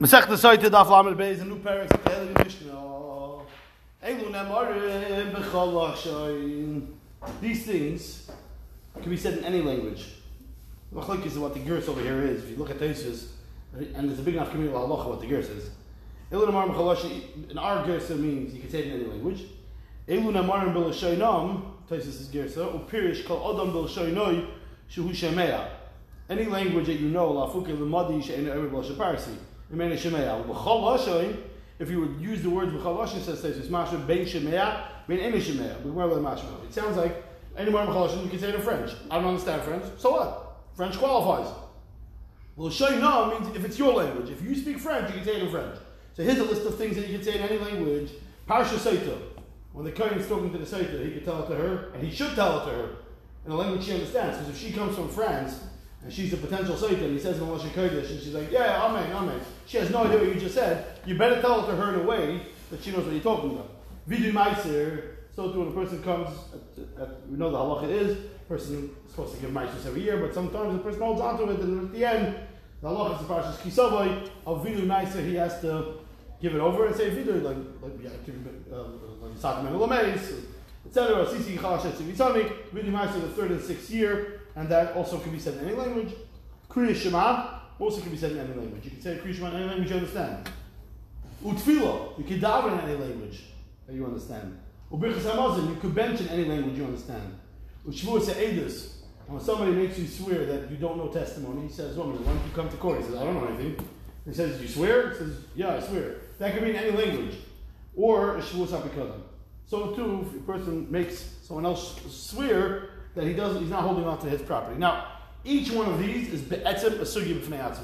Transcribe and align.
Masech 0.00 0.26
the 0.26 0.36
site 0.36 0.60
daf 0.60 0.90
lamed 0.90 1.16
beis 1.16 1.40
a 1.40 1.44
new 1.44 1.60
parak 1.60 1.88
Eli 2.10 2.42
Mishnah. 2.42 2.72
Elu 4.02 4.32
nemarim 4.32 5.32
b'chol 5.32 5.94
hashoyin. 5.94 6.88
These 7.40 7.64
things 7.64 8.30
can 9.00 9.08
be 9.08 9.16
said 9.16 9.38
in 9.38 9.44
any 9.44 9.62
language. 9.62 10.14
Machlok 10.92 11.24
is 11.24 11.38
what 11.38 11.54
the 11.54 11.60
gerse 11.60 11.88
over 11.88 12.00
here 12.00 12.22
is. 12.22 12.42
If 12.42 12.50
you 12.50 12.56
look 12.56 12.70
at 12.70 12.80
Tesis, 12.80 13.28
and 13.72 14.08
there's 14.08 14.18
a 14.18 14.22
big 14.22 14.34
enough 14.34 14.50
community 14.50 14.76
of 14.76 14.82
halacha 14.82 15.10
what 15.10 15.20
the 15.20 15.28
gerse 15.28 15.48
is. 15.48 15.70
Elu 16.32 16.48
nemarim 16.48 16.74
b'chol 16.74 16.96
hashoyin. 16.96 17.50
In 17.52 17.58
our 17.58 17.86
gerse 17.86 18.18
means 18.18 18.52
you 18.52 18.60
can 18.60 18.70
say 18.70 18.80
it 18.80 18.86
in 18.86 18.94
any 18.94 19.04
language. 19.04 19.44
Elu 20.08 20.32
nemarim 20.32 20.74
b'lashoyinam. 20.74 21.62
Tesis 21.88 22.20
is 22.20 22.28
gerse. 22.32 22.56
Upirish 22.56 23.24
kol 23.24 23.54
adam 23.54 23.72
b'lashoyinoi 23.72 24.44
shuhu 24.90 25.10
shemeya. 25.10 25.68
Any 26.28 26.46
language 26.46 26.86
that 26.86 26.94
you 26.94 27.10
know, 27.10 27.32
lafuke 27.32 27.78
l'madi 27.78 28.20
she'enu 28.24 28.50
ever 28.50 28.68
b'lashaparsi. 28.68 29.36
If 29.70 30.04
you 31.90 32.00
would 32.00 32.20
use 32.20 32.42
the 32.42 32.50
words 32.50 32.72
b'chal 32.72 32.98
lashon, 32.98 33.22
says 33.22 33.44
it's 33.44 33.68
mashma 33.68 34.06
bein 34.06 34.24
shemea, 34.24 34.82
bein 35.06 35.20
ene 35.20 35.40
shemea. 35.40 35.82
mashma. 35.82 36.64
It 36.64 36.74
sounds 36.74 36.96
like 36.96 37.24
any 37.56 37.70
more 37.70 37.82
b'chal 37.82 38.08
lashon, 38.08 38.24
you 38.24 38.30
can 38.30 38.38
say 38.38 38.48
it 38.48 38.54
in 38.56 38.62
French. 38.62 38.92
I 39.10 39.16
don't 39.16 39.28
understand 39.28 39.62
French, 39.62 39.84
so 39.98 40.12
what? 40.12 40.56
French 40.74 40.96
qualifies. 40.96 41.52
Well, 42.56 42.70
shoy 42.70 43.40
means 43.40 43.56
if 43.56 43.64
it's 43.64 43.78
your 43.78 43.94
language. 43.94 44.30
If 44.30 44.42
you 44.42 44.56
speak 44.56 44.78
French, 44.78 45.08
you 45.10 45.14
can 45.14 45.24
say 45.24 45.36
it 45.36 45.42
in 45.44 45.50
French. 45.50 45.78
So 46.14 46.24
here's 46.24 46.38
a 46.38 46.44
list 46.44 46.66
of 46.66 46.76
things 46.76 46.96
that 46.96 47.06
you 47.06 47.14
can 47.14 47.24
say 47.24 47.36
in 47.36 47.42
any 47.42 47.58
language. 47.58 48.10
Parsha 48.48 48.76
Saita. 48.76 49.16
When 49.72 49.84
the 49.84 49.92
Kohen 49.92 50.18
is 50.18 50.26
talking 50.26 50.50
to 50.50 50.58
the 50.58 50.64
Saita, 50.64 51.04
he 51.04 51.12
could 51.12 51.24
tell 51.24 51.44
it 51.44 51.48
to 51.48 51.54
her, 51.54 51.92
and 51.94 52.02
he 52.02 52.10
should 52.10 52.34
tell 52.34 52.60
it 52.60 52.64
to 52.64 52.76
her 52.76 52.88
in 53.46 53.52
a 53.52 53.54
language 53.54 53.84
she 53.84 53.92
understands. 53.92 54.38
Because 54.38 54.52
if 54.52 54.58
she 54.58 54.72
comes 54.72 54.96
from 54.96 55.08
France, 55.08 55.60
and 56.02 56.12
she's 56.12 56.32
a 56.32 56.36
potential 56.36 56.76
Satan, 56.76 57.12
he 57.12 57.18
says 57.18 57.38
in 57.38 57.46
Lashon 57.46 57.70
Kodesh, 57.70 58.10
and 58.10 58.20
she's 58.20 58.34
like, 58.34 58.50
yeah, 58.52 58.84
amen, 58.84 59.10
amen. 59.12 59.40
She 59.66 59.78
has 59.78 59.90
no 59.90 60.04
idea 60.04 60.18
what 60.18 60.34
you 60.34 60.40
just 60.40 60.54
said. 60.54 60.86
You 61.04 61.18
better 61.18 61.40
tell 61.40 61.64
it 61.64 61.70
to 61.70 61.76
her 61.76 61.94
in 61.94 62.00
a 62.00 62.04
way 62.04 62.42
that 62.70 62.82
she 62.82 62.92
knows 62.92 63.04
what 63.04 63.12
you're 63.12 63.22
talking 63.22 63.50
about. 63.50 63.70
Vidu 64.08 64.32
Meiser, 64.32 65.16
so 65.34 65.52
too 65.52 65.60
when 65.60 65.68
a 65.68 65.72
person 65.72 66.02
comes, 66.02 66.28
at, 66.54 67.02
at, 67.02 67.28
we 67.28 67.36
know 67.36 67.50
the 67.50 67.58
halacha 67.58 67.90
is, 67.90 68.16
person 68.48 68.90
is 69.04 69.10
supposed 69.10 69.34
to 69.34 69.40
give 69.40 69.50
Meiser 69.50 69.84
every 69.86 70.02
year, 70.02 70.18
but 70.18 70.32
sometimes 70.32 70.72
the 70.72 70.82
person 70.82 71.00
holds 71.00 71.20
onto 71.20 71.50
it, 71.50 71.60
and 71.60 71.88
at 71.88 71.92
the 71.92 72.04
end, 72.04 72.36
the 72.80 72.88
halacha 72.88 73.20
is 73.20 73.26
the 73.26 73.34
parashas 73.34 73.56
Kisavai, 73.58 74.30
of 74.46 74.64
Vidu 74.64 74.86
Meiser, 74.86 75.26
he 75.26 75.34
has 75.34 75.60
to 75.60 75.94
give 76.40 76.54
it 76.54 76.60
over 76.60 76.86
and 76.86 76.94
say 76.94 77.10
Vidu, 77.10 77.42
like, 77.42 77.56
like, 77.82 77.92
yeah, 78.02 78.10
uh, 78.72 78.84
like 79.20 79.32
Sakman 79.32 79.72
Lameis, 79.72 80.44
etc. 80.86 81.26
Sisi 81.26 81.58
Chalashet 81.58 81.92
Sivisamik, 81.92 82.70
Vidu 82.72 82.92
Meiser, 82.92 83.20
the 83.20 83.28
third 83.28 83.50
and 83.50 83.60
sixth 83.60 83.90
year, 83.90 84.37
and 84.58 84.68
that 84.68 84.96
also 84.96 85.18
can 85.18 85.30
be 85.30 85.38
said 85.38 85.54
in 85.54 85.66
any 85.66 85.74
language. 85.74 86.12
Kriya 86.68 86.94
Shema 86.94 87.60
also 87.78 88.00
can 88.00 88.10
be 88.10 88.16
said 88.16 88.32
in 88.32 88.38
any 88.38 88.54
language. 88.54 88.84
You 88.84 88.90
can 88.90 89.00
say 89.00 89.16
Kriya 89.18 89.34
Shema 89.34 89.50
in 89.50 89.56
any 89.56 89.66
language 89.66 89.90
you 89.90 89.96
understand. 89.96 90.48
Utfilo, 91.44 92.18
you 92.18 92.24
can 92.24 92.40
daven 92.40 92.72
in 92.72 92.88
any 92.88 92.98
language 92.98 93.44
that 93.86 93.94
you 93.94 94.04
understand. 94.04 94.58
Ubirchas 94.90 95.20
Hamazim, 95.20 95.68
you 95.68 95.76
could 95.76 95.94
bench 95.94 96.20
in 96.20 96.28
any 96.28 96.44
language 96.44 96.76
you 96.76 96.84
understand. 96.84 97.38
Ushvur 97.86 98.20
Se'edus, 98.20 98.94
when 99.28 99.40
somebody 99.40 99.70
makes 99.72 99.96
you 99.96 100.08
swear 100.08 100.44
that 100.46 100.68
you 100.70 100.76
don't 100.76 100.96
know 100.96 101.06
testimony, 101.06 101.68
he 101.68 101.72
says, 101.72 101.96
woman, 101.96 102.16
why 102.24 102.32
don't 102.32 102.44
you 102.44 102.52
come 102.52 102.68
to 102.68 102.76
court? 102.78 102.98
He 102.98 103.04
says, 103.04 103.14
I 103.14 103.24
don't 103.24 103.34
know 103.34 103.46
anything. 103.46 103.86
He 104.26 104.34
says, 104.34 104.60
you 104.60 104.66
swear? 104.66 105.10
He 105.10 105.18
says, 105.18 105.36
yeah, 105.54 105.76
I 105.76 105.80
swear. 105.80 106.16
That 106.38 106.52
could 106.52 106.64
be 106.64 106.70
in 106.70 106.76
any 106.76 106.90
language. 106.90 107.36
Or 107.94 108.38
a 108.38 108.42
Shavuos 108.42 109.20
So 109.66 109.94
too, 109.94 110.26
if 110.28 110.40
a 110.40 110.52
person 110.52 110.90
makes 110.90 111.36
someone 111.44 111.64
else 111.64 112.00
swear, 112.10 112.87
that 113.18 113.26
he 113.26 113.32
doesn't, 113.32 113.60
he's 113.60 113.70
not 113.70 113.82
holding 113.82 114.04
on 114.04 114.16
to 114.20 114.28
his 114.28 114.40
property. 114.40 114.78
Now, 114.78 115.08
each 115.44 115.72
one 115.72 115.88
of 115.88 115.98
these 115.98 116.32
is 116.32 116.40
be'etzim 116.40 117.00
a 117.00 117.04
sugi 117.04 117.36
b'fnei. 117.40 117.76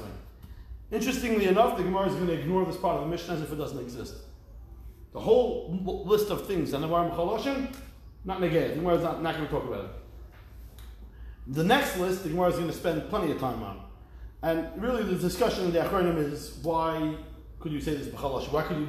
Interestingly 0.93 1.47
enough, 1.47 1.75
the 1.75 1.83
Gemara 1.83 2.07
is 2.07 2.15
going 2.15 2.27
to 2.27 2.33
ignore 2.39 2.63
this 2.63 2.77
part 2.77 2.95
of 2.95 3.01
the 3.01 3.07
Mishnah 3.07 3.33
as 3.33 3.41
if 3.41 3.51
it 3.51 3.57
doesn't 3.57 3.79
exist. 3.79 4.15
The 5.11 5.19
whole 5.19 5.77
list 6.05 6.29
of 6.29 6.47
things 6.47 6.73
on 6.73 6.79
the 6.79 6.87
Varim 6.87 7.13
Chaloshin, 7.13 7.75
not 8.23 8.39
negay. 8.39 8.69
The 8.69 8.75
Gemara 8.75 8.95
is 8.95 9.03
not, 9.03 9.21
not 9.21 9.35
going 9.35 9.45
to 9.45 9.51
talk 9.51 9.67
about 9.67 9.85
it. 9.85 9.91
The 11.47 11.65
next 11.65 11.97
list, 11.97 12.23
the 12.23 12.29
Gemara 12.29 12.51
is 12.51 12.55
going 12.55 12.67
to 12.67 12.73
spend 12.73 13.09
plenty 13.09 13.33
of 13.33 13.39
time 13.39 13.61
on. 13.61 13.81
And 14.41 14.81
really, 14.81 15.03
the 15.03 15.15
discussion 15.15 15.65
in 15.65 15.73
the 15.73 15.79
Achronim 15.79 16.17
is 16.17 16.59
why 16.63 17.15
could 17.59 17.73
you 17.73 17.81
say 17.81 17.93
this 17.93 18.07
b'chaloshin? 18.07 18.53
Why 18.53 18.61
could 18.61 18.77
you, 18.77 18.87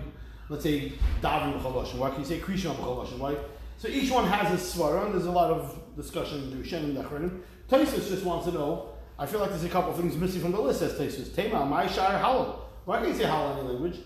let's 0.49 0.63
say, 0.63 0.93
daven 1.21 1.61
b'chaloshin? 1.61 1.97
Why 1.97 2.11
could 2.11 2.21
you 2.21 2.25
say 2.25 2.39
krishon 2.39 2.77
b'chaloshin? 2.77 3.19
Why? 3.19 3.35
So 3.79 3.89
each 3.89 4.13
one 4.13 4.29
has 4.29 4.53
a 4.53 4.79
svara, 4.79 5.07
and 5.07 5.15
there's 5.15 5.27
a 5.27 5.31
lot 5.33 5.51
of 5.51 5.83
discussion 5.97 6.43
in 6.43 6.63
the 6.63 6.77
and 6.77 6.97
the 6.97 7.03
Achronim. 7.03 7.41
Taisus 7.69 8.09
just 8.09 8.25
wants 8.25 8.47
to 8.47 8.53
know. 8.53 8.91
I 9.19 9.27
feel 9.27 9.41
like 9.41 9.51
there's 9.51 9.65
a 9.65 9.69
couple 9.69 9.91
of 9.91 9.97
things 9.97 10.17
missing 10.17 10.43
from 10.43 10.53
the 10.53 10.61
list. 10.61 10.81
Says 10.81 10.93
Taisus, 10.99 11.35
Tema, 11.35 11.65
my 11.65 11.87
shire 11.87 12.19
halal. 12.23 12.61
Why 12.85 12.99
can't 12.99 13.09
you 13.09 13.15
say 13.15 13.25
halal 13.25 13.55
in 13.55 13.59
any 13.61 13.69
language? 13.69 13.99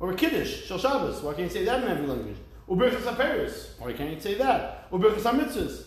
Or 0.00 0.12
Kiddush, 0.12 0.64
Shal 0.66 0.78
Shabbos. 0.78 1.22
Why 1.22 1.32
can't 1.32 1.44
you 1.44 1.50
say 1.50 1.64
that 1.64 1.82
in 1.82 1.88
every 1.88 2.06
language? 2.06 2.36
Uberchas 2.68 3.00
HaPeris. 3.00 3.78
Why 3.78 3.92
can't 3.92 4.14
you 4.14 4.20
say 4.20 4.34
that? 4.34 4.90
Uberchas 4.90 5.22
HaMitzvahs. 5.22 5.84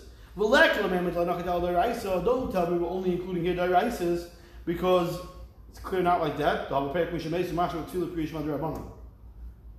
Don't 2.25 2.51
tell 2.51 2.71
me 2.71 2.77
we're 2.77 2.89
only 2.89 3.11
including 3.11 3.43
here 3.43 3.53
Dairaisas 3.53 4.29
because 4.65 5.19
it's 5.69 5.79
clear 5.79 6.01
not 6.01 6.21
like 6.21 6.37
that. 6.37 6.69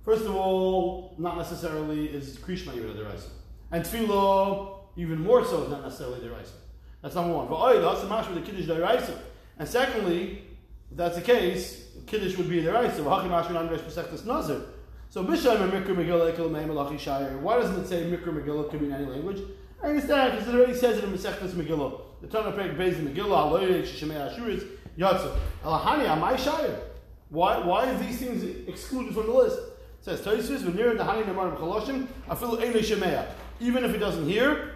First 0.05 0.25
of 0.25 0.35
all, 0.35 1.15
not 1.17 1.37
necessarily 1.37 2.05
is 2.07 2.37
Krishma 2.37 2.75
even 2.75 2.91
a 2.91 2.93
Deraisa. 2.93 3.29
And 3.71 3.83
Tefillah 3.83 4.72
even 4.95 5.19
more 5.19 5.43
so 5.45 5.63
is 5.63 5.69
not 5.69 5.83
necessarily 5.83 6.19
deraisa. 6.19 6.53
That's 7.01 7.15
number 7.15 7.33
one. 7.33 7.47
But 7.47 7.81
that's 7.81 8.01
the 8.01 8.07
mash 8.07 8.27
with 8.27 8.43
the 8.43 8.51
kiddush 8.51 8.67
deraisa. 8.67 9.17
And 9.59 9.67
secondly, 9.67 10.43
if 10.91 10.97
that's 10.97 11.15
the 11.15 11.21
case, 11.21 11.87
kiddush 12.07 12.37
would 12.37 12.49
be 12.49 12.61
deraisa. 12.61 12.97
V'hachi 12.97 13.29
mashmin 13.29 13.69
andresh 13.69 13.81
pesechtas 13.81 14.25
nazir. 14.25 14.61
So 15.09 15.23
b'shem 15.23 15.69
mikra 15.69 15.95
megillah 15.95 16.35
ekel 16.35 16.51
me'em 16.51 16.69
alachi 16.69 16.99
shayir. 16.99 17.39
Why 17.39 17.57
doesn't 17.57 17.81
it 17.81 17.87
say 17.87 18.03
mikra 18.03 18.27
megillah 18.27 18.69
could 18.69 18.79
be 18.79 18.87
in 18.87 18.93
any 18.93 19.05
language? 19.05 19.41
I 19.83 19.89
understand 19.89 20.31
because 20.31 20.47
it 20.47 20.55
already 20.55 20.73
says 20.73 20.97
it 20.97 21.03
in 21.03 21.11
Mesechtas 21.11 21.49
Megillah. 21.49 21.99
The 22.21 22.27
Tanah 22.27 22.55
Perek 22.55 22.77
Beis 22.77 22.95
Megillah 22.95 23.51
Aloyek 23.51 23.83
Shemei 23.83 24.33
Ashuris 24.33 24.65
Yatsa 24.97 25.37
Alahani 25.61 26.07
Amai 26.07 26.35
Shayir. 26.35 26.79
Why 27.27 27.57
why 27.57 27.89
is 27.89 27.99
these 27.99 28.17
things 28.19 28.69
excluded 28.69 29.13
from 29.13 29.25
the 29.25 29.33
list? 29.33 29.59
It 29.59 30.05
says 30.05 30.21
Toysus 30.21 30.59
v'nir 30.59 30.97
the 30.97 31.03
Hani 31.03 31.25
Nemar 31.25 31.57
Chaloshim 31.57 32.07
Afilu 32.29 32.61
Eile 32.61 32.79
Shemei. 32.79 33.25
Even 33.59 33.83
if 33.83 33.91
he 33.91 33.97
doesn't 33.97 34.25
hear, 34.25 34.72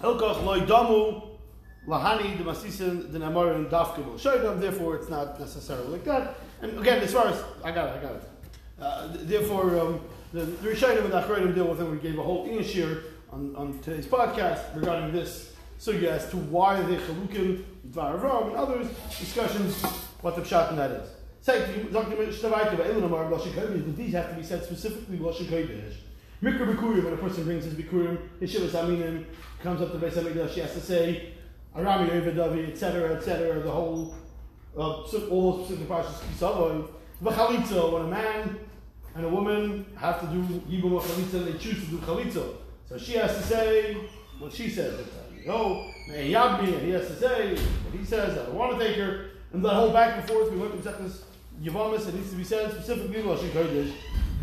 Hilkach 0.00 0.44
loy 0.44 0.60
lahani 1.86 2.38
the 2.38 2.44
masisin 2.44 3.12
the 3.12 3.18
namarin 3.18 3.68
dafkabul 3.68 4.18
shoydam. 4.18 4.60
Therefore, 4.60 4.96
it's 4.96 5.08
not 5.08 5.38
necessarily 5.38 5.88
like 5.88 6.04
that. 6.04 6.36
And 6.62 6.78
again, 6.78 7.02
as 7.02 7.12
far 7.12 7.28
as 7.28 7.42
I 7.62 7.72
got 7.72 7.88
it, 7.90 7.98
I 7.98 8.02
got 8.02 8.14
it. 8.16 8.22
Uh, 8.80 9.08
therefore, 9.12 9.78
um, 9.78 10.00
the, 10.32 10.40
the 10.40 10.70
and 10.70 11.12
the 11.12 11.20
Achronim 11.20 11.54
deal 11.54 11.66
with 11.66 11.80
it. 11.80 11.84
We 11.84 11.98
gave 11.98 12.18
a 12.18 12.22
whole 12.22 12.48
Inashir 12.48 13.02
on, 13.30 13.54
on 13.56 13.78
today's 13.80 14.06
podcast 14.06 14.74
regarding 14.74 15.12
this 15.12 15.54
sugya 15.78 16.08
as 16.08 16.28
to 16.30 16.36
why 16.36 16.80
the 16.82 16.96
chalukim, 16.96 17.62
Dvar 17.88 18.18
Avram, 18.18 18.48
and 18.48 18.56
others 18.56 18.88
discussions 19.18 19.82
what 20.22 20.34
the 20.36 20.42
pshat 20.42 20.70
in 20.70 20.76
that 20.76 20.90
is. 20.90 21.10
These 23.96 24.12
have 24.14 24.30
to 24.30 24.34
be 24.34 24.42
said 24.42 24.64
specifically 24.64 25.18
when 25.18 25.34
a 27.12 27.16
person 27.16 27.44
brings 27.44 27.64
his 27.64 27.74
Bikurim, 27.74 28.18
his 28.40 28.54
Shivas 28.54 28.70
Aminim, 28.70 29.26
comes 29.64 29.80
up 29.80 29.92
to 29.92 29.98
Beis 29.98 30.12
HaMikdash, 30.12 30.52
she 30.52 30.60
has 30.60 30.74
to 30.74 30.80
say, 30.80 31.32
Arami 31.74 32.34
Davi, 32.34 32.70
etc., 32.70 33.14
etc., 33.16 33.60
the 33.60 33.70
whole, 33.70 34.14
uh, 34.76 35.00
all 35.30 35.64
specific 35.64 35.90
of 35.90 36.06
Kisavoy. 36.06 36.86
V'chalitza, 37.22 37.92
when 37.92 38.02
a 38.02 38.08
man 38.08 38.58
and 39.14 39.24
a 39.24 39.28
woman 39.28 39.86
have 39.96 40.20
to 40.20 40.26
do 40.26 40.42
Yibum 40.70 41.00
Chalitza, 41.00 41.46
they 41.46 41.58
choose 41.58 41.82
to 41.82 41.90
do 41.92 41.96
Chalitza. 41.98 42.56
So 42.86 42.98
she 42.98 43.14
has 43.14 43.34
to 43.38 43.42
say 43.42 43.96
what 44.38 44.52
she 44.52 44.68
says. 44.68 45.00
Oh, 45.48 45.90
and 46.08 46.26
he 46.26 46.32
has 46.32 47.08
to 47.08 47.16
say 47.16 47.54
what 47.56 47.98
he 47.98 48.04
says, 48.04 48.38
I 48.38 48.44
don't 48.44 48.54
want 48.54 48.78
to 48.78 48.86
take 48.86 48.98
her. 48.98 49.30
And 49.54 49.64
that 49.64 49.72
whole 49.72 49.92
back 49.92 50.18
and 50.18 50.28
forth, 50.28 50.52
we 50.52 50.58
went 50.58 50.72
to 50.72 50.90
this 50.90 51.24
Yavamis, 51.62 52.06
it 52.06 52.14
needs 52.14 52.30
to 52.30 52.36
be 52.36 52.44
said 52.44 52.70
specifically 52.70 53.22
Lashon 53.22 53.48
Kodesh. 53.50 53.92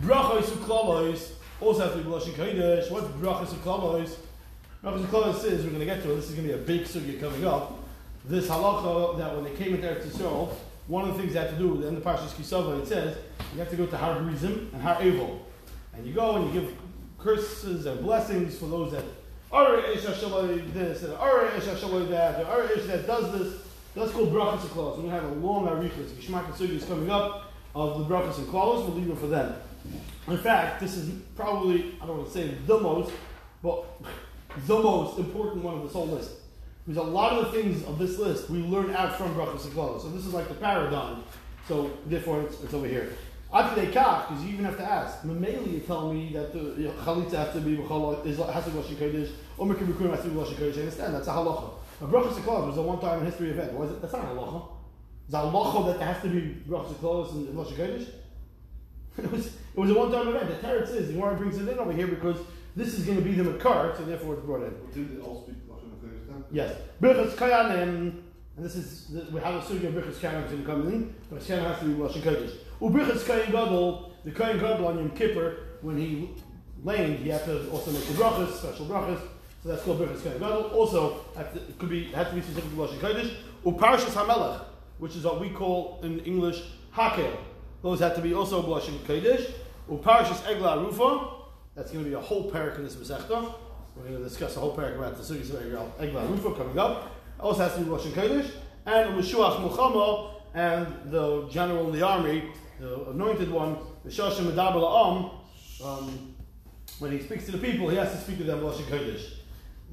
Brachos 0.01 0.45
u'klavos, 0.45 1.34
also 1.60 1.84
have 1.84 1.92
to 1.92 2.00
be 2.00 2.10
Lashon 2.10 2.34
Kodesh. 2.34 2.90
What's 2.90 3.07
brachos 3.07 3.54
u'klavos? 3.54 4.16
Rabbi 4.83 4.98
Zaklavos 4.98 5.36
says, 5.36 5.63
we're 5.63 5.69
going 5.69 5.80
to 5.81 5.86
get 5.86 6.01
to 6.01 6.12
it, 6.12 6.16
this 6.16 6.30
is 6.30 6.36
going 6.36 6.48
to 6.48 6.56
be 6.56 6.60
a 6.60 6.66
big 6.66 6.88
sugya 6.88 7.19
coming 7.19 7.45
up. 7.45 7.78
This 8.25 8.48
halacha 8.48 9.16
that 9.19 9.36
when 9.36 9.44
they 9.44 9.51
came 9.51 9.75
into 9.75 9.88
Eretz 9.88 10.07
Yisrael, 10.07 10.51
one 10.88 11.07
of 11.07 11.16
the 11.16 11.22
things 11.22 11.33
they 11.33 11.39
had 11.39 11.51
to 11.51 11.57
do, 11.57 11.86
in 11.86 11.94
the 11.94 12.01
Parshas 12.01 12.30
Kisava, 12.30 12.81
it 12.81 12.88
says, 12.88 13.16
you 13.54 13.60
have 13.60 13.69
to 13.69 13.75
go 13.75 13.86
to 13.86 13.95
Har 13.95 14.19
Gerizim 14.19 14.72
and 14.74 14.81
Har 14.81 14.95
Evel. 14.95 15.38
And 15.94 16.07
you 16.07 16.13
go 16.13 16.38
and 16.38 16.51
you 16.51 16.62
give 16.62 16.74
curses 17.19 17.86
and 17.86 18.01
blessings 18.01 18.57
for 18.57 18.66
those 18.66 18.92
that 18.94 19.04
are 19.51 19.78
Ish 19.81 20.01
this, 20.01 21.04
and 21.04 21.13
are 21.13 21.45
Ish 21.56 21.66
that, 21.66 22.45
or 22.48 22.63
Ish 22.72 22.88
that 22.88 23.06
does 23.06 23.38
this. 23.38 23.62
That's 23.94 24.12
called 24.12 24.33
brachas 24.33 24.62
and 24.62 24.72
klaus. 24.72 24.98
We're 24.98 25.04
going 25.04 25.16
to 25.16 25.22
have 25.22 25.31
a 25.31 25.36
long 25.36 25.68
arichas. 25.68 26.12
Gishmak 26.13 26.60
and 26.60 26.72
is 26.72 26.86
coming 26.86 27.12
up 27.12 27.51
of 27.75 28.00
the 28.00 28.06
brachas 28.06 28.39
and 28.39 28.48
klaus. 28.48 28.88
We'll 28.88 28.95
leave 28.95 29.12
it 29.12 29.18
for 29.18 29.28
them. 29.28 29.54
In 30.28 30.38
fact, 30.38 30.80
this 30.80 30.95
is 30.95 31.12
probably, 31.36 31.98
I 32.01 32.07
don't 32.07 32.18
want 32.18 32.31
to 32.31 32.33
say 32.33 32.56
the 32.66 32.80
most, 32.80 33.12
but 33.62 33.86
the 34.65 34.80
most 34.80 35.19
important 35.19 35.63
one 35.63 35.75
of 35.75 35.83
this 35.83 35.94
whole 35.94 36.07
list. 36.07 36.31
Because 36.86 36.98
a 36.98 37.09
lot 37.09 37.33
of 37.33 37.51
the 37.51 37.62
things 37.62 37.86
of 37.86 38.00
this 38.00 38.18
list 38.18 38.50
we 38.50 38.59
learn 38.59 38.94
out 38.95 39.15
from 39.15 39.33
Brachas 39.36 39.65
and 39.65 40.01
So 40.01 40.09
this 40.09 40.25
is 40.25 40.33
like 40.33 40.48
the 40.48 40.56
paradigm. 40.56 41.24
So 41.68 41.92
therefore, 42.07 42.42
it's, 42.42 42.62
it's 42.63 42.74
over 42.74 42.88
here. 42.88 43.13
After 43.53 43.81
they 43.81 43.92
kach, 43.92 44.30
because 44.30 44.44
you 44.44 44.53
even 44.53 44.65
have 44.65 44.77
to 44.77 44.83
ask. 44.83 45.21
Mameli, 45.21 45.74
you 45.74 45.80
tell 45.81 46.12
me 46.12 46.31
that 46.33 46.53
the 46.53 46.92
chalitza 47.03 47.33
has 47.33 47.53
to 47.53 47.59
be 47.59 47.75
has 47.75 48.63
to 48.65 48.71
be 48.71 48.77
lashon 48.77 49.31
or 49.57 49.68
mekibikurim 49.68 50.12
has 50.12 50.24
to 50.24 50.30
be 50.30 50.36
lashon. 50.36 50.62
I 50.62 50.80
understand 50.80 51.15
that's 51.15 51.27
a 51.27 51.31
halacha. 51.31 51.74
A 52.01 52.06
brachas 52.06 52.33
sekolav 52.33 52.68
was 52.68 52.77
a 52.77 52.81
one-time 52.81 53.19
in 53.19 53.25
history 53.25 53.50
event. 53.50 53.74
Was 53.74 53.92
it? 53.92 54.01
That's 54.01 54.13
not 54.13 54.24
a 54.24 54.27
halacha. 54.27 54.69
Is 55.27 55.33
a 55.33 55.38
halacha 55.38 55.86
that 55.88 56.00
there 56.00 56.13
has 56.13 56.24
to 56.24 56.30
be 56.30 56.57
brachas 56.68 56.94
sekolav 56.94 57.31
and 57.31 57.56
lashon? 57.56 58.07
It 59.18 59.30
was 59.30 59.47
it 59.47 59.54
was 59.75 59.92
a 59.92 59.94
one-time 59.94 60.30
event. 60.30 60.47
The 60.47 60.68
teretz 60.68 60.95
is 60.95 61.07
the 61.07 61.13
Gemara 61.13 61.36
brings 61.36 61.57
it 61.57 61.68
in 61.68 61.77
over 61.77 61.92
here 61.92 62.07
because 62.07 62.38
this 62.75 62.94
is 62.97 63.06
going 63.06 63.18
to 63.18 63.23
be 63.23 63.33
the 63.33 63.44
makar, 63.44 63.94
so 63.97 64.06
therefore 64.06 64.35
it's 64.35 64.44
brought 64.44 64.63
in. 64.63 64.73
Did 64.94 65.18
they 65.18 65.21
all 65.21 65.44
speak 65.44 65.57
Lashon 65.68 65.91
HaKodesh? 66.00 66.44
Yes. 66.51 66.75
Birchas 67.01 67.31
Kayanim, 67.35 68.21
and 68.57 68.65
this 68.65 68.75
is, 68.75 69.12
we 69.31 69.39
have 69.41 69.56
a 69.56 69.59
sugi 69.59 69.85
of 69.85 69.94
Birchas 69.94 70.15
Kayanim 70.15 70.47
going 70.47 70.62
to 70.62 70.65
come 70.65 70.88
in, 70.88 71.15
but 71.29 71.39
Kayanim 71.39 71.63
has 71.68 71.79
to 71.79 71.85
be 71.85 71.94
Lashon 71.94 72.21
Kodesh. 72.21 72.56
Ubirchas 72.79 73.25
Kayan 73.25 73.51
Gadol, 73.51 74.13
the 74.23 74.31
Kayan 74.31 74.59
Gadol 74.59 74.88
on 74.88 74.97
Yom 74.97 75.09
Kippur, 75.12 75.57
when 75.81 75.97
he 75.97 76.29
lamed, 76.83 77.19
he 77.19 77.29
had 77.29 77.44
to 77.45 77.69
also 77.69 77.91
make 77.91 78.06
the 78.06 78.13
brachas, 78.13 78.53
special 78.53 78.85
brachas, 78.85 79.19
so 79.62 79.69
that's 79.69 79.83
called 79.83 80.00
Birchas 80.00 80.23
Kayan 80.23 80.39
Gadol. 80.39 80.63
Also, 80.71 81.25
it 81.38 81.77
could 81.77 81.89
be, 81.89 82.06
had 82.06 82.29
to 82.29 82.35
be 82.35 82.41
specific 82.41 82.69
to 82.71 82.75
Lashon 82.77 83.00
Kodesh. 83.00 83.33
Uparshas 83.65 84.13
HaMelech, 84.13 84.63
which 84.97 85.15
is 85.15 85.23
what 85.23 85.39
we 85.39 85.50
call 85.50 86.00
in 86.03 86.19
English 86.21 86.63
Hakel. 86.95 87.38
Those 87.81 88.00
had 88.00 88.15
to 88.15 88.21
be 88.21 88.33
also 88.33 88.62
Lashon 88.63 88.97
Kodesh. 89.00 89.51
Uparshas 89.89 90.41
Egla 90.44 90.83
Rufa, 90.83 91.41
that's 91.81 91.92
going 91.92 92.04
to 92.04 92.10
be 92.12 92.16
a 92.16 92.19
whole 92.19 92.51
parak 92.51 92.78
in 92.78 92.83
this 92.83 92.95
Masechta. 92.95 93.56
We're 93.95 94.04
going 94.04 94.18
to 94.18 94.24
discuss 94.24 94.56
a 94.56 94.60
whole 94.60 94.78
parak 94.78 95.00
about 95.00 95.18
the 95.18 95.24
Sugyas 95.24 95.50
of 95.50 95.98
Egla 95.98 96.30
Rufa 96.30 96.54
coming 96.54 96.78
up. 96.78 97.12
Also 97.39 97.63
has 97.63 97.74
to 97.74 97.80
be 97.80 97.89
Rosh 97.89 98.06
Kodesh. 98.06 98.51
And 98.86 99.16
Meshuach 99.16 99.68
Muchama 99.68 100.36
and 100.54 101.12
the 101.12 101.48
general 101.50 101.88
in 101.88 102.00
the 102.00 102.06
army, 102.06 102.51
the 102.80 103.10
anointed 103.10 103.50
one, 103.50 103.78
the 104.04 104.12
Shashim 104.12 104.51
Medabal 104.51 105.31
Am, 105.81 105.88
um, 105.88 106.36
when 107.00 107.12
he 107.12 107.19
speaks 107.19 107.45
to 107.48 107.51
the 107.51 107.57
people, 107.57 107.89
he 107.89 107.98
has 107.98 108.12
to 108.12 108.18
speak 108.19 108.38
to 108.38 108.44
them 108.44 108.62
Rosh 108.62 108.78
Kodesh. 108.81 109.38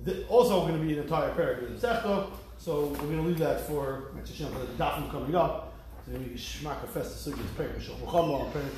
The, 0.05 0.27
also 0.27 0.61
going 0.61 0.79
to 0.79 0.87
be 0.87 0.93
an 0.93 1.05
entire 1.05 1.31
parak 1.31 1.67
in 1.67 1.75
the 1.75 1.81
Masechta. 1.81 2.27
So 2.59 2.89
we're 2.89 2.97
going 2.99 3.23
to 3.23 3.23
leave 3.23 3.39
that 3.39 3.63
for 3.63 4.13
for 4.13 4.45
the 4.45 4.85
Dafim 4.85 5.11
coming 5.11 5.35
up. 5.35 5.73
So 6.05 6.13
we 6.13 6.35
shmaka 6.35 6.87
fest 6.89 7.25
the 7.25 7.31
Sugyas 7.31 7.49
parak 7.57 7.79
Meshuach 7.79 7.99
Muchama, 8.01 8.53
parak 8.53 8.73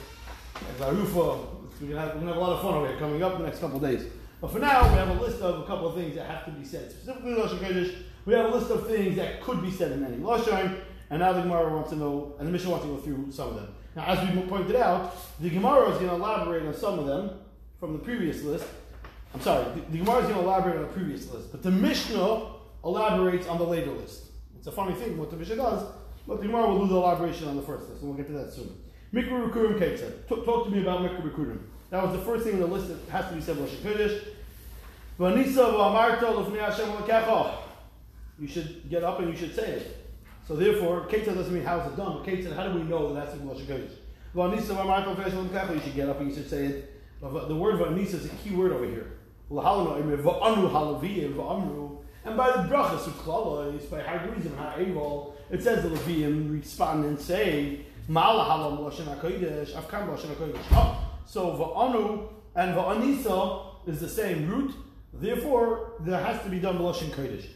We're 1.81 1.89
gonna, 1.89 2.01
have, 2.01 2.15
we're 2.15 2.21
gonna 2.21 2.33
have 2.33 2.37
a 2.37 2.41
lot 2.41 2.53
of 2.53 2.63
fun 2.63 2.75
over 2.75 2.89
here 2.89 2.99
coming 2.99 3.23
up 3.23 3.35
in 3.37 3.43
the 3.43 3.47
next 3.47 3.61
couple 3.61 3.81
days. 3.81 4.05
But 4.41 4.53
for 4.53 4.59
now, 4.59 4.83
we 4.91 4.99
have 4.99 5.09
a 5.09 5.21
list 5.21 5.41
of 5.41 5.61
a 5.63 5.67
couple 5.67 5.89
of 5.89 5.95
things 5.95 6.15
that 6.17 6.27
have 6.27 6.45
to 6.47 6.51
be 6.51 6.65
said. 6.65 6.91
Specifically, 6.91 7.33
Lashon 7.33 7.59
Kodesh, 7.59 7.95
we 8.25 8.35
have 8.35 8.47
a 8.47 8.57
list 8.57 8.71
of 8.71 8.87
things 8.87 9.17
that 9.17 9.43
could 9.43 9.63
be 9.63 9.71
said 9.71 9.93
in 9.93 10.05
any 10.05 10.17
Lashon, 10.17 10.79
and 11.11 11.21
now 11.21 11.33
the 11.33 11.43
Gemara 11.43 11.75
wants 11.75 11.91
to 11.91 11.97
know, 11.97 12.35
and 12.39 12.49
the 12.49 12.53
Mishnah 12.53 12.71
wants 12.71 12.85
to 12.85 12.93
go 12.93 12.99
through 12.99 13.31
some 13.33 13.49
of 13.49 13.55
them. 13.57 13.75
Now, 13.97 14.05
as 14.07 14.35
we 14.35 14.41
pointed 14.43 14.77
out, 14.77 15.17
the 15.41 15.51
Gemara 15.51 15.91
is 15.91 15.99
going 15.99 16.09
to 16.09 16.15
elaborate 16.15 16.65
on 16.65 16.75
some 16.75 16.99
of 16.99 17.07
them 17.07 17.39
from 17.79 17.93
the 17.93 17.99
previous 17.99 18.43
list. 18.43 18.67
I'm 19.35 19.41
sorry, 19.41 19.65
the, 19.75 19.81
the 19.93 19.99
Gemara 19.99 20.19
is 20.19 20.29
going 20.29 20.39
to 20.39 20.45
elaborate 20.45 20.77
on 20.77 20.83
the 20.83 20.89
previous 20.89 21.31
list, 21.33 21.51
but 21.51 21.63
the 21.63 21.71
Mishnah 21.71 22.47
elaborates 22.85 23.47
on 23.47 23.59
the 23.59 23.65
later 23.65 23.91
list. 23.93 24.27
It's 24.57 24.67
a 24.67 24.73
funny 24.73 24.95
thing 24.95 25.19
what 25.19 25.31
the 25.31 25.37
Mishnah 25.37 25.57
does, 25.57 25.87
but 26.27 26.41
the 26.41 26.47
Gemara 26.47 26.69
will 26.69 26.87
do 26.87 26.93
the 26.93 26.97
elaboration 26.97 27.49
on 27.49 27.57
the 27.57 27.63
first 27.63 27.89
list, 27.89 28.03
and 28.03 28.11
we'll 28.11 28.17
get 28.17 28.27
to 28.29 28.33
that 28.35 28.53
soon. 28.53 28.75
Mikra 29.13 29.51
Rikurim 29.51 29.77
Ketzah. 29.79 30.29
Talk 30.29 30.67
to 30.67 30.71
me 30.71 30.83
about 30.83 31.01
Mikra 31.01 31.23
Rikurim. 31.23 31.59
That 31.91 32.05
was 32.05 32.13
the 32.13 32.21
first 32.25 32.45
thing 32.45 32.55
on 32.55 32.61
the 32.61 32.67
list 32.67 32.87
that 32.89 32.99
has 33.11 33.29
to 33.29 33.35
be 33.35 33.41
said 33.41 33.57
Rosh 33.57 33.75
Kodesh. 33.83 34.23
You 38.39 38.47
should 38.47 38.89
get 38.89 39.03
up 39.03 39.19
and 39.19 39.31
you 39.31 39.37
should 39.37 39.53
say 39.55 39.73
it. 39.73 39.97
So 40.47 40.55
therefore, 40.57 41.07
Ketzah 41.09 41.35
doesn't 41.35 41.53
mean 41.53 41.65
how's 41.65 41.93
it 41.93 41.97
done, 41.97 42.25
Ketzah, 42.25 42.55
how 42.55 42.69
do 42.69 42.79
we 42.79 42.85
know 42.85 43.13
that 43.13 43.27
that's 43.27 43.37
in 43.37 43.49
Rosh 43.49 43.63
Kodesh? 43.63 43.91
You 44.33 45.81
should 45.81 45.95
get 45.95 46.09
up 46.09 46.21
and 46.21 46.31
you 46.31 46.37
should 46.37 46.49
say 46.49 46.67
it. 46.67 46.95
The 47.21 47.55
word 47.55 47.81
Vanisa 47.81 48.15
is 48.15 48.27
a 48.27 48.29
key 48.29 48.55
word 48.55 48.71
over 48.73 48.87
here. 48.87 49.19
And 49.51 50.23
by 52.37 52.51
the 52.53 52.63
brachas 52.69 53.09
of 53.09 53.17
by 53.91 54.01
Hagrizim, 54.01 54.55
Ha'eval, 54.57 55.35
it 55.51 55.63
says 55.63 55.83
the 55.83 55.89
Levium 55.89 56.53
respond 56.53 57.05
and 57.05 57.21
say, 57.21 57.81
HaKodesh. 60.35 60.59
Ah, 60.73 61.11
so 61.27 61.53
Va'anu 61.53 62.29
and 62.55 62.75
Va'anisa 62.75 63.67
is 63.87 64.01
the 64.01 64.09
same 64.09 64.49
root, 64.49 64.75
therefore 65.13 65.93
there 66.01 66.23
has 66.23 66.43
to 66.43 66.49
be 66.49 66.59
done 66.59 66.79
Lashon 66.79 67.11
Kodesh. 67.11 67.47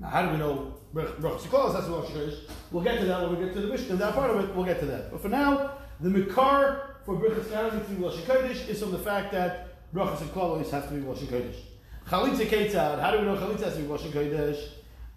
Now 0.00 0.08
how 0.08 0.22
do 0.26 0.32
we 0.32 0.38
know 0.38 0.74
Brachas 0.94 1.42
Yikolas 1.42 1.74
has 1.74 1.84
to 1.84 1.90
be 1.90 2.18
Kodesh? 2.18 2.38
We'll 2.70 2.84
get 2.84 3.00
to 3.00 3.06
that 3.06 3.22
when 3.22 3.38
we 3.38 3.44
get 3.44 3.54
to 3.54 3.60
the 3.60 3.68
Mishnah, 3.68 3.96
that 3.96 4.14
part 4.14 4.30
of 4.30 4.44
it, 4.44 4.54
we'll 4.54 4.64
get 4.64 4.80
to 4.80 4.86
that. 4.86 5.10
But 5.10 5.20
for 5.20 5.28
now, 5.28 5.78
the 6.00 6.08
Mikar 6.08 6.80
for 7.04 7.16
Brachas 7.16 7.44
Kodesh 7.50 7.86
to 7.86 7.94
be 7.94 8.02
Lashon 8.02 8.22
Kodesh 8.22 8.68
is 8.68 8.80
from 8.80 8.92
the 8.92 8.98
fact 8.98 9.32
that 9.32 9.68
and 9.94 10.02
Klalos 10.32 10.70
has 10.70 10.86
to 10.86 10.92
be 10.92 11.00
Lashon 11.02 11.26
Kodesh. 11.26 11.56
Chalitza 12.08 12.46
Ketzad, 12.46 13.00
how 13.00 13.10
do 13.12 13.18
we 13.18 13.24
know 13.24 13.36
Chalitza 13.36 13.64
has 13.64 13.76
to 13.76 13.82
be 13.82 13.88
Lashon 13.88 14.10
Kodesh? 14.10 14.60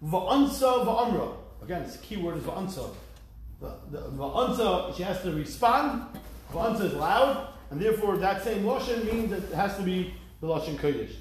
Va'ansa 0.04 0.86
va'amra. 0.86 1.34
Again, 1.62 1.84
the 1.84 1.98
key 1.98 2.16
word 2.16 2.36
is 2.36 2.44
Va'ansa. 2.44 2.94
The, 3.60 3.74
the, 3.90 4.00
the 4.10 4.24
answer, 4.24 4.96
she 4.96 5.02
has 5.02 5.20
to 5.22 5.32
respond. 5.32 6.02
The 6.52 6.58
answer 6.58 6.84
is 6.84 6.94
loud, 6.94 7.48
and 7.70 7.80
therefore 7.80 8.16
that 8.18 8.44
same 8.44 8.64
lashon 8.64 9.04
means 9.12 9.30
that 9.30 9.42
it 9.42 9.54
has 9.54 9.76
to 9.76 9.82
be 9.82 10.14
the 10.40 10.46
lashon 10.46 10.76
kodesh. 10.76 11.14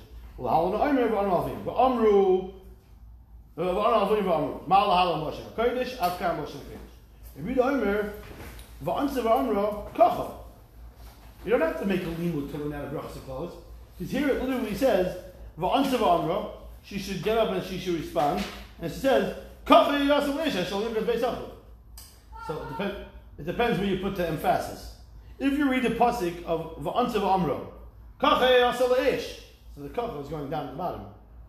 If 7.39 7.45
you 7.45 7.61
Omer, 7.63 8.13
va'ansa 8.85 9.23
va'amra 9.23 9.93
kacha. 9.95 10.31
You 11.43 11.51
don't 11.51 11.61
have 11.61 11.79
to 11.79 11.85
make 11.87 12.01
a 12.01 12.05
limud 12.05 12.51
to 12.51 12.57
learn 12.59 12.73
out 12.73 12.85
of 12.85 12.91
brachas. 12.93 13.51
Because 13.97 14.11
here 14.11 14.29
it 14.29 14.43
literally 14.43 14.75
says, 14.75 15.17
va'ansa 15.59 15.97
va'amra, 15.97 16.51
she 16.83 16.99
should 16.99 17.23
get 17.23 17.39
up 17.39 17.49
and 17.49 17.63
she 17.65 17.79
should 17.79 17.95
respond. 17.95 18.43
And 18.79 18.91
she 18.91 18.99
says, 18.99 19.35
kacha 19.65 19.93
yasal 19.93 20.45
ish, 20.45 20.55
I 20.55 20.63
shall 20.63 20.79
live 20.79 20.95
in 20.95 21.03
Beis 21.03 21.23
so 22.47 22.67
it, 22.79 23.07
it 23.39 23.45
depends 23.45 23.79
where 23.79 23.87
you 23.87 23.99
put 23.99 24.15
the 24.15 24.27
emphasis. 24.27 24.95
If 25.39 25.57
you 25.57 25.69
read 25.69 25.83
the 25.83 25.89
pasuk 25.89 26.43
of 26.45 26.77
Va'ansav 26.77 27.21
Amro, 27.21 27.73
so 28.19 29.83
the 29.83 29.89
kach 29.89 30.23
is 30.23 30.29
going 30.29 30.49
down 30.49 30.65
at 30.65 30.71
the 30.71 30.77
bottom, 30.77 31.01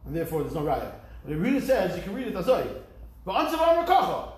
and 0.05 0.15
therefore 0.15 0.43
there's 0.43 0.55
no 0.55 0.63
raya. 0.63 0.93
But 1.25 1.33
if 1.33 1.39
you 1.39 1.39
read 1.39 1.55
it 1.55 1.63
says, 1.65 1.97
you 1.97 2.03
can 2.03 2.15
read 2.15 2.27
it 2.27 2.37
as 2.37 2.47
Va'ansav 2.47 3.59
Amro 3.59 3.87
Kacha. 3.87 4.33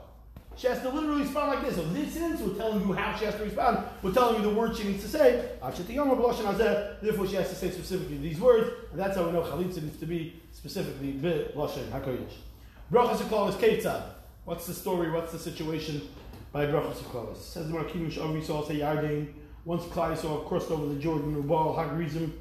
She 0.56 0.66
has 0.66 0.80
to 0.82 0.90
literally 0.90 1.22
respond 1.22 1.48
like 1.48 1.64
this. 1.64 1.76
So 1.76 1.84
this 1.84 2.16
is 2.16 2.40
we're 2.42 2.54
telling 2.54 2.86
you 2.86 2.92
how 2.92 3.16
she 3.16 3.24
has 3.24 3.34
to 3.36 3.44
respond. 3.44 3.78
We're 4.02 4.12
telling 4.12 4.36
you 4.36 4.42
the 4.42 4.54
words 4.54 4.78
she 4.78 4.84
needs 4.84 5.02
to 5.04 5.08
say. 5.08 5.52
Therefore, 5.62 7.26
she 7.26 7.36
has 7.36 7.48
to 7.48 7.54
say 7.54 7.70
specifically 7.70 8.18
these 8.18 8.38
words, 8.38 8.70
and 8.90 9.00
that's 9.00 9.16
how 9.16 9.24
we 9.24 9.32
know 9.32 9.42
chalitza 9.42 9.82
needs 9.82 9.98
to 9.98 10.06
be 10.06 10.40
specifically 10.52 11.12
be 11.12 11.28
lashon 11.54 11.88
hakodesh. 11.90 12.34
Brachas 12.92 13.20
is. 13.62 13.86
What's 14.44 14.66
the 14.66 14.74
story? 14.74 15.10
What's 15.10 15.32
the 15.32 15.38
situation? 15.38 16.02
By 16.52 16.66
brachas 16.66 17.30
of 17.30 17.36
Says 17.36 17.68
the 17.68 17.74
Markim 17.74 18.10
Shavri 18.10 18.44
saw 18.44 18.66
say 18.66 18.78
Yarden. 18.80 19.32
Once 19.64 19.84
Klai 19.84 20.16
crossed 20.48 20.70
over 20.70 20.86
the 20.86 20.98
Jordan, 20.98 21.42
Ubal 21.42 21.76
Hagrizim, 21.76 22.32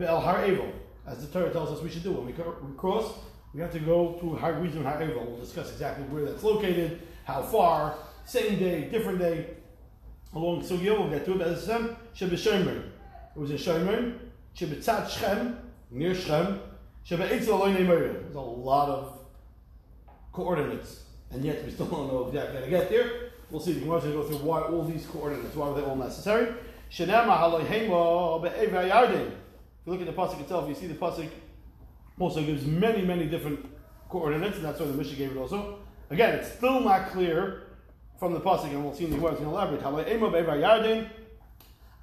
El 0.00 0.20
Har 0.20 0.42
Evel, 0.42 0.72
as 1.06 1.24
the 1.24 1.32
Torah 1.32 1.52
tells 1.52 1.70
us 1.70 1.82
we 1.82 1.88
should 1.88 2.02
do. 2.02 2.12
When 2.12 2.26
we 2.26 2.32
cross, 2.76 3.14
we 3.54 3.60
have 3.60 3.72
to 3.72 3.78
go 3.78 4.14
through 4.18 4.36
Hagrizim 4.36 4.82
Har 4.82 5.00
Evel. 5.00 5.26
We'll 5.26 5.40
discuss 5.40 5.72
exactly 5.72 6.04
where 6.06 6.24
that's 6.24 6.42
located, 6.42 7.00
how 7.24 7.42
far, 7.42 7.96
same 8.24 8.58
day, 8.58 8.88
different 8.90 9.20
day. 9.20 9.46
Along 10.34 10.60
Sugya, 10.60 10.98
we'll 10.98 11.08
get 11.08 11.24
to 11.24 11.40
it. 11.40 11.40
As 11.40 11.66
Hashem, 11.66 11.96
Shebeshemer. 12.14 12.82
It 13.36 13.38
was 13.38 13.50
in 13.50 13.56
Shemer, 13.58 14.18
Shebetzat 14.56 15.08
Shem, 15.08 15.58
near 15.90 16.14
Shem, 16.14 16.60
Shebe'etzel 17.08 17.46
Aloy 17.46 17.76
There's 17.76 18.34
a 18.34 18.40
lot 18.40 18.88
of 18.88 19.20
coordinates, 20.32 21.04
and 21.30 21.44
yet 21.44 21.64
we 21.64 21.70
still 21.70 21.86
don't 21.86 22.08
know 22.08 22.26
exactly 22.26 22.58
how 22.58 22.64
to 22.64 22.70
get 22.70 22.90
there. 22.90 23.25
We'll 23.50 23.60
see. 23.60 23.72
The 23.72 23.80
Gemara 23.80 23.98
is 23.98 24.04
going 24.04 24.16
to 24.16 24.22
go 24.22 24.28
through 24.28 24.38
why 24.38 24.62
all 24.62 24.84
these 24.84 25.04
coordinates, 25.06 25.54
why 25.54 25.68
are 25.68 25.74
they 25.74 25.82
all 25.82 25.96
necessary? 25.96 26.54
If 26.88 26.98
you 26.98 27.06
look 27.06 27.18
at 30.00 30.06
the 30.06 30.12
pasuk 30.12 30.40
itself, 30.40 30.68
you 30.68 30.74
see 30.74 30.86
the 30.86 30.94
pasuk 30.94 31.28
also 32.18 32.42
gives 32.42 32.64
many, 32.64 33.02
many 33.02 33.26
different 33.26 33.68
coordinates, 34.08 34.56
and 34.56 34.64
that's 34.64 34.80
why 34.80 34.86
the 34.86 34.94
Mishnah 34.94 35.16
gave 35.16 35.32
it 35.32 35.36
also. 35.36 35.80
Again, 36.10 36.34
it's 36.34 36.50
still 36.52 36.80
not 36.80 37.10
clear 37.10 37.64
from 38.18 38.32
the 38.32 38.40
pasuk, 38.40 38.70
and 38.70 38.82
we'll 38.84 38.94
see 38.94 39.04
in 39.04 39.10
the 39.10 39.18
going 39.18 39.36
to 39.36 39.44
elaborate. 39.44 39.82
Yardin, 39.82 41.10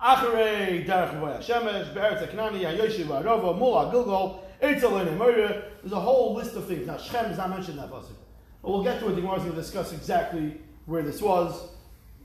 acharei 0.02 0.86
derech 0.86 1.42
shemesh, 1.42 1.92
be'eretz 1.94 2.22
ha'knani, 2.26 2.64
ha'yoshiv 2.64 3.08
ha'rova, 3.08 3.54
mula 3.58 3.92
gilgol, 3.92 4.44
there's 4.64 5.92
a 5.92 6.00
whole 6.00 6.36
list 6.36 6.56
of 6.56 6.68
things. 6.68 6.88
Now, 6.88 6.98
Shem 6.98 7.26
is 7.26 7.38
not 7.38 7.50
mentioned 7.50 7.78
in 7.78 7.84
that 7.84 7.92
pasuk. 7.92 8.16
But 8.62 8.72
we'll 8.72 8.84
get 8.84 9.00
to 9.00 9.10
it. 9.10 9.16
The 9.16 9.22
Gemara 9.22 9.36
is 9.36 9.44
going 9.44 9.56
to 9.56 9.62
discuss 9.62 9.92
exactly 9.92 10.62
where 10.86 11.02
this 11.02 11.22
was, 11.22 11.70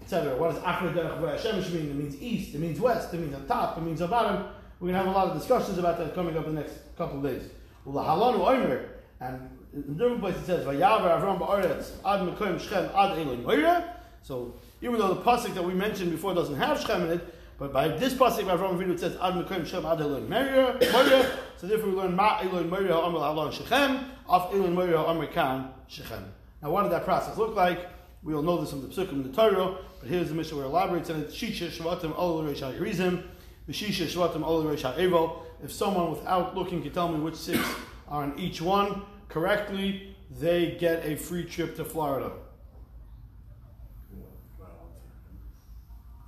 etc. 0.03 0.37
What 0.37 0.55
does 0.55 0.63
Achmed 0.63 0.95
Derech 0.95 1.41
Shemesh 1.41 1.73
mean? 1.73 1.91
It 1.91 1.97
means 1.97 2.23
east, 2.23 2.55
it 2.55 2.61
means 2.61 2.81
west, 2.81 3.13
it 3.15 3.21
means 3.21 3.35
on 3.35 3.47
top, 3.47 3.79
it 3.79 3.83
means 3.83 4.01
on 4.03 4.11
bottom. 4.11 4.47
We're 4.81 4.93
going 4.93 4.95
to 4.95 4.99
have 4.99 5.07
a 5.09 5.19
lot 5.19 5.29
of 5.29 5.39
discussions 5.39 5.79
about 5.79 5.99
that 5.99 6.15
coming 6.15 6.37
up 6.37 6.47
in 6.47 6.55
the 6.55 6.61
next 6.61 6.75
couple 6.97 7.19
of 7.19 7.25
days. 7.25 7.51
Well, 7.85 8.05
the 8.05 8.11
Halanu 8.11 8.85
and 9.21 9.51
in 9.75 9.97
different 9.97 10.21
places 10.21 10.43
it 10.43 10.47
says, 10.47 10.65
Vayavar 10.65 11.21
Avram 11.21 11.41
Ba'aretz, 11.41 11.91
Ad 12.05 12.21
Mekoim 12.29 12.61
Shchem, 12.61 12.95
Ad 12.95 13.19
Elim 13.19 13.43
Moira. 13.43 13.97
So 14.23 14.55
Even 14.81 14.99
though 14.99 15.15
the 15.15 15.23
pasuk 15.23 15.55
that 15.55 15.65
we 15.65 15.75
mentioned 15.75 16.11
before 16.11 16.35
doesn't 16.35 16.55
have 16.57 16.81
Shechem 16.81 17.05
in 17.05 17.19
it, 17.19 17.35
but 17.59 17.73
by 17.73 17.89
this 17.89 18.15
pasuk 18.15 18.47
by 18.47 18.57
Avraham 18.57 18.79
Avinu 18.79 18.93
it 18.93 19.01
says 19.01 19.17
Ad 19.17 19.35
Mekoyim 19.35 19.67
Shem 19.67 19.85
Ad 19.85 20.01
Elon 20.01 20.29
Moria. 20.29 21.39
So 21.57 21.67
therefore 21.67 21.91
we 21.91 21.97
learn 21.97 22.15
Ma 22.15 22.39
Elon 22.41 22.71
Moria 22.71 22.95
Amr 22.95 23.19
Alon 23.19 23.51
Shechem 23.51 24.05
Af 24.29 24.53
Elon 24.53 24.75
Moria 24.75 24.99
Amr 24.99 25.27
Kan 25.27 25.71
Shechem. 25.89 26.33
Now 26.63 26.71
what 26.71 26.85
did 26.85 26.93
that 26.93 27.05
process 27.05 27.37
look 27.37 27.57
like? 27.57 27.81
We 28.23 28.35
all 28.35 28.43
know 28.43 28.61
this 28.61 28.71
from 28.71 28.83
the 28.83 28.89
Psukim 28.89 29.13
in 29.13 29.23
the 29.23 29.29
Torah, 29.31 29.77
but 30.01 30.09
here's 30.09 30.29
the 30.29 30.35
Mishnah 30.35 30.57
where 30.57 30.67
it 30.67 30.69
elaborates 30.69 31.11
on 31.11 31.21
it. 31.21 31.29
Shisha 31.29 31.69
Shvatim 31.69 32.17
Ol 32.17 32.43
Reish 32.43 32.61
HaYerizim, 32.61 33.23
the 33.67 33.73
Shisha 33.73 34.07
Shvatim 34.07 34.43
Ol 34.43 34.65
Reish 34.65 34.83
HaEvel. 34.83 35.43
If 35.63 35.73
someone 35.73 36.11
without 36.11 36.57
looking 36.57 36.83
can 36.83 36.93
tell 36.93 37.09
me 37.09 37.21
which 37.21 37.37
six 37.37 37.61
are 38.09 38.25
on 38.25 38.39
each 38.39 38.61
one 38.61 39.03
correctly, 39.29 40.17
they 40.41 40.77
get 40.79 41.05
a 41.05 41.17
free 41.17 41.45
trip 41.45 41.77
to 41.77 41.85
Florida. 41.85 42.33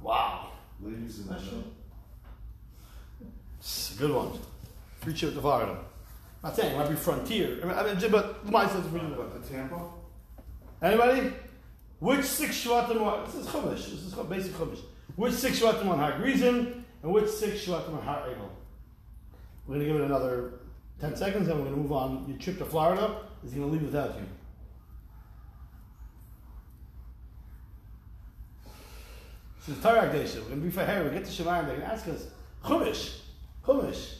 Wow. 0.01 0.53
Ladies 0.81 1.19
and 1.19 1.29
gentlemen. 1.29 1.65
It's 3.59 3.95
a 3.95 3.99
good 3.99 4.13
one. 4.13 4.33
Free 5.01 5.13
trip 5.13 5.35
to 5.35 5.41
Florida. 5.41 5.73
I'm 6.43 6.49
not 6.49 6.57
saying 6.57 6.75
it 6.75 6.79
might 6.79 6.89
be 6.89 6.97
frontier. 6.97 7.59
I 7.63 7.67
mean, 7.67 7.79
I 7.79 7.95
mean 7.95 8.11
but 8.11 8.49
my 8.49 8.67
sense 8.67 8.87
of 8.87 8.95
reading 8.95 9.15
What, 9.17 9.43
the 9.43 9.55
Tampa? 9.55 9.79
Anybody? 10.81 11.33
Which 12.01 12.25
six 12.25 12.65
shvatim 12.65 13.01
one? 13.01 13.25
this 13.25 13.35
is 13.35 13.47
chumash? 13.47 13.77
This 13.77 13.93
is 13.93 14.15
basic 14.15 14.53
chumash. 14.53 14.81
Which 15.17 15.35
six 15.35 15.61
shvatim 15.61 15.87
on 15.87 15.99
Har 15.99 16.13
Grizim 16.19 16.85
and 17.03 17.13
which 17.13 17.29
six 17.29 17.65
shvatim 17.65 17.95
on 17.95 18.03
Har 18.03 18.27
Egel? 18.27 18.49
We're 19.67 19.75
gonna 19.75 19.85
give 19.85 19.97
it 19.97 20.03
another 20.03 20.55
ten 20.99 21.15
seconds, 21.15 21.49
and 21.49 21.59
we're 21.59 21.67
gonna 21.67 21.77
move 21.77 21.93
on. 21.93 22.25
Your 22.27 22.39
trip 22.39 22.57
to 22.59 22.65
Florida 22.65 23.17
is 23.45 23.53
gonna 23.53 23.67
leave 23.67 23.83
without 23.83 24.15
you. 24.17 24.23
This 29.59 29.77
is 29.77 29.83
Torah 29.83 30.09
Gesha. 30.09 30.43
We're 30.43 30.49
gonna 30.49 30.63
be 30.63 30.71
for 30.71 30.85
hair. 30.85 31.05
We 31.05 31.11
get 31.11 31.27
to 31.27 31.31
Shemayim. 31.31 31.67
They're 31.67 31.77
gonna 31.77 31.93
ask 31.93 32.09
us 32.09 32.29
chumash, 32.65 33.19
chumash. 33.63 34.15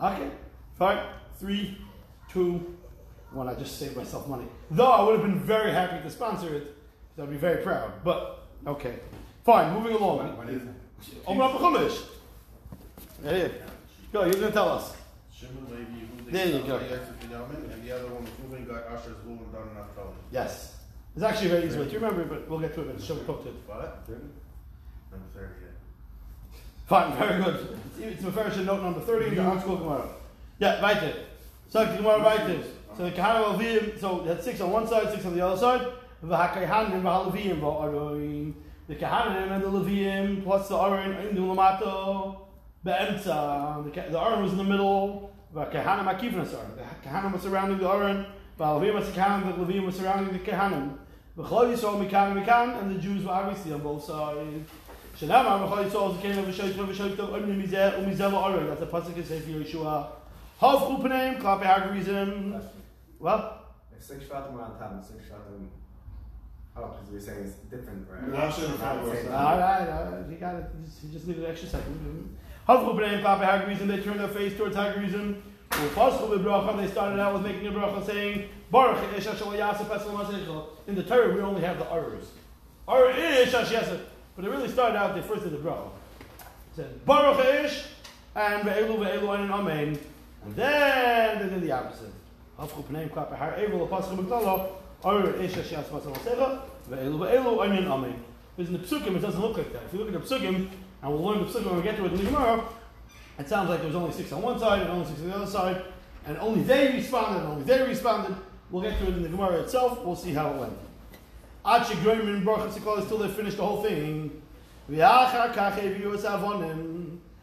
Okay, 0.00 0.30
fine. 0.78 1.04
Three, 1.40 1.76
two, 2.28 2.77
one. 3.32 3.48
I 3.48 3.54
just 3.54 3.78
saved 3.78 3.96
myself 3.96 4.28
money. 4.28 4.46
Though 4.70 4.90
I 4.90 5.02
would 5.04 5.20
have 5.20 5.28
been 5.28 5.40
very 5.40 5.72
happy 5.72 6.02
to 6.02 6.10
sponsor 6.10 6.54
it, 6.54 6.74
so 7.16 7.22
I'd 7.22 7.30
be 7.30 7.36
very 7.36 7.62
proud. 7.62 7.92
But 8.04 8.46
okay, 8.66 8.94
fine. 9.44 9.74
Moving 9.74 9.96
along. 9.96 10.20
Open 11.26 11.40
up 11.40 11.54
a 11.54 11.58
chumash. 11.58 12.02
Hey, 13.22 13.50
go. 14.12 14.24
You're 14.24 14.34
gonna 14.34 14.50
tell 14.50 14.68
us. 14.68 14.94
Shimon, 15.34 15.66
Levi, 15.70 16.32
There 16.32 16.46
you 16.46 16.66
go. 16.66 16.76
And 16.76 17.84
the 17.84 17.94
other 17.94 18.06
one 18.06 18.22
was 18.22 18.30
Reuben, 18.42 18.64
Gad, 18.66 18.84
Asher, 18.90 19.10
Zvul, 19.10 19.38
and 19.38 19.52
Dan, 19.52 19.62
and 19.62 20.14
Yes. 20.32 20.76
It's 21.14 21.24
actually 21.24 21.46
a 21.46 21.50
very 21.54 21.66
easy 21.66 21.78
way 21.78 21.88
to 21.88 21.94
remember 21.94 22.24
but 22.24 22.48
we'll 22.48 22.60
get 22.60 22.74
to 22.74 22.88
it. 22.88 23.02
Show 23.02 23.14
we 23.14 23.24
talk 23.24 23.42
to 23.42 23.48
it. 23.48 23.54
What? 23.66 24.08
Number 24.08 25.26
thirty, 25.34 25.54
yeah. 25.62 26.58
Fine, 26.86 27.16
very 27.18 27.42
good. 27.42 27.78
It's 28.00 28.24
a 28.24 28.32
first 28.32 28.58
note 28.60 28.82
number 28.82 29.00
30 29.00 29.26
in 29.26 29.34
the 29.34 29.42
ArtScroll 29.42 29.78
Gemara. 29.78 30.08
Yeah, 30.58 30.82
weiter. 30.82 31.14
So 31.68 31.84
the 31.84 31.96
Gemara 31.96 32.22
weiter. 32.22 32.62
So 32.98 33.04
the 33.04 33.12
Kahara 33.12 33.56
Levim, 33.56 34.00
so 34.00 34.24
that's 34.26 34.44
six 34.44 34.60
on 34.60 34.72
one 34.72 34.84
side, 34.84 35.08
six 35.12 35.24
on 35.24 35.36
the 35.36 35.46
other 35.46 35.56
side. 35.56 35.86
V'hakahanim 36.26 37.00
v'halevim 37.00 37.60
v'aroim. 37.60 38.54
The 38.88 38.96
Kahanim 38.96 39.52
and 39.52 39.62
the 39.62 39.68
Levim 39.68 40.42
plus 40.42 40.68
the 40.68 40.76
Aron 40.76 41.12
in 41.28 41.36
the 41.36 41.40
Lamato. 41.40 42.38
Be'emtza. 42.82 44.10
The 44.10 44.20
Aron 44.20 44.42
was 44.42 44.50
in 44.50 44.58
the 44.58 44.64
middle. 44.64 45.32
The 45.54 45.66
kahanim 45.66 46.12
akivnas 46.12 46.52
Aron. 46.52 46.74
The 46.74 47.08
Kahanim 47.08 47.32
was 47.32 47.42
surrounding 47.42 47.78
the 47.78 47.88
Aron. 47.88 48.26
The 48.56 48.64
V'halevim 48.64 48.94
was 48.94 49.06
the 49.06 49.20
Kahanim. 49.20 49.56
The 49.56 49.64
Levim 49.64 49.86
was 49.86 49.94
surrounding 49.94 50.32
the 50.32 50.40
Kahanim. 50.40 50.98
V'chol 51.38 51.72
Yisrael 51.72 52.04
mikan 52.04 52.44
mikan. 52.44 52.82
And 52.82 52.96
the 52.96 53.00
Jews 53.00 53.24
were 53.24 53.30
obviously 53.30 53.74
on 53.74 53.80
both 53.80 54.02
sides. 54.02 54.68
Shalama 55.20 55.68
v'chol 55.68 55.88
Yisrael 55.88 56.18
z'kein 56.18 56.44
v'shoytov 56.44 56.88
v'shoytov 56.88 57.30
onim 57.30 57.62
mizeh 57.62 57.94
u'mizeh 58.00 58.28
v'aron. 58.28 58.66
That's 58.66 58.80
the 58.80 58.86
Pasuk 58.86 59.16
in 59.16 59.24
Sefer 59.24 59.50
Yeshua. 59.50 60.08
Hov 60.56 60.98
upanim 60.98 61.40
klapei 61.40 61.62
hagrizim. 61.62 62.60
Well, 63.18 63.60
If 63.96 64.02
six 64.02 64.26
shots 64.28 64.50
are 64.50 64.60
on 64.60 64.78
top 64.78 64.92
and 64.92 65.04
six 65.04 65.24
shvatim. 65.24 65.68
Oh, 66.76 66.94
because 66.94 67.10
you're 67.10 67.20
saying 67.20 67.46
it's 67.46 67.56
different, 67.70 68.06
right? 68.08 68.22
You're 68.22 68.36
not 68.36 68.54
saying 68.54 68.70
the 68.72 68.78
Not 68.78 68.84
front 68.84 69.04
the 69.04 69.10
or 69.10 69.14
same 69.16 69.24
side. 69.26 69.34
all 69.34 69.58
right, 69.58 69.88
all 69.88 70.12
right, 70.12 70.30
you 70.30 70.36
got 70.36 70.54
it. 70.54 70.64
You 70.78 70.84
just, 70.86 71.02
you 71.04 71.10
just 71.10 71.26
needed 71.26 71.44
an 71.44 71.50
extra 71.50 71.68
second. 71.68 72.36
Havchu 72.68 72.94
pneim 72.94 73.22
klape 73.22 73.40
hagerizim. 73.42 73.88
They 73.88 74.00
turned 74.00 74.20
their 74.20 74.28
face 74.28 74.56
towards 74.56 74.76
hagerizim. 74.76 75.40
Ufaschu 75.70 76.38
bebracha. 76.38 76.76
They 76.76 76.86
started 76.88 77.18
out 77.20 77.34
with 77.34 77.42
making 77.42 77.66
a 77.66 77.72
bracha 77.72 78.06
saying, 78.06 78.48
Baruch 78.70 79.16
ish 79.16 79.26
asher 79.26 79.44
yasef. 79.46 80.66
In 80.86 80.94
the 80.94 81.02
Torah, 81.02 81.34
we 81.34 81.40
only 81.40 81.62
have 81.62 81.78
the 81.78 81.84
arus. 81.86 82.26
Ar 82.86 83.10
ish. 83.10 83.50
But 83.52 84.44
it 84.44 84.50
really 84.50 84.68
started 84.68 84.96
out, 84.96 85.16
they 85.16 85.22
first 85.22 85.42
did 85.42 85.52
the 85.52 85.58
bracha. 85.58 85.88
It 85.88 86.76
said, 86.76 87.04
Baruch 87.04 87.44
ish, 87.64 87.84
and 88.36 88.62
ve'elu 88.68 88.96
ve'elu 88.98 89.40
and 89.40 89.50
amen. 89.52 89.98
And 90.44 90.54
then 90.54 91.38
they 91.48 91.54
did 91.54 91.62
the 91.62 91.72
opposite. 91.72 92.12
Hafchu 92.58 92.82
pneim 92.84 93.08
klape 93.10 93.36
har 93.36 93.52
evel 93.52 93.88
apascha 93.88 94.16
b'ktala, 94.16 94.68
ar 95.04 95.30
ish 95.40 95.56
asher 95.56 95.76
yasef 95.76 95.90
esel 95.90 96.12
masecho, 96.12 96.60
ve'elu 96.90 97.18
ve'elu 97.18 97.78
and 97.78 97.88
amen. 97.88 98.24
Because 98.56 98.74
in 98.74 98.80
the 98.80 98.86
psukim, 98.86 99.16
it 99.16 99.20
doesn't 99.20 99.40
look 99.40 99.56
like 99.56 99.72
that. 99.72 99.84
If 99.84 99.92
you 99.92 99.98
look 100.00 100.14
at 100.14 100.20
the 100.20 100.34
psukim, 100.34 100.68
and 101.02 101.12
we'll 101.12 101.22
learn 101.22 101.38
the 101.38 101.46
psukim 101.46 101.66
when 101.66 101.76
we 101.76 101.82
get 101.82 101.96
to 101.96 102.04
it 102.06 102.12
in 102.12 102.18
the 102.18 102.24
Gemara, 102.24 102.64
it 103.38 103.48
sounds 103.48 103.68
like 103.68 103.78
there 103.78 103.86
was 103.86 103.96
only 103.96 104.12
six 104.12 104.32
on 104.32 104.42
one 104.42 104.58
side 104.58 104.80
and 104.82 104.90
only 104.90 105.06
six 105.06 105.20
on 105.20 105.28
the 105.28 105.34
other 105.36 105.46
side, 105.46 105.82
and 106.26 106.36
only 106.38 106.62
they 106.62 106.92
responded, 106.92 107.40
and 107.40 107.48
only 107.48 107.64
they 107.64 107.82
responded. 107.86 108.34
We'll 108.70 108.82
get 108.82 108.98
to 108.98 109.04
it 109.06 109.14
in 109.14 109.22
the 109.22 109.28
Gemara 109.28 109.60
itself. 109.60 110.04
We'll 110.04 110.16
see 110.16 110.32
how 110.32 110.50
it 110.50 110.56
went. 110.56 110.76
Shegroim 111.64 112.44
baruch 112.44 112.72
Sikol 112.72 112.98
until 112.98 113.18
they 113.18 113.28
finished 113.28 113.56
the 113.56 113.64
whole 113.64 113.82
thing. 113.82 114.42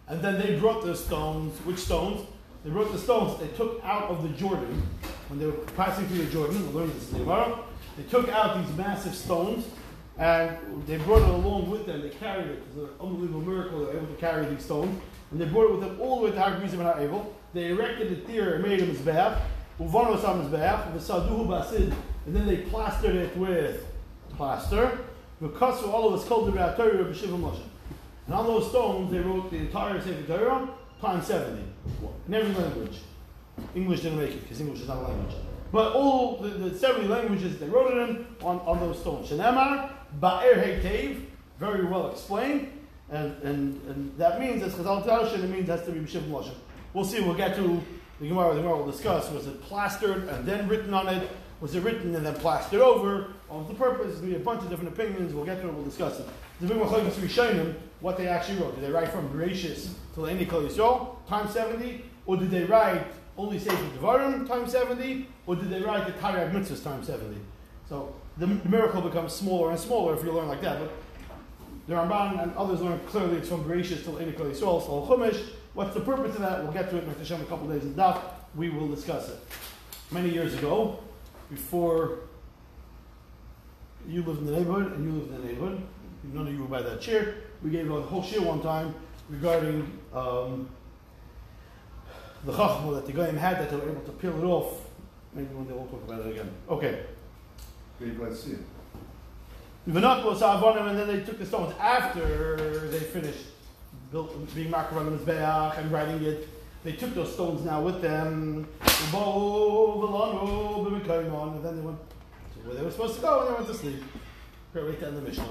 And 0.07 0.21
then 0.21 0.39
they 0.39 0.59
brought 0.59 0.83
the 0.83 0.95
stones. 0.95 1.57
Which 1.65 1.79
stones? 1.79 2.21
They 2.65 2.71
brought 2.71 2.91
the 2.91 2.97
stones 2.97 3.39
they 3.39 3.47
took 3.49 3.79
out 3.83 4.09
of 4.09 4.23
the 4.23 4.29
Jordan 4.29 4.81
when 5.27 5.37
they 5.37 5.45
were 5.45 5.51
passing 5.77 6.07
through 6.07 6.25
the 6.25 6.31
Jordan. 6.31 6.73
We'll 6.73 6.81
learn 6.81 6.93
this 6.95 7.09
the 7.09 7.19
They 7.95 8.09
took 8.09 8.27
out 8.29 8.57
these 8.57 8.75
massive 8.75 9.13
stones 9.13 9.67
and 10.17 10.57
they 10.87 10.97
brought 10.97 11.21
it 11.21 11.29
along 11.29 11.69
with 11.69 11.85
them. 11.85 12.01
They 12.01 12.09
carried 12.09 12.47
it. 12.47 12.57
It 12.57 12.63
was 12.75 12.89
an 12.89 12.95
unbelievable 12.99 13.41
miracle. 13.41 13.79
They 13.81 13.85
were 13.85 13.97
able 13.97 14.07
to 14.07 14.19
carry 14.19 14.47
these 14.47 14.65
stones. 14.65 14.99
And 15.29 15.39
they 15.39 15.45
brought 15.45 15.65
it 15.65 15.71
with 15.73 15.81
them 15.81 16.01
all 16.01 16.21
the 16.21 16.25
way 16.25 16.31
to 16.31 16.39
Har 16.39 16.57
Gerizim 16.57 16.79
and 16.79 16.89
Har 16.89 16.97
Evel. 16.97 17.27
They 17.53 17.69
erected 17.69 18.11
a 18.11 18.15
tier 18.21 18.55
and 18.55 18.63
made 18.63 18.81
a 18.81 18.87
mizbeach. 18.87 19.39
Uvanos 19.79 20.21
ha 20.21 20.33
mizbeach. 20.33 20.91
V'saduhu 20.93 21.47
basid. 21.47 21.93
And 22.25 22.35
then 22.35 22.47
they 22.47 22.57
plastered 22.57 23.15
it 23.15 23.37
with 23.37 23.85
plaster. 24.37 25.01
Because 25.39 25.83
all 25.83 26.07
of 26.07 26.19
us 26.19 26.27
called 26.27 26.47
the 26.47 26.51
Torah 26.51 27.05
b'shiva 27.05 27.39
Moshe. 27.39 27.61
And 28.25 28.33
on 28.33 28.47
those 28.47 28.69
stones, 28.69 29.11
they 29.11 29.19
wrote 29.19 29.51
the 29.51 29.57
entire 29.57 30.01
Sefer 30.01 30.35
Torah 30.35 30.67
times 31.05 31.27
70 31.27 31.63
in 32.27 32.33
every 32.33 32.53
language. 32.53 32.99
English 33.73 34.01
didn't 34.01 34.19
make 34.19 34.31
it 34.31 34.41
because 34.41 34.59
English 34.59 34.81
is 34.81 34.87
not 34.87 34.97
a 34.97 35.01
language. 35.01 35.35
But 35.71 35.93
all 35.93 36.37
the, 36.37 36.49
the 36.49 36.77
70 36.77 37.07
languages 37.07 37.57
they 37.57 37.67
wrote 37.67 37.91
it 37.91 38.09
in 38.09 38.27
on, 38.41 38.59
on 38.59 38.79
those 38.79 38.99
stones. 38.99 39.29
Shenemar, 39.29 39.91
Ba'er 40.19 40.55
Heitev, 40.55 41.25
very 41.59 41.85
well 41.85 42.11
explained. 42.11 42.71
And, 43.11 43.35
and, 43.43 43.81
and 43.87 44.17
that 44.17 44.39
means, 44.39 44.63
as 44.63 44.73
Chazal 44.73 45.37
you, 45.37 45.43
it 45.43 45.49
means 45.49 45.69
it 45.69 45.71
has 45.71 45.85
to 45.85 45.91
be 45.91 45.99
B'Shiv. 45.99 46.51
We'll 46.93 47.05
see, 47.05 47.21
we'll 47.21 47.35
get 47.35 47.55
to 47.57 47.81
the 48.19 48.27
Gemara, 48.29 48.55
the 48.55 48.61
Gemara 48.61 48.77
will 48.77 48.91
discuss. 48.91 49.29
Was 49.31 49.47
it 49.47 49.61
plastered 49.61 50.27
and 50.29 50.45
then 50.45 50.67
written 50.67 50.93
on 50.93 51.07
it? 51.09 51.29
Was 51.61 51.73
it 51.73 51.81
written 51.81 52.15
and 52.15 52.25
then 52.25 52.35
plastered 52.35 52.81
over? 52.81 53.33
What 53.47 53.59
was 53.59 53.67
the 53.69 53.75
purpose? 53.75 54.07
There's 54.07 54.19
going 54.19 54.33
to 54.33 54.37
be 54.37 54.41
a 54.41 54.45
bunch 54.45 54.63
of 54.63 54.69
different 54.69 54.93
opinions. 54.93 55.33
We'll 55.33 55.45
get 55.45 55.61
to 55.61 55.67
it, 55.67 55.73
we'll 55.73 55.85
discuss 55.85 56.19
it. 56.19 56.27
The 56.59 56.67
big 56.67 56.77
Machlokes 56.77 57.11
Rishonim, 57.13 57.75
what 58.01 58.17
they 58.17 58.27
actually 58.27 58.59
wrote. 58.59 58.75
Did 58.75 58.83
they 58.83 58.91
write 58.91 59.09
from 59.09 59.29
Bereshis 59.29 59.93
to 60.15 60.21
Le'eni 60.21 60.47
Kol 60.47 60.61
Yisrael, 60.61 61.15
time 61.27 61.49
70? 61.49 62.03
Or 62.25 62.37
did 62.37 62.51
they 62.51 62.65
write 62.65 63.05
only 63.37 63.59
Sefer 63.59 63.83
Devarim, 63.97 64.47
time 64.47 64.67
70? 64.67 65.27
Or 65.47 65.55
did 65.55 65.69
they 65.69 65.81
write 65.81 66.05
the 66.07 66.13
Taryag 66.13 66.51
Mitzvahs, 66.51 66.83
times 66.83 67.07
70? 67.07 67.37
So 67.87 68.15
the, 68.37 68.47
miracle 68.47 69.01
becomes 69.01 69.33
smaller 69.33 69.71
and 69.71 69.79
smaller 69.79 70.15
if 70.15 70.23
you 70.23 70.31
learn 70.31 70.47
like 70.47 70.61
that. 70.61 70.79
But 70.79 70.91
the 71.87 71.93
Ramban 71.93 72.43
and 72.43 72.55
others 72.55 72.81
learn 72.81 72.99
clearly 73.07 73.37
it's 73.37 73.47
from 73.47 73.63
Bereshis 73.63 74.03
to 74.03 74.09
Le'eni 74.11 74.35
Kol 74.35 74.47
Yisrael, 74.47 74.85
so 74.85 75.07
Chumash. 75.07 75.41
What's 75.73 75.93
the 75.93 76.01
purpose 76.01 76.35
of 76.35 76.41
that? 76.41 76.63
We'll 76.63 76.71
get 76.71 76.89
to 76.89 76.97
it 76.97 77.03
in 77.03 77.09
a 77.09 77.45
couple 77.45 77.69
of 77.69 77.73
days 77.73 77.83
in 77.83 77.95
Daf. 77.95 78.21
We 78.55 78.69
will 78.69 78.87
discuss 78.87 79.29
it. 79.29 79.39
Many 80.09 80.29
years 80.29 80.53
ago, 80.53 80.99
before 81.49 82.19
you 84.07 84.23
lived 84.23 84.39
in 84.39 84.45
the 84.47 84.51
neighborhood 84.51 84.93
and 84.93 85.05
you 85.05 85.11
lived 85.19 85.31
in 85.31 85.41
the 85.41 85.47
neighborhood, 85.47 85.81
none 86.33 86.47
of 86.47 86.53
you 86.53 86.61
were 86.61 86.67
by 86.67 86.81
that 86.81 87.01
chair. 87.01 87.35
We 87.63 87.69
gave 87.69 87.89
a 87.91 88.01
whole 88.01 88.23
shir 88.23 88.41
one 88.41 88.61
time 88.61 88.93
regarding 89.29 89.99
um, 90.13 90.69
the 92.43 92.51
chachma 92.51 92.93
that 92.95 93.05
the 93.05 93.13
goyim 93.13 93.37
had 93.37 93.59
that 93.59 93.69
they 93.69 93.75
were 93.75 93.89
able 93.89 94.01
to 94.01 94.11
peel 94.11 94.37
it 94.37 94.45
off. 94.45 94.81
Maybe 95.33 95.53
one 95.53 95.65
day 95.65 95.73
we'll 95.73 95.87
talk 95.87 96.03
about 96.03 96.25
it 96.25 96.31
again. 96.31 96.51
Okay. 96.69 97.03
Okay, 98.01 98.11
let's 98.19 98.43
see. 98.43 98.57
V'naklo 99.87 100.37
sa'avonim, 100.37 100.89
and 100.89 100.99
then 100.99 101.07
they 101.07 101.19
took 101.21 101.37
the 101.37 101.45
stones 101.45 101.73
after 101.79 102.87
they 102.89 102.99
finished 102.99 103.45
built, 104.11 104.55
being 104.55 104.69
marked 104.69 104.93
on 104.93 105.05
the 105.05 105.11
Mizbeach 105.17 105.77
and 105.77 105.91
writing 105.91 106.23
it. 106.23 106.47
They 106.85 106.93
took 106.93 107.15
those 107.15 107.33
stones 107.33 107.65
now 107.65 107.81
with 107.81 107.99
them. 107.99 108.67
And 108.85 109.13
then 111.65 111.75
they 111.75 111.81
went 111.81 111.97
to 111.97 112.59
where 112.63 112.75
they 112.75 112.83
were 112.83 112.91
supposed 112.91 113.15
to 113.15 113.21
go 113.21 113.39
and 113.39 113.49
they 113.49 113.53
went 113.55 113.67
to 113.67 113.73
sleep. 113.73 114.03
Great 114.71 114.85
way 114.85 114.95
to 114.97 115.07
end 115.07 115.17
the 115.17 115.21
Mishnah. 115.21 115.49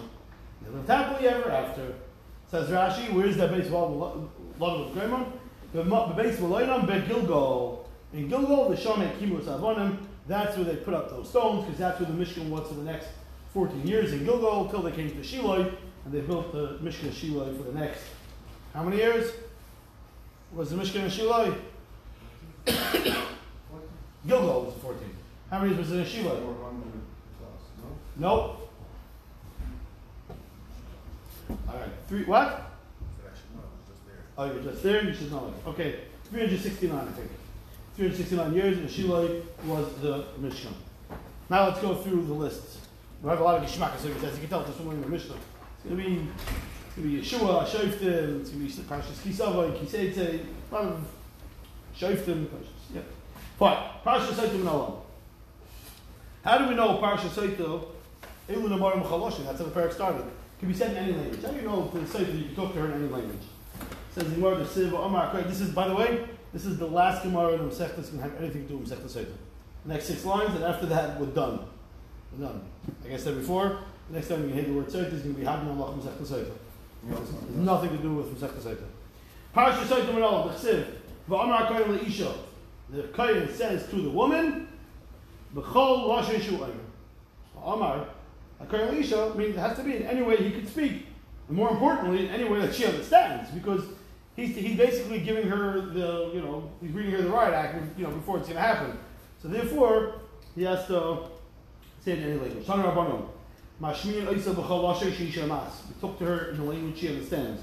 They 0.62 0.70
lived 0.70 0.88
happily 0.88 1.28
ever 1.28 1.50
after. 1.50 1.94
Says 2.52 2.68
Rashi, 2.68 3.12
where's 3.12 3.36
that 3.36 3.50
base 3.50 3.66
of 3.66 3.74
all 3.74 3.88
the 3.88 4.64
lot 4.64 4.76
of 4.80 4.92
Gremon? 4.94 5.32
The 5.72 5.82
base 6.14 6.38
of 6.38 6.44
Eloinam 6.44 6.86
be 6.86 7.00
Gilgal. 7.12 7.88
In 8.12 8.28
Gilgal, 8.28 8.68
the 8.68 8.76
Shomet 8.76 9.18
Kimus 9.18 9.46
Avonim, 9.46 9.98
that's 10.28 10.56
where 10.56 10.66
they 10.66 10.76
put 10.76 10.94
up 10.94 11.10
those 11.10 11.28
stones, 11.28 11.64
because 11.64 11.80
that's 11.80 11.98
where 11.98 12.08
the 12.08 12.16
Mishkan 12.16 12.48
was 12.48 12.68
for 12.68 12.74
the 12.74 12.84
next 12.84 13.08
14 13.54 13.84
years 13.84 14.12
in 14.12 14.24
Gilgal, 14.24 14.68
till 14.68 14.82
they 14.82 14.92
came 14.92 15.10
to 15.10 15.22
Shiloh, 15.24 15.72
and 16.04 16.14
they 16.14 16.20
built 16.20 16.52
the 16.52 16.78
Mishkan 16.80 17.08
of 17.08 17.14
Shiloh 17.14 17.52
for 17.56 17.64
the 17.64 17.72
next, 17.72 18.04
how 18.72 18.84
many 18.84 18.98
years? 18.98 19.32
Was 20.54 20.70
the 20.70 20.76
Mishkan 20.76 21.06
of 21.06 21.12
Shiloh? 21.12 21.56
Gilgal 24.26 24.64
was 24.64 24.75
14. 24.80 25.16
How 25.50 25.58
many 25.58 25.75
years 25.75 25.78
was 25.78 25.92
it 25.92 25.99
in 25.99 26.06
Shiloh? 26.06 26.40
Four 26.40 26.64
hundred 26.64 26.92
plus, 27.38 27.62
no? 28.18 28.37
Nope. 28.37 28.70
All 31.68 31.75
right. 31.75 31.88
Three. 32.08 32.25
What? 32.25 32.49
So 32.49 33.23
that 33.25 33.37
should 33.37 33.54
know, 33.56 33.62
it's 33.78 33.88
just 33.88 34.06
there. 34.06 34.23
Oh, 34.38 34.44
you're 34.46 34.62
just 34.62 34.82
there. 34.82 35.04
You 35.04 35.12
should 35.14 35.32
know 35.32 35.49
it. 35.49 35.68
Okay. 35.68 36.00
369, 36.30 36.96
I 36.96 37.04
think. 37.12 37.30
369 37.96 38.54
years, 38.54 38.78
and 38.78 38.90
Shiloh 38.90 39.42
was 39.66 39.94
the 39.96 40.25
Mishnah. 40.38 40.70
Now 41.50 41.68
let's 41.68 41.80
go 41.80 41.94
through 41.96 42.25
the 42.26 42.32
lists. 42.32 42.78
We 43.23 43.28
have 43.30 43.40
a 43.40 43.44
lot 43.44 43.62
of 43.62 43.68
Gishmak, 43.68 43.99
so 43.99 44.08
as 44.08 44.34
you 44.34 44.40
can 44.40 44.49
tell, 44.49 44.64
just 44.64 44.78
from 44.78 45.00
the 45.00 45.08
Mishnah. 45.08 45.34
It's 45.34 45.84
going 45.84 45.96
to 45.96 46.04
be, 46.04 46.28
it's 46.96 47.02
going 47.02 47.10
to 47.10 47.16
be 47.16 47.26
Yeshua, 47.26 47.66
Shoftim, 47.66 48.40
it's 48.40 48.50
going 48.50 48.68
to 48.68 48.76
be 48.76 48.82
Parshas 48.82 49.18
Kisava, 49.24 49.76
Kiseitze, 49.76 50.46
a 50.70 50.74
lot 50.74 50.84
of 50.84 51.04
Shoftim, 51.96 52.46
Parshas, 52.46 52.94
yeah. 52.94 53.00
Fine. 53.58 53.78
Parshas 54.04 54.34
Seitim 54.34 54.54
and 54.54 54.68
Olam. 54.68 54.96
How 56.44 56.58
do 56.58 56.68
we 56.68 56.74
know 56.74 56.98
Parshas 56.98 57.30
Seitim? 57.30 57.84
Ilu 58.48 58.68
Namarim 58.68 59.02
Chaloshin, 59.04 59.44
that's 59.44 59.58
how 59.58 59.64
the 59.64 59.70
parak 59.70 59.92
started. 59.92 60.24
Can 60.60 60.68
be 60.68 60.74
said 60.74 60.92
in 60.92 60.98
any 60.98 61.12
language. 61.12 61.42
How 61.42 61.50
do 61.50 61.56
you 61.56 61.62
know 61.62 61.88
for 61.88 61.98
the 61.98 62.04
Seitim 62.04 62.38
you 62.38 62.44
can 62.46 62.54
talk 62.54 62.74
to 62.74 62.80
her 62.80 62.86
in 62.86 62.92
any 62.92 63.08
language? 63.08 63.42
says 64.14 64.26
in 64.28 64.34
Gemara, 64.34 64.58
the 64.58 64.64
Siv, 64.64 64.92
Omar. 64.92 65.42
This 65.42 65.60
is, 65.60 65.70
by 65.70 65.88
the 65.88 65.94
way, 65.96 66.24
this 66.52 66.64
is 66.64 66.78
the 66.78 66.86
last 66.86 67.24
Gemara 67.24 67.54
in 67.54 67.60
Masechta 67.60 67.96
that's 67.96 68.10
going 68.10 68.22
to 68.22 68.30
have 68.30 68.40
anything 68.40 68.62
to 68.62 68.68
do 68.68 68.76
with 68.76 68.88
Masechta 68.88 69.06
Seitim. 69.06 69.34
Next 69.84 70.04
six 70.06 70.24
lines, 70.24 70.54
and 70.54 70.62
after 70.62 70.86
that, 70.86 71.18
we're 71.18 71.26
done. 71.26 71.66
We're 72.32 72.46
done. 72.46 72.62
Like 73.02 73.14
I 73.14 73.16
said 73.16 73.36
before, 73.36 73.80
the 74.08 74.14
next 74.14 74.28
time 74.28 74.46
we 74.46 74.52
hear 74.52 74.62
the 74.62 74.72
word 74.72 74.86
Seitim 74.86 75.12
it's 75.12 75.22
going 75.22 75.34
to 75.34 75.40
be 75.40 75.44
Hadin 75.44 75.76
Allah 75.76 75.94
Masechta 75.94 76.22
Seitim. 76.22 76.52
Nothing 77.54 77.90
to 77.90 77.99
do 77.99 78.14
with 78.14 78.38
Masechta 78.38 78.61
Seitim. 78.61 78.87
Parsha 79.54 79.84
Seitim 79.84 80.14
and 80.14 80.25
all, 80.25 80.49
the 80.49 80.54
Siv, 80.54 80.87
V'Omar 81.28 81.68
Koyin 81.68 81.99
Le'isha. 81.99 82.32
The 82.90 83.02
Koyin 83.02 83.50
says 83.52 83.88
to 83.90 83.96
the 83.96 84.11
woman, 84.11 84.68
B'chol 85.54 86.08
Lashon 86.08 86.40
Shu'ayim. 86.40 86.78
Omar, 87.62 88.06
a 88.61 88.66
Koyin 88.66 88.90
Le'isha 88.90 89.34
means 89.37 89.56
it 89.56 89.61
has 89.61 89.76
to 89.76 89.84
be 89.84 89.96
in 89.96 90.02
any 90.02 90.23
way 90.23 90.37
he 90.37 90.50
could 90.50 90.68
speak. 90.68 91.06
And 91.49 91.56
more 91.56 91.70
importantly, 91.70 92.26
in 92.26 92.32
any 92.32 92.44
way 92.44 92.61
that 92.61 92.75
she 92.75 92.87
understands, 92.87 93.50
because 93.50 93.82
he's, 94.34 94.56
he's 94.56 94.76
basically 94.76 95.20
giving 95.20 95.46
her 95.49 95.80
the, 95.80 96.30
you 96.34 96.40
know, 96.40 96.70
he's 96.80 96.92
reading 96.92 97.12
her 97.12 97.23
the 97.23 97.30
riot 97.30 97.54
act, 97.54 97.99
you 97.99 98.04
know, 98.04 98.11
before 98.11 98.38
it's 98.38 98.49
going 98.49 98.56
to 98.56 98.62
happen. 98.62 98.99
So 99.42 99.49
therefore, 99.49 100.20
he 100.54 100.62
has 100.62 100.87
to 100.87 101.18
say 102.00 102.12
it 102.12 102.18
in 102.18 102.25
any 102.25 102.40
language. 102.40 102.66
B'chol 103.84 104.94
Lashon 104.94 105.12
Sheishamas. 105.12 105.70
We 105.88 106.00
talk 106.00 106.18
to 106.18 106.24
her 106.24 106.50
in 106.50 106.56
the 106.56 106.64
language 106.64 106.98
she 106.98 107.08
understands. 107.08 107.62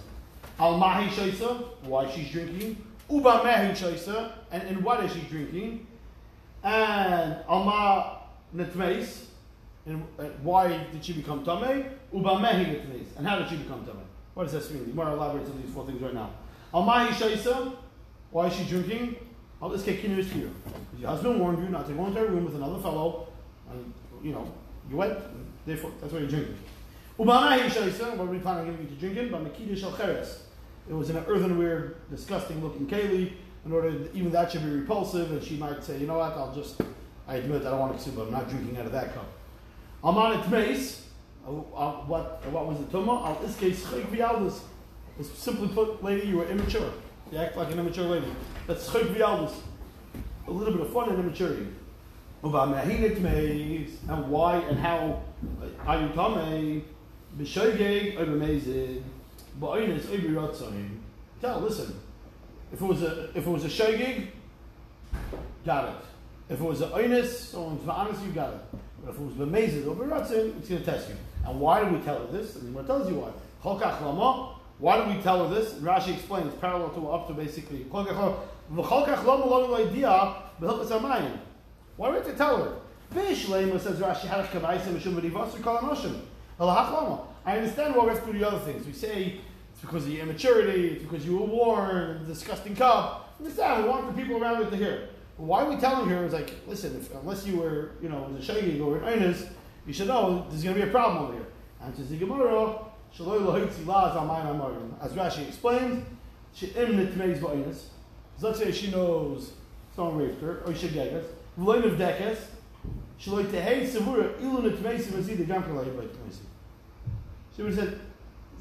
Al 0.59 0.77
Mahi 0.77 1.07
Shaisa, 1.09 1.63
why 1.81 2.09
she's 2.09 2.29
drinking. 2.31 2.77
Uba 3.09 3.43
Mahi 3.43 3.71
Shaisa, 3.71 4.31
and, 4.51 4.63
and 4.63 4.83
what 4.83 5.03
is 5.03 5.11
she 5.13 5.21
drinking? 5.21 5.87
And 6.63 7.37
Al 7.49 8.27
Netmeis, 8.55 9.25
and 9.85 10.05
why 10.43 10.67
did 10.91 11.03
she 11.03 11.13
become 11.13 11.43
Tameh? 11.43 11.89
Uba 12.13 12.39
Mahi 12.39 12.65
Netmeis, 12.65 13.17
and 13.17 13.27
how 13.27 13.39
did 13.39 13.49
she 13.49 13.55
become 13.55 13.83
Tameh? 13.85 14.05
What 14.35 14.43
does 14.43 14.53
this 14.53 14.69
mean? 14.71 14.85
The 14.85 14.91
Gemara 14.91 15.13
elaborates 15.13 15.49
on 15.49 15.61
these 15.61 15.73
four 15.73 15.85
things 15.85 16.01
right 16.01 16.13
now. 16.13 16.29
Al 16.73 16.83
Mahi 16.83 17.09
Shaisa, 17.13 17.73
why 18.29 18.47
is 18.47 18.55
she 18.55 18.65
drinking? 18.65 19.15
This 19.71 19.83
Kekinu 19.83 20.17
is 20.17 20.31
here. 20.31 20.49
Your 20.99 21.09
husband 21.09 21.39
warned 21.39 21.59
you 21.59 21.69
not 21.69 21.87
to 21.87 21.93
go 21.93 22.07
into 22.07 22.19
a 22.19 22.25
room 22.25 22.45
with 22.45 22.55
another 22.55 22.79
fellow, 22.79 23.27
and 23.69 23.93
you 24.23 24.31
know, 24.31 24.51
you 24.89 24.97
went, 24.97 25.17
therefore, 25.65 25.91
that's 25.99 26.13
why 26.13 26.19
you're 26.19 26.29
drinking. 26.29 26.57
Ubamahi 27.19 27.69
Shaisa, 27.69 28.17
what 28.17 28.27
are 28.27 28.31
we 28.31 28.39
planning 28.39 28.69
on 28.69 28.71
giving 28.71 28.89
you 28.89 28.95
to 28.95 28.99
drink 28.99 29.17
in? 29.17 29.29
But 29.29 29.45
Makida 29.45 29.77
Shal 29.77 29.95
It 30.89 30.93
was 30.93 31.09
in 31.09 31.17
an 31.17 31.25
earthenware, 31.25 31.95
disgusting 32.09 32.63
looking 32.63 32.87
keli. 32.87 33.33
In 33.63 33.71
order, 33.71 33.91
that 33.91 34.15
even 34.15 34.31
that 34.31 34.51
should 34.51 34.63
be 34.63 34.71
repulsive, 34.71 35.31
and 35.31 35.43
she 35.43 35.55
might 35.55 35.83
say, 35.83 35.99
you 35.99 36.07
know 36.07 36.17
what, 36.17 36.33
I'll 36.33 36.55
just, 36.55 36.81
I 37.27 37.35
admit 37.35 37.61
I 37.61 37.69
don't 37.69 37.79
want 37.79 37.91
to 37.91 38.03
consume 38.03 38.15
but 38.15 38.27
I'm 38.27 38.31
not 38.31 38.49
drinking 38.49 38.75
out 38.77 38.87
of 38.87 38.91
that 38.93 39.13
cup. 39.13 39.27
Amanit 40.03 40.49
Meis, 40.49 41.05
uh, 41.45 41.51
uh, 41.51 41.91
what, 42.05 42.43
what 42.47 42.65
was 42.65 42.79
the 42.79 42.85
tumah? 42.85 43.23
Al 43.23 43.35
Iske 43.35 43.71
Schik 43.71 44.07
Vialdus. 44.07 44.61
Simply 45.21 45.67
put, 45.67 46.03
lady, 46.03 46.27
you 46.27 46.37
were 46.37 46.47
immature. 46.47 46.91
You 47.31 47.37
act 47.37 47.55
like 47.55 47.71
an 47.71 47.79
immature 47.79 48.05
lady. 48.05 48.27
That's 48.65 48.89
Vialdus. 48.89 49.53
A 50.47 50.51
little 50.51 50.73
bit 50.73 50.81
of 50.81 50.91
fun 50.91 51.09
and 51.09 51.19
immaturity. 51.19 51.67
Ubamahinit 52.43 53.21
Meis, 53.21 53.97
and 54.09 54.27
why 54.29 54.55
and 54.57 54.79
how 54.79 55.21
uh, 55.61 55.87
are 55.87 56.01
you 56.01 56.09
coming? 56.09 56.85
B'shoigeg 57.37 58.17
over 58.17 58.31
mezid, 58.31 59.03
ba'onis 59.59 60.09
over 60.09 60.27
ratzoin. 60.27 60.97
Tell, 61.39 61.59
listen. 61.59 61.99
If 62.73 62.81
it 62.81 62.85
was 62.85 63.03
a 63.03 63.29
if 63.35 63.45
it 63.45 63.49
was 63.49 63.63
a 63.63 63.67
shogig, 63.67 64.27
got 65.65 65.89
it. 65.89 65.95
If 66.49 66.59
it 66.59 66.63
was 66.63 66.81
a 66.81 66.87
oinus, 66.87 67.27
someone's 67.27 67.87
honest, 67.87 68.23
you 68.23 68.31
got 68.31 68.53
it. 68.53 68.59
But 69.03 69.11
if 69.11 69.19
it 69.19 69.21
was 69.21 69.35
b'mezid 69.35 69.85
over 69.85 70.05
ratzin, 70.05 70.57
it's 70.57 70.69
going 70.69 70.81
to 70.81 70.85
test 70.85 71.09
you. 71.09 71.15
And 71.45 71.59
why 71.59 71.83
do 71.83 71.95
we 71.95 72.01
tell 72.03 72.25
her 72.25 72.31
this? 72.31 72.55
And 72.55 72.73
what 72.73 72.87
tells 72.87 73.09
you 73.09 73.17
why? 73.17 73.31
Cholkach 73.63 74.01
lama. 74.01 74.55
Why 74.79 75.03
do 75.03 75.15
we 75.15 75.21
tell 75.21 75.47
her 75.47 75.53
this? 75.53 75.73
Rashi 75.73 76.15
explains 76.15 76.53
parallel 76.55 76.89
to 76.89 77.07
up 77.09 77.27
to 77.27 77.33
basically 77.33 77.85
cholkach 77.85 78.15
lama. 78.15 78.37
V'cholkach 78.73 79.23
lama 79.25 79.45
lo 79.45 79.75
idea 79.75 80.35
b'hilchas 80.59 80.87
amayim. 80.87 81.37
Why 81.97 82.07
do 82.07 82.13
we 82.13 82.17
have 82.19 82.27
to 82.27 82.35
tell 82.35 82.63
her? 82.63 82.73
V'shlema 83.13 83.79
says 83.79 83.99
Rashi 83.99 84.27
harach 84.27 84.47
kavaisa 84.47 84.93
mishum 84.93 85.19
v'divasur 85.19 85.61
kol 85.61 85.77
anoshim. 85.77 86.21
I 87.43 87.57
understand 87.57 87.95
why 87.95 88.03
we 88.03 88.09
have 88.11 88.23
to 88.23 88.31
do 88.31 88.37
the 88.37 88.47
other 88.47 88.59
things. 88.59 88.85
We 88.85 88.93
say 88.93 89.39
it's 89.71 89.81
because 89.81 90.05
of 90.05 90.11
your 90.11 90.23
immaturity, 90.23 90.89
it's 90.89 91.03
because 91.03 91.25
you 91.25 91.37
were 91.37 91.45
warned, 91.45 92.27
disgusting 92.27 92.75
cup. 92.75 93.35
Understand, 93.39 93.83
we 93.83 93.89
want 93.89 94.15
the 94.15 94.21
people 94.21 94.41
around 94.41 94.61
it 94.61 94.69
to 94.69 94.77
hear. 94.77 95.09
But 95.37 95.45
why 95.45 95.63
are 95.63 95.69
we 95.69 95.77
telling 95.77 96.07
her? 96.09 96.23
It's 96.23 96.35
like, 96.35 96.53
listen, 96.67 96.95
if, 96.95 97.11
unless 97.15 97.47
you 97.47 97.57
were, 97.57 97.93
you 97.99 98.09
know, 98.09 98.31
the 98.31 98.39
shagig 98.39 98.79
or 98.79 98.97
an 98.99 99.19
einus, 99.19 99.47
you 99.87 99.93
should 99.93 100.07
know 100.07 100.45
there's 100.49 100.63
going 100.63 100.75
to 100.75 100.83
be 100.83 100.87
a 100.87 100.91
problem 100.91 101.23
over 101.25 101.33
here. 101.33 101.47
And 101.81 101.95
to 101.95 102.03
the 102.03 102.15
Gemara, 102.15 102.75
shaloi 103.17 103.41
lohitzi 103.41 103.87
laz 103.87 104.15
amayim 104.15 104.59
amarim. 104.59 104.93
As 105.01 105.13
Rashi 105.13 105.47
explained, 105.47 106.05
she 106.53 106.67
imnit 106.67 107.15
meis 107.15 107.39
ba'inus. 107.39 107.85
Let's 108.39 108.59
say 108.59 108.71
she 108.71 108.91
knows 108.91 109.53
someone 109.95 110.17
raped 110.17 110.41
her, 110.41 110.61
or 110.65 110.75
she 110.75 110.89
gegas. 110.89 111.25
V'loin 111.59 111.83
of 111.85 111.97
dekes, 111.97 112.37
shaloi 113.19 113.45
tehei 113.45 113.87
sevura 113.87 114.39
ilu 114.41 114.61
netmeisi 114.61 115.11
v'zid 115.11 115.37
the 115.37 115.43
gamkalei 115.43 115.85
b'itmeisi. 115.85 116.45
She 117.55 117.63
would 117.63 117.73
have 117.73 117.89
said, 117.89 117.99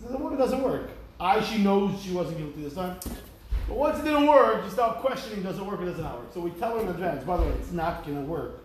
the 0.08 0.18
woman 0.18 0.38
doesn't 0.38 0.62
work. 0.62 0.90
I, 1.18 1.40
she 1.42 1.62
knows 1.62 2.02
she 2.02 2.12
wasn't 2.12 2.38
guilty 2.38 2.62
this 2.62 2.74
time. 2.74 2.98
But 3.68 3.76
once 3.76 3.98
it 4.00 4.04
didn't 4.04 4.26
work, 4.26 4.64
you 4.64 4.70
start 4.70 4.98
questioning, 4.98 5.42
does 5.42 5.58
it 5.58 5.64
work 5.64 5.80
or 5.80 5.84
does 5.84 5.98
it 5.98 6.02
not 6.02 6.18
work? 6.18 6.32
So 6.34 6.40
we 6.40 6.50
tell 6.50 6.76
her 6.76 6.80
in 6.82 6.88
advance, 6.88 7.24
by 7.24 7.36
the 7.36 7.44
way, 7.44 7.50
it's 7.50 7.72
not 7.72 8.04
going 8.04 8.16
to 8.16 8.24
work 8.24 8.64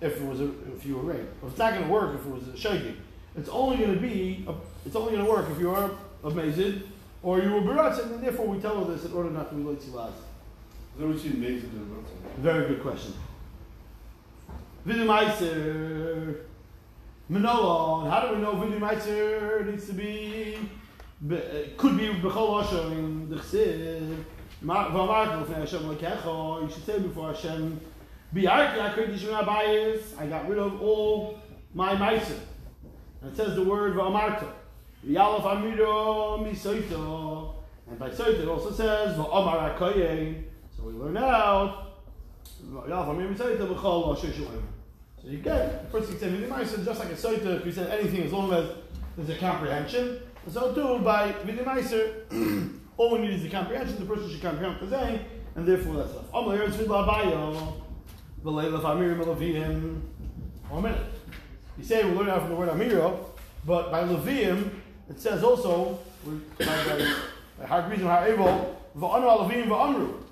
if 0.00 0.16
it 0.16 0.26
was 0.26 0.40
a, 0.40 0.50
if 0.74 0.86
you 0.86 0.96
were 0.96 1.12
raped. 1.12 1.42
Or 1.42 1.48
it's 1.48 1.58
not 1.58 1.72
going 1.72 1.84
to 1.84 1.90
work 1.90 2.14
if 2.14 2.24
it 2.24 2.30
was 2.30 2.48
a 2.48 2.56
shaking. 2.56 2.96
It's 3.36 3.48
only 3.48 3.76
going 3.76 3.94
to 3.94 4.00
be, 4.00 4.44
a, 4.48 4.54
it's 4.86 4.96
only 4.96 5.12
going 5.12 5.24
to 5.24 5.30
work 5.30 5.50
if 5.50 5.58
you 5.58 5.70
are 5.70 5.90
amazed 6.22 6.84
or 7.22 7.40
you 7.40 7.50
were 7.50 7.60
baratz, 7.62 8.02
and 8.02 8.22
therefore 8.22 8.46
we 8.46 8.60
tell 8.60 8.84
her 8.84 8.92
this 8.92 9.04
in 9.04 9.12
order 9.12 9.30
not 9.30 9.48
to 9.48 9.56
be 9.56 9.62
late 9.62 9.80
silaz. 9.80 10.10
Is 10.10 11.00
that 11.00 11.06
what 11.06 11.18
she 11.18 11.30
makes 11.30 11.64
it 11.64 11.72
in 11.72 11.80
the 11.80 11.94
website? 11.94 12.36
Very 12.38 12.68
good 12.68 12.82
question. 12.82 13.14
Vidimaiser. 14.86 16.40
Menolon. 17.30 18.10
How 18.10 18.26
do 18.26 18.34
we 18.34 18.42
know 18.42 18.52
Vidimaiser 18.52 19.66
needs 19.70 19.86
to 19.86 19.94
be, 19.94 20.58
uh, 21.30 21.36
could 21.78 21.96
be 21.96 22.08
Bechol 22.08 22.62
Hashem 22.62 22.92
in 22.92 23.30
the 23.30 23.36
lekecho. 24.66 26.62
You 26.62 26.68
should 26.70 26.84
say 26.84 26.98
before 26.98 27.32
Hashem. 27.32 27.80
I 28.36 28.40
got 30.28 30.48
rid 30.48 30.58
of 30.58 30.82
all 30.82 31.38
my 31.72 31.94
Meiser. 31.94 32.38
And 33.22 33.32
it 33.32 33.36
says 33.36 33.54
the 33.54 33.62
word 33.64 33.94
V'amarta. 33.94 34.48
V'yalaf 35.06 35.46
Amiro 35.46 36.38
Misoito. 36.44 37.54
And 37.88 37.98
by 37.98 38.10
Soito 38.10 38.40
it 38.40 38.48
also 38.48 38.70
says 38.70 39.16
V'amar 39.16 39.78
HaKoyen. 39.78 40.44
So 40.76 40.82
we 40.82 40.92
learn 40.92 41.16
out 41.16 42.00
Yalaf 42.62 43.08
Amiro 43.08 43.32
Misoito 43.32 43.66
B'chol 43.74 44.14
Hashem 44.14 44.32
Shu'ayim. 44.32 44.73
So 45.24 45.30
you 45.30 45.38
get 45.38 45.84
the 45.84 45.90
first 45.90 46.10
thing 46.10 46.18
said 46.18 46.32
Vidimaiser 46.32 46.84
just 46.84 47.00
like 47.00 47.08
a 47.08 47.14
Soito. 47.14 47.58
If 47.58 47.64
you 47.64 47.72
said 47.72 47.90
anything 47.98 48.24
as 48.24 48.32
long 48.32 48.52
as 48.52 48.68
there's 49.16 49.30
a 49.30 49.40
comprehension. 49.40 50.20
So 50.50 50.74
too 50.74 51.02
by 51.02 51.32
Vidimaiser, 51.32 52.78
all 52.98 53.12
we 53.12 53.20
need 53.20 53.30
is 53.30 53.42
the 53.42 53.48
comprehension. 53.48 53.98
The 53.98 54.04
person 54.04 54.30
should 54.30 54.42
comprehend 54.42 54.78
what 54.78 54.90
they're 54.90 55.20
and 55.56 55.66
therefore 55.66 55.94
that's 55.94 56.10
enough. 56.10 56.28
Amar 56.34 56.58
Eretz 56.58 56.72
Vidla 56.72 57.08
Abayo. 57.08 57.80
V'leilaf 58.44 58.82
Amirim 58.82 59.24
Elavim. 59.24 60.00
One 60.68 60.82
minute. 60.82 61.00
You 61.78 61.84
say 61.84 62.04
we 62.04 62.14
learn 62.14 62.28
out 62.28 62.40
from 62.40 62.50
the 62.50 62.56
word 62.56 62.68
Amiro, 62.68 63.24
but 63.66 63.90
by 63.90 64.04
Levium, 64.04 64.70
it 65.08 65.20
says 65.20 65.42
also, 65.42 65.98
by, 66.58 66.64
by, 66.66 67.14
by 67.58 67.66
Har 67.66 67.88
Grizim 67.88 68.06
Har 68.06 68.26
Evel, 68.26 68.74
Va'anu 68.96 69.50
Alavim 69.50 69.66
Va'amru. 69.68 70.22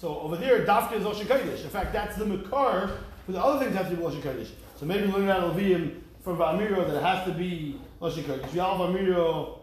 So 0.00 0.20
over 0.20 0.36
there, 0.36 0.64
Dafka 0.64 0.94
is 0.94 1.04
Lashon 1.04 1.26
Kodesh. 1.26 1.64
In 1.64 1.70
fact, 1.70 1.92
that's 1.92 2.16
the 2.16 2.24
Makar 2.24 2.98
for 3.28 3.32
the 3.32 3.44
other 3.44 3.62
things 3.62 3.76
have 3.76 3.90
to 3.90 3.94
be 3.94 4.02
Lashon 4.02 4.22
Kodesh. 4.22 4.48
So 4.80 4.86
maybe 4.86 5.04
learning 5.06 5.28
out 5.28 5.54
Alavim 5.54 6.00
from 6.24 6.38
Va'amiro 6.38 6.86
that 6.86 6.96
it 6.96 7.02
has 7.02 7.26
to 7.26 7.34
be 7.34 7.78
Lashon 8.00 8.22
Kodesh. 8.22 8.48
V'yal 8.48 8.78
Va'amiro, 8.78 9.58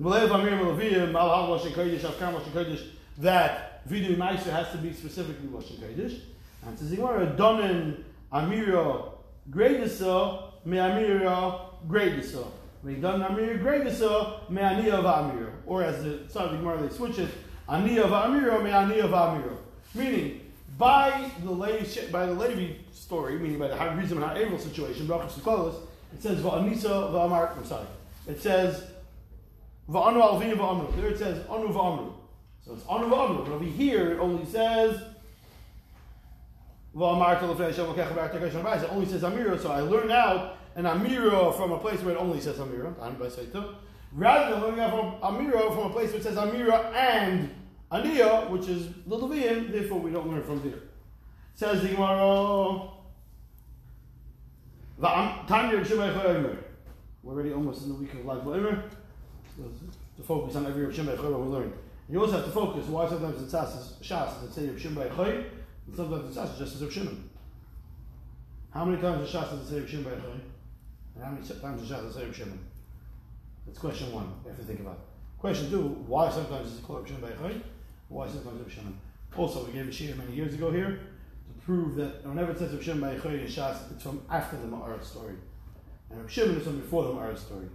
V'leil 0.00 0.26
Va'amiro 0.26 0.74
Alavim, 0.74 1.14
Al 1.14 1.28
Hal 1.28 1.58
Lashon 1.58 1.72
Kodesh, 1.72 2.00
Avkam 2.00 2.32
Lashon 2.32 2.52
Kodesh, 2.52 2.82
that 3.18 3.86
Vidu 3.86 4.16
Maisa 4.16 4.44
has 4.44 4.70
to 4.70 4.78
be 4.78 4.90
specifically 4.94 5.48
Lashon 5.48 5.76
Kodesh. 5.76 6.18
And 6.64 6.72
it 6.72 6.78
says, 6.78 6.92
Gemara, 6.92 7.36
Donen 7.36 8.04
Amiro 8.32 9.18
Gradisa, 9.50 10.50
Me 10.64 10.78
Amiro 10.78 11.74
Gradisa. 11.86 12.46
When 12.80 13.02
done 13.02 13.20
Amiro 13.20 13.58
Gradisa, 13.58 14.48
Me 14.48 14.62
Aniya 14.62 15.02
Va'amiro. 15.02 15.50
Or 15.66 15.82
as 15.82 16.02
the 16.02 16.40
of 16.40 16.52
the 16.52 16.56
Gemara, 16.56 16.88
they 16.88 16.94
switch 16.94 17.18
it, 17.18 17.28
Aniya 17.68 18.04
Va'amiro, 18.04 18.64
Me 18.64 18.70
Aniya 18.70 19.10
Va'amiro. 19.10 19.58
Meaning, 19.94 20.40
by 20.78 21.30
the 21.42 21.50
Levi, 21.50 22.10
by 22.10 22.26
the 22.26 22.32
Levi 22.32 22.74
story, 22.92 23.38
meaning 23.38 23.58
by 23.58 23.68
the 23.68 23.74
Hagrizim 23.74 24.12
and 24.12 24.24
Ha'evel 24.24 24.58
situation, 24.58 25.06
Brachas 25.06 25.32
Sukolos, 25.32 25.74
it 26.14 26.22
says 26.22 26.40
Va'anisa 26.40 27.12
Va'amar, 27.12 27.56
I'm 27.56 27.64
sorry, 27.64 27.86
it 28.26 28.40
says 28.40 28.84
Va'anu 29.90 30.20
Alvin 30.20 30.50
Va'amru. 30.50 30.94
There 30.96 31.06
it 31.06 31.18
says 31.18 31.44
Anu 31.48 31.68
Va'amru. 31.68 32.12
So 32.64 32.74
it's 32.74 32.86
Anu 32.86 33.06
Va'amru. 33.06 33.44
But 33.44 33.52
over 33.54 33.64
here 33.64 34.12
it 34.12 34.18
only 34.18 34.44
says 34.44 35.00
Va'amar 36.94 37.36
It 37.36 38.90
only 38.90 39.06
says 39.06 39.22
Amira. 39.22 39.60
So 39.60 39.70
I 39.70 39.80
learned 39.80 40.12
out 40.12 40.58
an 40.76 40.84
Amira 40.84 41.56
from 41.56 41.72
a 41.72 41.78
place 41.78 42.00
where 42.02 42.14
it 42.14 42.18
only 42.18 42.40
says 42.40 42.56
Amira. 42.56 42.94
Rather 44.12 44.54
than 44.54 44.62
learning 44.62 44.80
out 44.80 44.90
from 44.90 45.36
Amira 45.36 45.74
from 45.74 45.90
a 45.90 45.90
place 45.90 46.10
where 46.10 46.20
it 46.20 46.22
says 46.22 46.36
Amira 46.36 46.92
and 46.94 47.50
Aniyah, 47.90 48.50
which 48.50 48.68
is 48.68 48.88
the 49.06 49.16
Levian, 49.16 49.72
therefore 49.72 50.00
we 50.00 50.10
don't 50.10 50.28
learn 50.28 50.42
from 50.42 50.62
there. 50.62 50.80
Says 51.54 51.82
the 51.82 51.88
Gemara. 51.88 52.90
We're 57.22 57.34
already 57.34 57.52
almost 57.52 57.82
in 57.84 57.88
the 57.90 57.94
week 57.94 58.12
of 58.14 58.24
Lag 58.26 58.40
Ba'omer. 58.40 58.82
To 60.16 60.22
focus 60.22 60.56
on 60.56 60.66
every 60.66 60.86
Chayim 60.86 61.06
we 61.06 61.48
learn. 61.48 61.72
You 62.08 62.20
also 62.20 62.32
have 62.32 62.44
to 62.44 62.50
focus 62.50 62.86
why 62.86 63.08
sometimes 63.08 63.42
it 63.42 63.50
says 63.50 63.94
Shas 64.02 64.44
it 64.44 64.52
say 64.52 64.68
Rav 64.68 64.80
Shimon 64.80 65.08
Chayim, 65.08 65.44
and 65.86 65.96
sometimes 65.96 66.30
it 66.30 66.34
says 66.34 66.58
just 66.58 66.76
as 66.76 66.82
Rav 66.82 66.92
Shimon. 66.92 67.30
How 68.70 68.84
many 68.84 69.00
times 69.00 69.30
does 69.30 69.42
Shas 69.42 69.62
it 69.62 69.68
say 69.68 69.80
Rav 69.80 69.88
Shimon 69.88 70.12
Chayim? 70.12 70.40
And 71.14 71.24
how 71.24 71.30
many 71.30 71.46
times 71.46 71.82
does 71.82 71.90
Shas 71.90 72.08
it 72.08 72.14
say 72.14 72.24
Rav 72.24 72.36
Shimon? 72.36 72.58
That's 73.66 73.78
question 73.78 74.12
one. 74.12 74.32
You 74.44 74.50
have 74.50 74.58
to 74.58 74.64
think 74.64 74.80
about. 74.80 75.00
Question 75.38 75.70
two: 75.70 75.82
Why 76.06 76.30
sometimes 76.30 76.72
is 76.72 76.78
it 76.78 76.84
called 76.84 77.06
Chayim? 77.06 77.62
Why 78.08 78.24
Rav 78.24 78.72
Shimon? 78.72 78.98
Also, 79.36 79.66
we 79.66 79.72
gave 79.72 79.86
a 79.86 79.92
shir 79.92 80.14
many 80.14 80.34
years 80.34 80.54
ago 80.54 80.70
here 80.70 81.00
to 81.46 81.66
prove 81.66 81.94
that 81.96 82.26
whenever 82.26 82.52
it 82.52 82.58
says 82.58 82.72
Rav 82.72 82.82
Shimon 82.82 83.00
by 83.00 83.16
Chayim 83.16 83.40
in 83.40 83.46
Shas, 83.46 83.92
it's 83.92 84.02
from 84.02 84.22
after 84.30 84.56
the 84.56 84.66
Ma'arat 84.66 85.04
story, 85.04 85.34
and 86.10 86.20
Rav 86.20 86.30
Shimon 86.30 86.56
is 86.56 86.64
from 86.64 86.80
before 86.80 87.04
the 87.04 87.10
Ma'arat 87.10 87.38
story. 87.38 87.66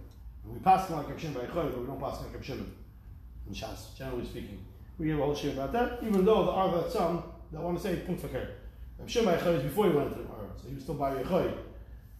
And 0.44 0.52
we 0.52 0.58
pass 0.58 0.90
like 0.90 1.08
Rav 1.08 1.20
Shimon 1.20 1.34
by 1.34 1.46
Chayim, 1.46 1.70
but 1.70 1.80
we 1.80 1.86
don't 1.86 2.00
pass 2.00 2.20
like 2.20 2.34
Rav 2.34 2.44
Shimon 2.44 2.72
in 3.46 3.54
Shas, 3.54 3.96
generally 3.96 4.24
speaking. 4.24 4.64
We 4.98 5.10
have 5.10 5.20
a 5.20 5.22
whole 5.22 5.34
share 5.36 5.52
about 5.52 5.72
that, 5.72 5.98
even 6.02 6.24
though 6.24 6.44
there 6.46 6.54
are 6.54 6.90
some 6.90 7.22
that 7.52 7.60
want 7.60 7.76
to 7.76 7.82
say 7.82 7.96
Punkt 7.96 8.22
Fakir. 8.22 8.50
Rav 8.98 9.08
Shimon 9.08 9.38
Chayim 9.38 9.58
is 9.58 9.62
before 9.62 9.86
he 9.86 9.92
went 9.92 10.08
into 10.08 10.22
the 10.22 10.28
Ma'arat, 10.28 10.60
so 10.60 10.68
he 10.68 10.74
was 10.74 10.82
still 10.82 10.96
by 10.96 11.14
Yechoy. 11.14 11.54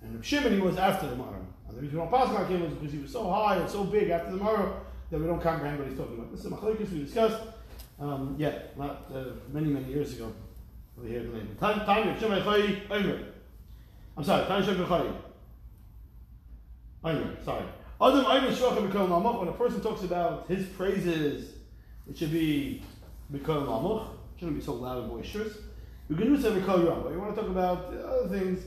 And 0.02 0.14
Rav 0.14 0.24
Shimon, 0.24 0.52
he 0.52 0.60
was 0.60 0.76
after 0.76 1.08
the 1.08 1.16
Ma'arat. 1.16 1.44
And 1.66 1.76
the 1.76 1.82
reason 1.82 1.98
we 1.98 2.04
don't 2.04 2.12
pass 2.12 2.32
like 2.32 2.48
him 2.48 2.62
is 2.62 2.74
because 2.74 2.92
he 2.92 3.00
was 3.00 3.10
so 3.10 3.28
high 3.28 3.56
and 3.56 3.68
so 3.68 3.82
big 3.82 4.10
after 4.10 4.30
the 4.30 4.38
Ma'arat 4.38 4.72
that 5.10 5.18
we 5.18 5.26
don't 5.26 5.42
comprehend 5.42 5.80
what 5.80 5.88
he's 5.88 5.98
talking 5.98 6.14
about. 6.14 6.30
This 6.30 6.44
is 6.44 6.52
Machlokes 6.52 6.92
we 6.92 7.04
discussed, 7.04 7.42
um, 8.00 8.34
yeah, 8.38 8.58
not 8.76 9.10
uh, 9.14 9.24
many, 9.52 9.68
many 9.68 9.92
years 9.92 10.14
ago. 10.14 10.32
Over 10.98 11.08
here, 11.08 11.22
the 11.22 11.28
name. 11.28 11.56
Time, 11.58 11.84
time, 11.84 12.08
Rav 12.08 12.46
Omer. 12.46 13.18
I'm 14.16 14.24
sorry, 14.24 14.46
Time 14.46 14.64
Shimon 14.64 14.86
Chayim. 14.86 15.14
Omer, 17.02 17.36
sorry. 17.44 17.64
Adam 18.00 18.24
Omer 18.26 18.50
Shvachim 18.50 18.90
B'Kol 18.90 19.08
Malmuch, 19.08 19.40
when 19.40 19.48
a 19.48 19.52
person 19.52 19.80
talks 19.80 20.02
about 20.04 20.46
his 20.48 20.66
praises, 20.66 21.54
it 22.08 22.16
should 22.16 22.32
be 22.32 22.82
B'Kol 23.32 23.66
Malmuch, 23.66 24.08
shouldn't 24.38 24.58
be 24.58 24.64
so 24.64 24.74
loud 24.74 24.98
and 25.04 25.10
boisterous. 25.10 25.56
You 26.08 26.16
can 26.16 26.34
do 26.34 26.40
say 26.40 26.50
B'Kol 26.50 26.84
Yom, 26.84 27.02
but 27.02 27.12
you 27.12 27.18
want 27.18 27.34
to 27.34 27.40
talk 27.40 27.50
about 27.50 27.92
other 27.94 28.28
things 28.28 28.64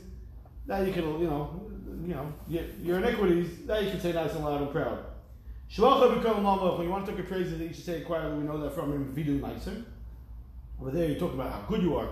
that 0.65 0.85
you 0.85 0.93
can, 0.93 1.03
you 1.19 1.27
know, 1.27 1.61
you 2.05 2.13
know, 2.13 2.33
your, 2.47 2.63
your 2.81 2.97
iniquities, 2.97 3.65
that 3.67 3.83
you 3.83 3.91
can 3.91 4.01
say 4.01 4.11
nice 4.11 4.33
and 4.33 4.43
loud 4.43 4.61
and 4.61 4.71
proud. 4.71 4.99
B'Kol 5.71 6.41
Malmuch, 6.41 6.77
when 6.77 6.87
you 6.87 6.91
want 6.91 7.05
to 7.05 7.11
talk 7.11 7.19
your 7.19 7.27
praises, 7.27 7.59
you 7.59 7.73
should 7.73 7.85
say 7.85 7.97
it 7.99 8.05
quietly, 8.05 8.37
we 8.37 8.43
know 8.43 8.57
that 8.59 8.73
from 8.73 8.91
him, 8.93 9.13
Vidu 9.15 9.39
Meiser. 9.39 9.83
Over 10.79 10.91
there, 10.91 11.09
you 11.09 11.15
talk 11.19 11.33
about 11.33 11.51
how 11.51 11.61
good 11.67 11.81
you 11.81 11.95
are. 11.97 12.09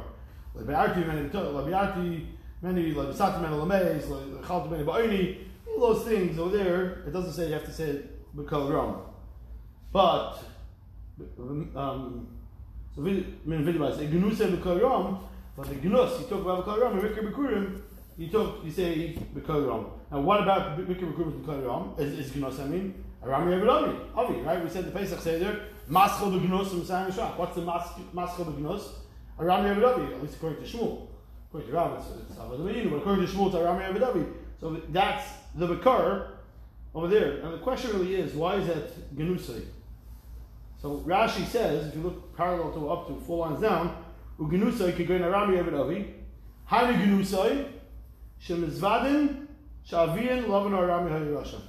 Lebiarti, 0.58 1.06
many, 1.06 1.30
Lebiarti, 1.30 2.26
many, 2.62 2.94
Lebisati, 2.94 3.42
many, 3.42 3.56
Lemeis, 3.56 4.04
Lechalti, 4.04 4.72
many, 4.72 4.84
Ba'oni, 4.84 5.38
all 5.68 5.94
those 5.94 6.06
things 6.06 6.38
over 6.40 6.58
there, 6.58 7.04
it 7.08 7.14
doesn't 7.14 7.34
say 7.34 7.48
you 7.48 7.54
have 7.54 7.66
to 7.66 7.72
say 7.72 7.86
it 7.86 8.36
B'Kol 8.36 8.74
Ram. 8.74 8.96
But, 9.92 10.40
um, 11.76 12.28
so, 12.96 13.02
vid- 13.02 13.26
I 13.46 13.50
mean, 13.50 13.64
video 13.64 13.96
say 13.96 14.08
Gnus 14.08 14.40
and 14.42 14.58
B'Kol 14.58 14.82
Ram, 14.82 15.20
but 15.56 15.68
the 15.68 15.76
Gnus, 15.76 16.20
you 16.20 16.28
talk 16.28 16.42
about 16.42 16.66
B'Kol 16.66 16.82
Ram, 16.82 17.00
and 17.00 17.02
Rikr 17.02 17.32
B'Kurim, 17.32 17.82
you 18.18 18.30
talk, 18.30 18.64
you 18.64 18.72
say 18.72 19.18
B'Kol 19.34 19.70
Ram. 19.70 19.86
Now, 20.12 20.22
what 20.22 20.42
about 20.44 20.78
Rikr 20.78 21.14
B'Kurim 21.14 21.42
B'Kol 21.42 21.68
Ram? 21.68 22.06
Is, 22.06 22.20
is 22.20 22.36
Gnus, 22.36 22.60
I 22.60 22.66
mean, 22.66 23.05
Aram 23.26 23.48
Yevid 23.48 23.68
Avi, 24.16 24.42
right? 24.42 24.64
We 24.64 24.70
said 24.70 24.86
the 24.86 24.92
Pesach 24.92 25.20
Seder, 25.20 25.62
Maschel 25.90 26.32
B'Gnus 26.40 26.72
and 26.72 26.80
Messiah 26.80 27.12
Shach. 27.12 27.38
What's 27.38 27.56
the 27.56 27.62
mas- 27.62 27.88
Maschel 28.14 28.46
B'Gnus? 28.46 28.84
Aram 29.40 29.66
Yevid 29.66 29.84
Avi, 29.84 30.14
at 30.14 30.22
least 30.22 30.36
according 30.36 30.64
to 30.64 30.70
Shmuel. 30.70 31.08
According 31.48 31.70
to 31.70 31.76
Rav, 31.76 31.94
it's, 31.98 32.36
but 32.38 32.98
according 32.98 33.26
to 33.26 33.32
Shmuel, 33.34 33.48
it's 33.48 33.56
Aram 33.56 33.80
Yevid 33.80 34.34
So 34.60 34.82
that's 34.90 35.28
the 35.56 35.68
Bakar 35.68 36.34
over 36.94 37.08
there. 37.08 37.40
And 37.40 37.54
the 37.54 37.58
question 37.58 37.92
really 37.92 38.16
is, 38.16 38.34
why 38.34 38.56
is 38.56 38.68
that 38.68 39.16
Genusai? 39.16 39.66
So 40.82 40.98
Rashi 41.00 41.46
says, 41.46 41.88
if 41.88 41.96
you 41.96 42.02
look 42.02 42.36
parallel 42.38 42.72
to 42.74 42.90
up 42.90 43.08
to 43.08 43.16
four 43.26 43.48
lines 43.48 43.62
down, 43.62 44.04
Ugenusai 44.40 44.96
could 44.96 45.08
go 45.08 45.16
in 45.16 45.24
Aram 45.24 45.50
Yevid 45.50 45.74
Avi. 45.80 46.14
Hani 46.70 47.02
Genusai, 47.02 47.72
Shemizvadin, 48.42 49.48
Shavian, 49.90 50.46
Lavan 50.46 50.78
Aram 50.78 51.10
Yevid 51.10 51.34
Rasha. 51.34 51.60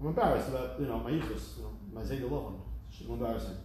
I'm 0.00 0.06
embarrassed 0.08 0.48
about, 0.48 0.78
you 0.78 0.86
know, 0.86 0.98
my 1.00 1.10
yichus, 1.10 1.56
you 1.56 1.64
know, 1.64 1.72
my 1.92 2.02
Zayda 2.02 2.28
Lavan. 2.28 2.60
It's 2.90 3.00
embarrassing. 3.00 3.56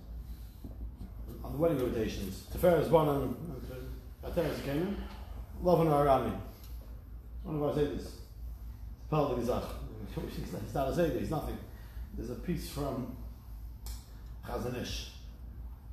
On 1.43 1.51
the 1.51 1.57
wedding 1.57 1.79
invitations, 1.79 2.47
Teferes 2.53 2.89
Bonan, 2.89 3.35
Ateres 4.25 4.63
came 4.63 4.77
in, 4.77 4.97
Lavan 5.63 5.87
Arami. 5.87 6.33
One 7.43 7.55
of 7.55 7.63
our 7.63 7.73
Zaydas. 7.73 8.09
Paul 9.09 9.35
de 9.35 9.41
Gizach. 9.41 9.65
It's 10.17 10.73
not 10.73 10.89
a 10.89 10.91
Zayda, 10.91 11.19
he's 11.19 11.29
nothing. 11.29 11.57
There's 12.15 12.31
a 12.31 12.35
piece 12.35 12.69
from 12.69 13.15
Chazanish. 14.47 15.09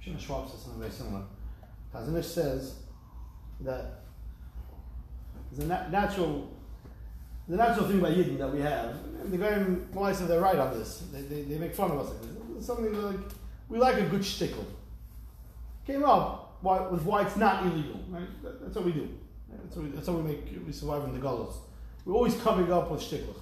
Shimon 0.01 0.19
Schwab 0.19 0.51
says 0.51 0.61
something 0.63 0.81
very 0.81 0.93
similar. 0.93 1.23
Chazanish 1.95 2.25
says 2.25 2.77
that 3.61 4.05
there's 5.51 5.65
a 5.65 5.69
na- 5.69 5.89
natural 5.89 6.51
the 7.49 7.57
natural 7.57 7.87
thing 7.89 8.01
by 8.01 8.11
Yidden 8.11 8.39
that 8.39 8.53
we 8.53 8.61
have, 8.61 8.91
and 9.23 9.33
the 9.33 9.37
Goyim 9.39 9.89
Moisim, 9.95 10.29
they're 10.29 10.41
right 10.41 10.57
on 10.59 10.79
this. 10.79 11.05
They, 11.13 11.23
they, 11.23 11.43
they 11.43 11.59
make 11.59 11.75
fun 11.75 11.91
of 11.91 11.99
us. 11.99 12.13
It's 12.57 12.67
something 12.67 12.93
like, 13.03 13.17
we 13.69 13.79
like 13.79 13.97
a 13.97 14.03
good 14.07 14.21
shtickle. 14.23 14.65
Came 15.87 16.05
up 16.05 16.59
why, 16.63 16.81
with 16.89 17.03
why 17.03 17.23
it's 17.23 17.37
not 17.37 17.65
illegal. 17.67 18.01
Right? 18.09 18.43
That- 18.43 18.63
That's 18.63 18.77
what 18.77 18.85
we 18.85 18.93
do. 18.93 19.09
That's 19.65 19.75
how 19.75 19.81
we, 19.83 19.89
that's 19.89 20.07
how 20.07 20.13
we 20.15 20.23
make, 20.23 20.45
we 20.67 20.73
survive 20.73 21.03
in 21.05 21.13
the 21.13 21.19
Golos. 21.19 21.55
We're 22.05 22.15
always 22.15 22.37
coming 22.37 22.73
up 22.73 22.91
with 22.91 23.01
shtickle. 23.01 23.35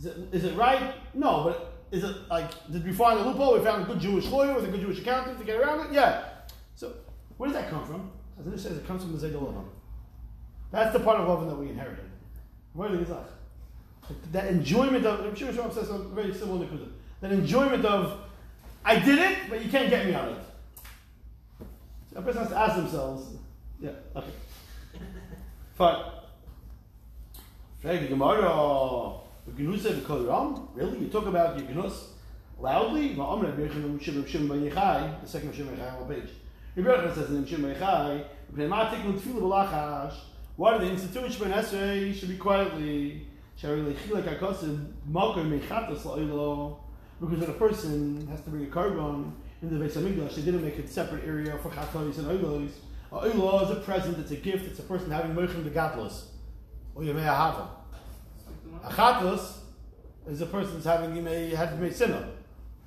Is 0.00 0.06
it, 0.06 0.16
is 0.32 0.44
it 0.44 0.56
right? 0.56 0.94
No, 1.14 1.44
but 1.44 1.72
is 1.92 2.02
it 2.02 2.16
like, 2.28 2.50
did 2.72 2.84
we 2.84 2.92
find 2.92 3.20
a 3.20 3.22
loophole? 3.22 3.56
We 3.58 3.64
found 3.64 3.84
a 3.84 3.86
good 3.86 4.00
Jewish 4.00 4.26
lawyer 4.26 4.54
with 4.54 4.64
a 4.64 4.68
good 4.68 4.80
Jewish 4.80 4.98
accountant 4.98 5.38
to 5.38 5.44
get 5.44 5.60
around 5.60 5.86
it? 5.86 5.92
Yeah. 5.92 6.24
So, 6.74 6.92
where 7.36 7.48
does 7.48 7.56
that 7.60 7.70
come 7.70 7.84
from? 7.86 8.10
As 8.40 8.46
it 8.52 8.58
says, 8.58 8.76
it 8.78 8.86
comes 8.86 9.02
from 9.02 9.16
the 9.16 9.24
Zayda 9.26 9.34
Lavan. 9.40 9.64
That's 10.72 10.92
the 10.92 10.98
part 11.00 11.20
of 11.20 11.28
Lavan 11.28 11.48
that 11.50 11.56
we 11.56 11.68
inherited. 11.68 12.04
Did 12.74 13.00
it? 13.28 14.32
That 14.32 14.46
enjoyment 14.48 15.06
of, 15.06 15.20
I'm 15.20 15.34
sure 15.34 15.50
Shmuel 15.52 15.72
says 15.72 15.88
something 15.88 16.14
very 16.14 16.34
similar 16.34 16.66
to 16.66 16.74
That 17.20 17.32
enjoyment 17.32 17.84
of, 17.84 18.20
I 18.84 18.98
did 18.98 19.18
it, 19.18 19.38
but 19.48 19.64
you 19.64 19.70
can't 19.70 19.88
get 19.88 20.06
me 20.06 20.14
on 20.14 20.30
it. 20.30 20.38
So 22.12 22.18
a 22.18 22.22
person 22.22 22.42
has 22.42 22.50
to 22.50 22.58
ask 22.58 22.76
themselves, 22.76 23.36
yeah, 23.80 23.92
okay. 24.14 24.30
Fine. 25.74 26.04
Frag 27.80 28.00
the 28.02 28.08
Gemara, 28.08 28.50
ram? 30.28 30.68
Really? 30.74 30.98
You 30.98 31.08
talk 31.08 31.26
about 31.26 31.58
your 31.58 31.66
Genus 31.68 32.10
loudly? 32.58 33.14
Shimon 33.14 34.26
Shimon 34.26 34.60
the 35.22 35.28
second 35.28 35.54
Shimon 35.54 35.76
Yechai 35.76 36.00
on 36.00 36.08
the 36.08 36.14
page. 36.14 36.30
Rabbi 36.76 37.14
says 37.14 37.30
in 37.30 37.46
Shimon 37.46 37.74
Yechai, 37.74 38.24
B'nei 40.58 40.60
ma'atik 40.60 40.60
l'tfilu 40.60 40.60
b'lachash, 40.60 40.60
why 40.60 40.78
do 40.78 40.84
they 40.84 40.90
institute 40.90 41.30
Shemon 41.30 41.52
Esrei 41.52 42.14
should 42.14 42.28
be 42.28 42.36
quietly? 42.36 43.26
Because 43.56 44.62
when 47.20 47.42
a 47.42 47.52
person 47.52 48.26
has 48.28 48.40
to 48.40 48.50
bring 48.50 48.64
a 48.64 48.68
korban 48.68 49.32
in 49.62 49.78
the 49.78 49.84
Beis 49.84 49.92
Hamikdash, 49.92 50.34
they 50.34 50.42
didn't 50.42 50.64
make 50.64 50.78
a 50.78 50.86
separate 50.88 51.24
area 51.24 51.56
for 51.58 51.70
chatos 51.70 52.18
and 52.18 52.26
oilos. 52.26 52.72
A 53.12 53.16
oilo 53.16 53.62
is 53.62 53.70
a 53.70 53.76
present, 53.80 54.18
it's 54.18 54.32
a 54.32 54.36
gift, 54.36 54.66
it's 54.66 54.80
a 54.80 54.82
person 54.82 55.10
having 55.10 55.34
moichem 55.34 55.62
the 55.62 55.70
gatlos. 55.70 56.24
Or 56.94 57.02
yemei 57.02 57.24
ahava. 57.24 57.68
A 58.82 58.90
chatos 58.90 59.58
is 60.28 60.40
a 60.40 60.46
person's 60.46 60.84
having 60.84 61.12
yemei 61.12 61.54
had 61.54 61.80
made 61.80 61.94
sinner. 61.94 62.28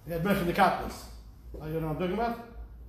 He 0.05 0.11
had 0.11 0.23
moichem 0.23 0.45
the. 0.45 0.61
Oh, 0.61 1.65
you 1.65 1.79
know 1.79 1.87
what 1.87 1.95
I'm 1.95 1.97
talking 1.97 2.13
about? 2.13 2.39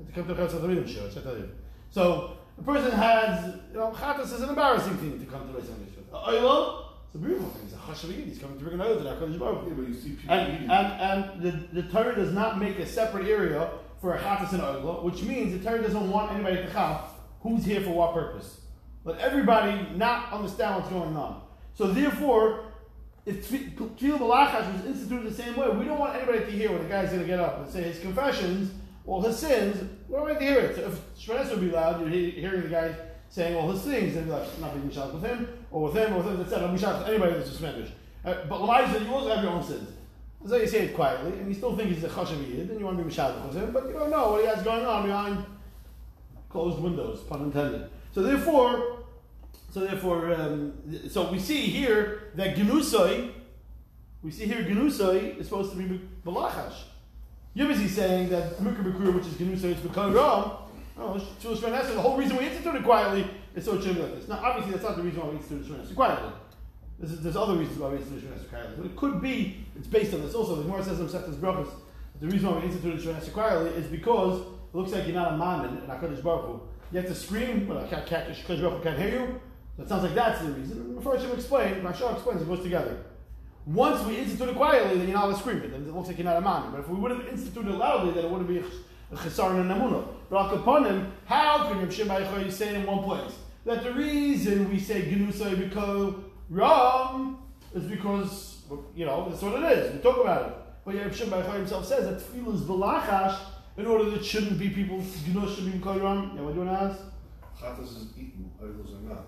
At 0.00 0.06
the 0.06 0.12
come 0.12 0.26
to 0.26 0.34
the 0.34 0.42
Chesed 0.42 0.60
Amidim 0.60 0.88
show, 0.88 1.06
I 1.06 1.22
tell 1.22 1.36
you. 1.36 1.48
So 1.90 2.37
a 2.58 2.62
person 2.62 2.92
has, 2.92 3.54
you 3.72 3.78
know, 3.78 3.90
chatos 3.92 4.32
is 4.32 4.40
an 4.40 4.48
embarrassing 4.48 4.96
thing 4.98 5.18
to 5.18 5.26
come 5.26 5.46
to 5.46 5.52
the 5.52 5.60
Hamikdash. 5.60 6.12
Uh, 6.12 6.16
oh, 6.16 6.36
a 6.36 6.40
oilo, 6.40 6.84
it's 7.06 7.14
a 7.14 7.18
beautiful 7.18 7.48
thing. 7.50 7.62
It's 7.64 7.74
a 7.74 7.76
chashaviyid. 7.76 8.26
He's 8.26 8.38
coming 8.38 8.58
to 8.58 8.64
bring 8.64 8.74
an 8.74 8.86
oil 8.86 8.96
to 8.96 9.04
that 9.04 9.20
Kodesh 9.20 9.38
Baruch 9.38 9.64
Hu. 9.64 9.82
Yeah, 9.82 9.88
you 9.88 9.94
see 9.94 10.10
people 10.10 10.34
And, 10.34 10.70
and, 10.70 10.70
and 10.70 11.42
the, 11.42 11.82
the 11.82 11.88
Torah 11.88 12.14
does 12.14 12.32
not 12.32 12.58
make 12.58 12.78
a 12.78 12.86
separate 12.86 13.28
area 13.28 13.70
for 14.00 14.14
a 14.14 14.18
chatas 14.18 14.52
and 14.52 14.62
oil, 14.62 15.04
which 15.04 15.22
means 15.22 15.52
the 15.52 15.68
Torah 15.68 15.82
doesn't 15.82 16.10
want 16.10 16.32
anybody 16.32 16.56
to 16.56 16.66
chav 16.68 17.02
who's 17.40 17.64
here 17.64 17.80
for 17.80 17.90
what 17.90 18.14
purpose. 18.14 18.60
Let 19.04 19.18
everybody 19.20 19.88
not 19.94 20.32
understand 20.32 20.76
what's 20.76 20.90
going 20.90 21.16
on. 21.16 21.42
So 21.74 21.86
therefore, 21.86 22.64
if 23.24 23.48
Tefillah 23.48 24.18
Balachash 24.18 24.72
was 24.72 24.84
instituted 24.86 25.30
the 25.30 25.34
same 25.34 25.56
way, 25.56 25.68
we 25.70 25.84
don't 25.84 25.98
want 25.98 26.16
anybody 26.16 26.40
to 26.40 26.50
hear 26.50 26.72
when 26.72 26.82
the 26.82 26.88
guy's 26.88 27.10
going 27.10 27.20
to 27.20 27.26
get 27.26 27.38
up 27.38 27.60
and 27.60 27.70
say 27.70 27.82
his 27.82 28.00
confessions 28.00 28.72
or 29.08 29.22
his 29.22 29.38
sins. 29.38 29.82
We 30.06 30.14
don't 30.14 30.26
want 30.26 30.38
to 30.38 30.44
hear 30.44 30.58
it. 30.58 30.78
If 30.78 31.16
Shrenes 31.18 31.48
would 31.48 31.62
be 31.62 31.70
loud, 31.70 31.98
you're 32.00 32.10
he- 32.10 32.30
hearing 32.32 32.62
the 32.62 32.68
guy 32.68 32.94
saying 33.30 33.56
all 33.56 33.70
his 33.70 33.80
things, 33.80 34.14
and 34.16 34.26
be 34.26 34.32
like, 34.32 34.60
not 34.60 34.74
being 34.74 34.88
mishal 34.88 35.12
with 35.12 35.22
him, 35.22 35.48
or 35.70 35.84
with 35.84 35.94
him, 35.94 36.12
or 36.12 36.18
with 36.18 36.26
him, 36.26 36.40
etc. 36.42 36.68
Mishal 36.68 36.98
with 36.98 37.08
anybody 37.08 37.32
that's 37.32 37.48
suspended. 37.48 37.90
Uh, 38.24 38.34
but 38.48 38.56
Elijah, 38.56 39.02
you 39.02 39.12
also 39.12 39.34
have 39.34 39.42
your 39.42 39.52
own 39.52 39.62
sins. 39.62 39.90
So 40.46 40.56
you 40.56 40.66
say 40.66 40.84
it 40.84 40.94
quietly, 40.94 41.32
and 41.38 41.48
you 41.48 41.54
still 41.54 41.74
think 41.74 41.88
he's 41.88 42.04
a 42.04 42.08
chashav 42.08 42.38
yid, 42.48 42.68
and 42.70 42.78
you 42.78 42.84
want 42.84 42.98
to 42.98 43.04
be 43.04 43.10
mishal 43.10 43.46
with 43.46 43.56
him, 43.56 43.72
but 43.72 43.86
you 43.86 43.94
don't 43.94 44.10
know 44.10 44.32
what 44.32 44.42
he 44.42 44.46
has 44.46 44.62
going 44.62 44.84
on 44.84 45.06
behind 45.06 45.44
closed 46.50 46.78
windows, 46.78 47.20
pun 47.20 47.44
intended. 47.44 47.88
So 48.12 48.22
therefore, 48.22 49.04
so 49.70 49.80
therefore, 49.80 50.34
um, 50.34 50.74
so 51.08 51.30
we 51.30 51.38
see 51.38 51.62
here 51.62 52.30
that 52.34 52.56
genusoi, 52.56 53.32
we 54.22 54.30
see 54.30 54.46
here 54.46 54.64
genusoi 54.64 55.38
is 55.38 55.46
supposed 55.46 55.72
to 55.72 55.78
be 55.78 56.00
balachash. 56.26 56.74
You're 57.58 57.74
saying 57.88 58.28
that 58.28 58.56
Mukher 58.60 58.84
Bekur, 58.84 59.12
which 59.12 59.26
is 59.26 59.64
oh, 59.64 59.66
is 59.66 59.80
become 59.80 60.12
wrong. 60.12 60.70
Oh, 60.96 61.18
Shul 61.42 61.56
Shrenes, 61.56 61.92
the 61.92 62.00
whole 62.00 62.16
reason 62.16 62.36
we 62.36 62.46
instituted 62.46 62.84
quietly 62.84 63.28
is 63.56 63.64
so 63.64 63.74
it 63.74 63.82
should 63.82 63.96
be 63.96 64.02
like 64.02 64.14
this. 64.14 64.28
Now, 64.28 64.40
obviously, 64.44 64.70
that's 64.70 64.84
not 64.84 64.96
the 64.96 65.02
reason 65.02 65.20
why 65.20 65.30
we 65.30 65.36
instituted 65.38 65.66
Shrenes 65.66 65.92
quietly. 65.92 66.30
There's, 67.00 67.18
there's 67.18 67.34
other 67.34 67.56
reasons 67.56 67.80
why 67.80 67.88
we 67.88 67.96
instituted 67.96 68.30
Shrenes 68.30 68.48
quietly, 68.48 68.74
but 68.76 68.86
it 68.86 68.94
could 68.94 69.20
be 69.20 69.66
it's 69.76 69.88
based 69.88 70.14
on 70.14 70.22
this 70.22 70.36
also. 70.36 70.54
The 70.54 70.62
Gemara 70.62 70.84
says 70.84 71.00
in 71.00 71.08
Seftas 71.08 71.34
Brachos, 71.34 71.68
the 72.20 72.28
reason 72.28 72.48
why 72.48 72.58
we 72.58 72.66
instituted 72.66 73.00
Shrenes 73.00 73.32
quietly 73.32 73.70
is 73.70 73.86
because 73.88 74.40
it 74.40 74.76
looks 74.76 74.92
like 74.92 75.08
you're 75.08 75.16
not 75.16 75.34
a 75.34 75.36
man 75.36 75.64
in, 75.64 75.76
Hakadosh 75.78 76.22
Baruch 76.22 76.46
Hu. 76.46 76.60
You 76.92 77.00
have 77.00 77.08
to 77.08 77.14
scream, 77.16 77.66
well, 77.66 77.84
Hakadosh 77.84 78.46
Baruch 78.46 78.72
Hu 78.72 78.82
can't 78.84 78.98
hear 79.00 79.18
you. 79.18 79.40
It 79.82 79.88
sounds 79.88 80.04
like 80.04 80.14
that's 80.14 80.42
the 80.42 80.52
reason. 80.52 80.94
Before 80.94 81.16
I 81.16 81.20
should 81.20 81.34
explain, 81.34 81.82
Mashal 81.82 82.14
explains 82.14 82.40
it 82.40 82.46
goes 82.46 82.62
together. 82.62 83.04
Once 83.68 84.02
we 84.06 84.16
institute 84.16 84.48
it 84.48 84.56
quietly, 84.56 84.96
then 84.96 85.06
you're 85.06 85.14
not 85.14 85.24
allowed 85.24 85.34
to 85.34 85.40
scream 85.40 85.58
it. 85.58 85.70
Then 85.70 85.82
it 85.82 85.94
looks 85.94 86.08
like 86.08 86.16
you're 86.16 86.24
not 86.24 86.38
a 86.38 86.40
man. 86.40 86.70
But 86.70 86.80
if 86.80 86.88
we 86.88 86.98
would 86.98 87.10
have 87.10 87.28
instituted 87.28 87.68
it 87.68 87.76
loudly, 87.76 88.12
then 88.12 88.24
it 88.24 88.30
wouldn't 88.30 88.48
be 88.48 88.58
a, 88.58 88.64
a 89.12 89.16
chesar 89.18 89.60
and 89.60 89.70
a 89.70 89.74
namunah. 89.74 90.08
But 90.30 90.54
upon 90.54 90.86
him, 90.86 91.12
how 91.26 91.68
can 91.68 91.78
Reb 91.80 91.92
Shimon 91.92 92.22
Bar 92.22 92.32
Yochai 92.40 92.50
say 92.50 92.74
in 92.74 92.86
one 92.86 93.04
place 93.04 93.34
that 93.66 93.84
the 93.84 93.92
reason 93.92 94.70
we 94.70 94.78
say 94.78 95.02
genusay 95.02 95.58
because 95.58 96.14
wrong 96.48 97.42
is 97.74 97.84
because 97.84 98.62
you 98.96 99.04
know 99.04 99.28
that's 99.28 99.42
what 99.42 99.62
it 99.62 99.78
is. 99.78 99.94
We 99.96 100.00
talk 100.00 100.18
about 100.18 100.48
it. 100.48 100.54
But 100.86 100.94
Reb 100.94 101.14
Shimon 101.14 101.44
himself 101.52 101.86
says 101.86 102.04
that 102.06 102.20
tefillah 102.20 102.54
is 102.54 102.62
belachash 102.62 103.38
in 103.76 103.84
order 103.84 104.08
that 104.08 104.20
it 104.20 104.24
shouldn't 104.24 104.58
be 104.58 104.70
people 104.70 105.04
genus 105.26 105.56
should 105.56 105.70
be 105.70 105.78
called 105.78 106.00
wrong. 106.00 106.32
Yeah, 106.34 106.40
what 106.40 106.54
do 106.54 106.60
you 106.60 106.66
want 106.66 106.78
to 106.78 106.84
ask? 106.86 107.00
Chatas 107.60 107.96
is 107.96 108.06
eaten, 108.16 108.50
oils 108.62 108.94
are 108.94 109.14
not. 109.14 109.26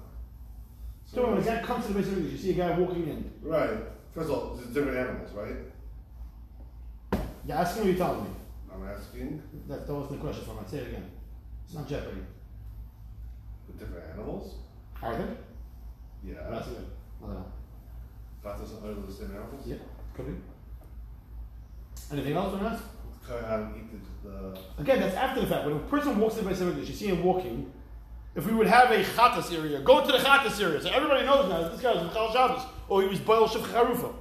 So 1.05 1.27
when 1.27 1.43
a 1.43 1.45
guy 1.45 1.61
comes 1.61 1.87
to 1.87 1.93
the 1.93 1.99
base 1.99 2.09
of 2.09 2.17
English, 2.17 2.33
you 2.33 2.39
see 2.39 2.51
a 2.53 2.55
guy 2.55 2.79
walking 2.79 3.07
in. 3.07 3.31
right. 3.43 4.00
First 4.15 4.31
of 4.31 4.35
all, 4.37 4.55
there's 4.57 4.75
different 4.75 4.97
animals, 4.99 5.31
right? 5.33 7.23
You're 7.47 7.57
asking 7.57 7.83
or 7.85 7.87
you're 7.87 7.97
telling 7.97 8.25
me? 8.25 8.31
I'm 8.73 8.87
asking 8.87 9.43
That, 9.69 9.87
that 9.87 9.93
wasn't 9.95 10.13
the 10.13 10.19
question 10.27 10.45
for 10.45 10.55
me. 10.55 10.61
Say 10.67 10.79
it 10.79 10.89
again. 10.89 11.11
It's 11.65 11.75
not 11.75 11.89
Jeopardy. 11.89 12.21
the 13.67 13.85
different 13.85 14.05
animals. 14.13 14.55
Are 15.03 15.17
they? 15.17 16.31
Yeah. 16.33 16.47
That's 16.51 16.69
it. 16.69 16.79
I 17.23 17.27
don't 17.27 17.35
know. 17.35 17.47
Oil 18.85 18.91
are 18.91 19.07
the 19.07 19.13
same 19.13 19.31
animals. 19.31 19.67
Yeah, 19.67 19.77
could 20.15 20.27
be. 20.27 20.33
Anything 22.13 22.35
else 22.37 22.55
on 22.55 22.65
that? 22.65 22.81
Kohan 23.27 23.73
eat 23.77 23.91
the, 24.25 24.29
the 24.29 24.59
Again, 24.79 25.01
that's 25.01 25.15
after 25.15 25.43
the 25.43 25.47
fact. 25.47 25.67
When 25.67 25.77
a 25.77 25.79
person 25.81 26.19
walks 26.19 26.39
in 26.39 26.47
of 26.47 26.61
English, 26.61 26.89
you 26.89 26.95
see 26.95 27.07
him 27.07 27.23
walking. 27.23 27.71
If 28.35 28.47
we 28.47 28.53
would 28.53 28.69
have 28.69 28.91
a 28.91 29.03
Chatas 29.03 29.53
area, 29.57 29.81
go 29.81 30.05
to 30.05 30.13
the 30.13 30.19
Chatas 30.19 30.63
area. 30.63 30.81
So 30.81 30.91
everybody 30.91 31.27
knows 31.27 31.49
now 31.49 31.69
this 31.69 31.81
guy 31.81 31.95
was 31.95 32.05
Michal 32.05 32.33
Shabbos, 32.33 32.63
or 32.89 33.03
he 33.03 33.09
was 33.09 33.19
Baal 33.19 33.49
Shef 33.49 33.63
Charufa. 33.63 34.13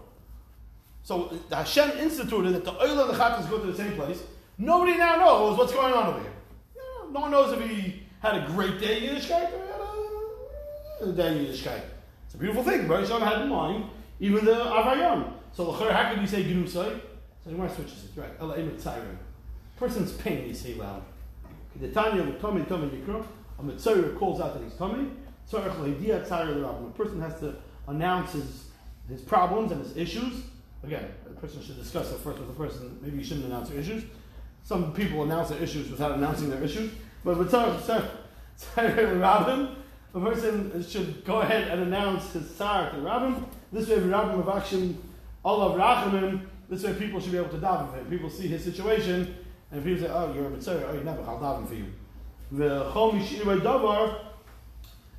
So 1.03 1.31
the 1.47 1.55
Hashem 1.55 1.91
instituted 1.99 2.53
that 2.53 2.65
the 2.65 2.73
oil 2.81 2.99
and 2.99 3.09
the 3.09 3.13
Chatas 3.13 3.49
go 3.49 3.59
to 3.59 3.71
the 3.71 3.77
same 3.77 3.93
place. 3.95 4.21
Nobody 4.57 4.97
now 4.97 5.17
knows 5.17 5.57
what's 5.57 5.73
going 5.73 5.93
on 5.93 6.07
over 6.07 6.19
here. 6.19 6.33
No 7.11 7.21
one 7.21 7.31
knows 7.31 7.53
if 7.53 7.69
he 7.69 8.03
had 8.19 8.35
a 8.35 8.47
great 8.47 8.79
day 8.79 9.07
in 9.07 9.15
Yiddishkeit 9.15 9.53
or 9.53 11.07
had 11.07 11.09
a, 11.09 11.11
day 11.13 11.37
in 11.37 11.45
Yiddishkeit. 11.45 11.81
It's 12.25 12.35
a 12.35 12.37
beautiful 12.37 12.63
thing. 12.63 12.87
Baruch 12.87 13.07
Hashem 13.07 13.21
had 13.21 13.41
in 13.43 13.49
mind, 13.49 13.85
even 14.19 14.43
the 14.45 14.53
Avayam. 14.53 15.33
So 15.53 15.71
how 15.71 16.13
can 16.13 16.21
you 16.21 16.27
say 16.27 16.43
Gnusai? 16.43 16.99
So 17.43 17.51
Gemara 17.51 17.73
switches 17.73 18.05
it, 18.05 18.19
right? 18.19 18.39
Tzayrim. 18.39 19.17
Person's 19.77 20.11
pain, 20.11 20.47
you 20.47 20.53
say 20.53 20.73
loud. 20.75 21.01
The 21.79 21.87
Tanya 21.87 22.23
of 22.23 22.41
Tommy 22.41 22.65
Tommy 22.65 22.89
Yikra, 22.89 23.25
a 23.59 23.63
Mitzvah 23.63 24.15
calls 24.17 24.41
out 24.41 24.53
that 24.53 24.63
he's 24.63 24.73
tzayir 24.73 26.55
l'rabim. 26.55 26.87
A 26.87 26.91
person 26.91 27.21
has 27.21 27.39
to 27.39 27.55
announce 27.87 28.33
his, 28.33 28.65
his 29.07 29.21
problems 29.21 29.71
and 29.71 29.83
his 29.83 29.97
issues. 29.97 30.43
Again, 30.83 31.05
a 31.25 31.39
person 31.39 31.61
should 31.61 31.77
discuss 31.77 32.11
it 32.11 32.19
first 32.19 32.39
with 32.39 32.47
the 32.47 32.53
person. 32.53 32.97
Maybe 33.01 33.17
you 33.17 33.23
shouldn't 33.23 33.47
announce 33.47 33.69
your 33.69 33.79
issues. 33.79 34.03
Some 34.63 34.93
people 34.93 35.23
announce 35.23 35.49
their 35.49 35.61
issues 35.61 35.89
without 35.89 36.13
announcing 36.13 36.49
their 36.49 36.63
issues. 36.63 36.91
But 37.23 37.37
with 37.37 37.53
l'rabim, 37.53 38.15
a 40.13 40.19
person 40.19 40.85
should 40.87 41.25
go 41.25 41.41
ahead 41.41 41.67
and 41.67 41.81
announce 41.81 42.33
his 42.33 42.51
tzar 42.51 42.91
to 42.91 42.97
Rabbim. 42.97 43.43
This 43.71 43.89
way, 43.89 43.97
Rabbim 43.97 44.39
of 44.39 44.49
action, 44.49 45.01
Allah 45.43 45.77
Rachamim. 45.77 46.45
This 46.69 46.83
way, 46.83 46.93
people 46.93 47.19
should 47.19 47.31
be 47.31 47.37
able 47.37 47.49
to 47.49 47.57
daven 47.57 47.91
for 47.91 47.97
him. 47.97 48.09
People 48.09 48.29
see 48.29 48.47
his 48.47 48.63
situation, 48.63 49.35
and 49.71 49.83
people 49.83 50.07
say, 50.07 50.13
"Oh, 50.13 50.33
you're 50.33 50.45
a 50.45 50.49
mitzvah. 50.49 50.87
Oh, 50.87 50.93
you 50.93 51.03
never. 51.03 51.21
I'll 51.23 51.39
daven 51.39 51.67
for 51.67 51.75
you." 51.75 51.87
Davar, 52.53 54.19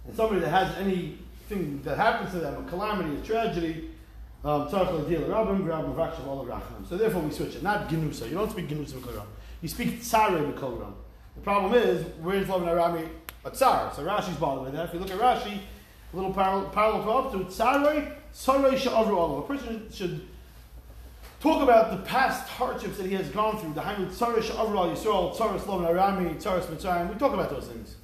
and 0.06 0.16
somebody 0.16 0.40
that 0.40 0.48
has 0.48 0.76
anything 0.78 1.80
that 1.84 1.96
happens 1.96 2.30
to 2.32 2.38
them, 2.38 2.64
a 2.64 2.68
calamity, 2.68 3.16
a 3.16 3.20
tragedy, 3.22 3.90
um. 4.42 4.68
So 4.70 4.78
therefore, 6.96 7.22
we 7.22 7.30
switch 7.30 7.56
it. 7.56 7.62
Not 7.62 7.88
genusa. 7.90 8.26
You 8.28 8.36
don't 8.36 8.50
speak 8.50 8.68
genusa 8.68 8.94
b'kol 8.94 9.22
You 9.60 9.68
speak 9.68 10.00
tzarei 10.00 10.52
b'kol 10.54 10.80
ram. 10.80 10.94
The 11.34 11.42
problem 11.42 11.74
is, 11.74 12.06
where's 12.22 12.46
Lavan 12.46 12.68
Arami 12.68 13.06
a 13.44 13.50
tsar? 13.50 13.92
So 13.94 14.02
Rashi's 14.02 14.36
bothering 14.38 14.72
that. 14.74 14.86
If 14.86 14.94
you 14.94 15.00
look 15.00 15.10
at 15.10 15.18
Rashi, 15.18 15.60
a 16.12 16.16
little 16.16 16.32
parallel, 16.32 16.70
parallel 16.70 17.02
to 17.04 17.10
up 17.10 17.32
to 17.32 17.38
tsarei, 17.52 18.14
tsarei 18.32 18.78
sha'avru 18.78 19.14
Allah. 19.14 19.40
A 19.40 19.42
person 19.42 19.86
should 19.92 20.26
talk 21.40 21.62
about 21.62 21.90
the 21.90 21.96
past 22.04 22.48
hardships 22.48 22.98
that 22.98 23.06
he 23.06 23.14
has 23.14 23.28
gone 23.30 23.58
through. 23.58 23.72
The 23.72 23.80
Hainu 23.80 24.06
tsarei 24.08 24.42
sha'avru 24.42 24.76
Allah 24.76 24.94
Yisrael, 24.94 25.34
tsaris 25.34 25.60
Lavan 25.60 25.90
Arami, 25.90 26.34
tsaris 26.36 26.66
Mitzrayim. 26.66 27.12
We 27.12 27.18
talk 27.18 27.32
about 27.32 27.50
those 27.50 27.66
things. 27.66 27.96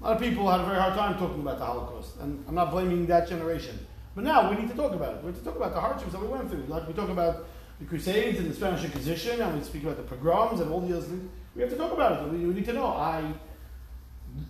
A 0.00 0.04
lot 0.04 0.16
of 0.16 0.22
people 0.22 0.50
had 0.50 0.60
a 0.60 0.64
very 0.64 0.80
hard 0.80 0.94
time 0.94 1.16
talking 1.16 1.40
about 1.40 1.58
the 1.58 1.64
Holocaust, 1.64 2.16
and 2.20 2.44
I'm 2.48 2.56
not 2.56 2.72
blaming 2.72 3.06
that 3.06 3.28
generation. 3.28 3.86
But 4.16 4.24
now 4.24 4.50
we 4.50 4.56
need 4.56 4.68
to 4.68 4.76
talk 4.76 4.92
about 4.92 5.14
it. 5.14 5.22
We 5.22 5.28
have 5.28 5.38
to 5.38 5.44
talk 5.44 5.56
about 5.56 5.72
the 5.72 5.80
hardships 5.80 6.12
that 6.12 6.20
we 6.20 6.26
went 6.26 6.50
through. 6.50 6.64
Like 6.66 6.86
we 6.88 6.92
talk 6.92 7.08
about 7.08 7.46
the 7.78 7.86
Crusades 7.86 8.38
and 8.38 8.50
the 8.50 8.54
Spanish 8.54 8.84
Inquisition, 8.84 9.40
and 9.40 9.56
we 9.56 9.64
speak 9.64 9.84
about 9.84 9.96
the 9.96 10.02
pogroms 10.02 10.60
and 10.60 10.70
all 10.72 10.80
the 10.80 10.96
other 10.96 11.06
things. 11.06 11.30
We 11.54 11.62
have 11.62 11.70
to 11.70 11.76
talk 11.76 11.92
about 11.92 12.20
it. 12.20 12.32
We, 12.32 12.46
we 12.46 12.54
need 12.54 12.64
to 12.64 12.72
know. 12.72 12.86
I, 12.86 13.32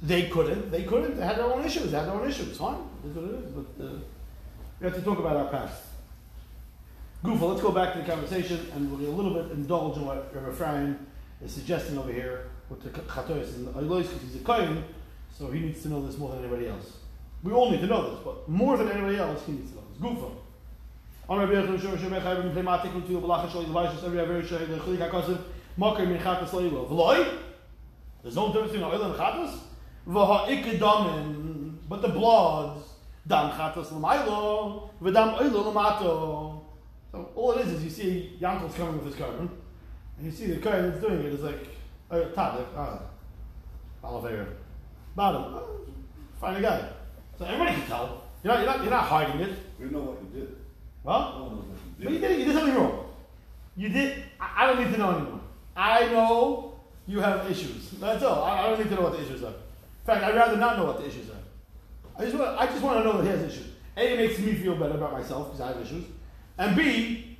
they 0.02 0.28
couldn't. 0.30 0.70
They 0.70 0.84
couldn't. 0.84 1.16
They 1.18 1.24
had 1.24 1.36
their 1.36 1.44
own 1.44 1.64
issues. 1.64 1.90
They 1.90 1.98
had 1.98 2.06
their 2.06 2.14
own 2.14 2.28
issues. 2.28 2.56
Fine, 2.56 2.78
that's 3.04 3.16
what 3.16 3.24
it 3.26 3.44
is. 3.44 3.52
But 3.52 3.84
uh, 3.84 3.90
we 4.80 4.86
have 4.86 4.94
to 4.94 5.02
talk 5.02 5.18
about 5.18 5.36
our 5.36 5.48
past. 5.48 5.82
Goofa, 7.24 7.50
let's 7.50 7.62
go 7.62 7.70
back 7.70 7.92
to 7.92 8.00
the 8.00 8.04
conversation, 8.04 8.66
and 8.74 8.90
we'll 8.90 8.98
be 8.98 9.06
a 9.06 9.10
little 9.10 9.32
bit 9.32 9.52
indulge 9.52 9.96
in 9.96 10.04
what 10.04 10.34
Rabbi 10.34 10.50
Ephraim 10.50 11.06
is 11.40 11.52
suggesting 11.52 11.96
over 11.96 12.12
here 12.12 12.50
with 12.68 12.82
the 12.82 12.90
chatois 12.90 13.54
and 13.54 13.68
the 13.68 13.72
oilos, 13.72 14.02
because 14.02 14.22
he's 14.22 14.34
a 14.36 14.44
kohen, 14.44 14.84
so 15.30 15.48
he 15.52 15.60
needs 15.60 15.82
to 15.82 15.88
know 15.88 16.04
this 16.04 16.18
more 16.18 16.30
than 16.30 16.40
anybody 16.40 16.66
else. 16.66 16.96
We 17.44 17.52
all 17.52 17.70
need 17.70 17.80
to 17.80 17.86
know 17.86 18.10
this, 18.10 18.18
but 18.24 18.48
more 18.48 18.76
than 18.76 18.90
anybody 18.90 19.18
else, 19.18 19.40
he 19.46 19.52
needs 19.52 19.70
to 19.70 19.76
know 19.76 19.84
this. 19.92 19.98
Goofa. 20.02 20.32
On 21.28 21.38
Rabbi 21.38 21.52
Mechai 21.52 21.78
Rabbi 24.16 24.42
Chatas? 25.08 25.38
There's 28.22 28.36
no 28.36 28.46
difference 28.52 28.72
between 28.72 28.90
oil 28.90 29.02
and 29.02 29.14
chatas. 29.14 29.58
V'ha'ikedamin. 30.08 31.74
But 31.88 32.02
the 32.02 32.08
blood 32.08 32.82
Dam 33.24 33.52
chatos 33.52 33.92
l'maylo, 33.92 34.90
v'dam 35.00 35.38
oilo 35.38 35.70
l'mato. 35.70 36.51
So 37.12 37.30
all 37.34 37.52
it 37.52 37.66
is 37.66 37.74
is 37.74 37.84
you 37.84 37.90
see 37.90 38.38
Yankel's 38.40 38.74
coming 38.74 38.96
with 38.96 39.14
his 39.14 39.14
korban, 39.22 39.48
and 40.16 40.26
you 40.26 40.32
see 40.32 40.46
the 40.46 40.56
Kohen 40.60 40.90
that's 40.90 41.00
doing 41.00 41.20
it 41.20 41.26
is 41.26 41.42
like, 41.42 41.68
uh, 42.10 42.24
top, 42.30 42.58
like, 42.58 42.66
ah, 42.76 43.00
Oliveira. 44.02 44.46
Bottom, 45.14 45.42
oh, 45.42 45.80
find 46.40 46.56
a 46.56 46.62
guy. 46.62 46.88
So 47.38 47.44
everybody 47.44 47.76
can 47.76 47.86
tell. 47.86 48.22
You're 48.42 48.54
not, 48.54 48.62
you're 48.62 48.72
not, 48.72 48.80
you're 48.82 48.90
not 48.90 49.04
hiding 49.04 49.40
it. 49.40 49.58
We 49.78 49.86
know 49.90 50.00
what 50.00 50.18
you 50.22 50.40
did. 50.40 50.56
Huh? 51.04 51.38
No 51.38 51.44
what 51.44 51.66
you 51.98 52.04
But 52.04 52.12
you 52.12 52.18
did. 52.18 52.28
did, 52.28 52.38
you 52.38 52.44
did 52.46 52.54
something 52.54 52.74
wrong. 52.74 53.04
You 53.76 53.88
did, 53.90 54.24
I, 54.40 54.64
I 54.64 54.66
don't 54.66 54.84
need 54.84 54.92
to 54.92 54.98
know 54.98 55.10
anymore. 55.10 55.40
I 55.76 56.06
know 56.06 56.80
you 57.06 57.20
have 57.20 57.50
issues. 57.50 57.90
That's 58.00 58.22
all. 58.22 58.44
I, 58.44 58.60
I 58.62 58.70
don't 58.70 58.78
need 58.78 58.88
to 58.88 58.94
know 58.94 59.02
what 59.02 59.12
the 59.12 59.22
issues 59.22 59.42
are. 59.42 59.48
In 59.48 60.06
fact, 60.06 60.24
I'd 60.24 60.34
rather 60.34 60.56
not 60.56 60.78
know 60.78 60.86
what 60.86 60.98
the 60.98 61.06
issues 61.06 61.28
are. 61.28 62.18
I 62.18 62.24
just 62.24 62.36
want, 62.36 62.58
I 62.58 62.66
just 62.66 62.82
want 62.82 62.98
to 62.98 63.04
know 63.04 63.18
that 63.18 63.24
he 63.24 63.28
has 63.30 63.52
issues. 63.52 63.68
A, 63.96 64.12
it 64.14 64.16
makes 64.16 64.38
me 64.38 64.54
feel 64.54 64.76
better 64.76 64.94
about 64.94 65.12
myself 65.12 65.48
because 65.48 65.60
I 65.60 65.68
have 65.68 65.86
issues. 65.86 66.04
And 66.58 66.76
B, 66.76 67.32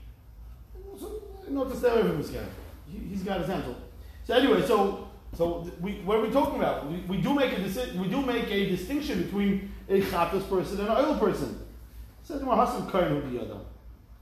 this 2.23 2.31
guy. 2.31 2.45
He, 2.91 2.99
he's 3.09 3.23
got 3.23 3.41
his 3.41 3.49
handle. 3.49 3.77
So 4.25 4.35
anyway, 4.35 4.65
so 4.67 5.09
so 5.37 5.71
we 5.81 5.95
what 6.05 6.19
are 6.19 6.23
we 6.23 6.31
talking 6.31 6.57
about? 6.57 6.91
We, 6.91 6.99
we 7.09 7.17
do 7.19 7.35
make 7.35 7.53
a 7.53 7.57
disi- 7.57 7.95
we 7.97 8.09
do 8.09 8.23
make 8.23 8.51
a 8.51 8.69
distinction 8.69 9.23
between 9.23 9.73
a 9.89 10.01
chatas 10.03 10.49
person 10.49 10.81
and 10.81 10.89
an 10.89 10.97
oil 10.97 11.19
person. 11.19 11.59
Says 12.23 12.41
the 12.41 12.47
Hassan 12.47 12.89
Kohen 12.91 13.29
be 13.31 13.39
other. 13.39 13.57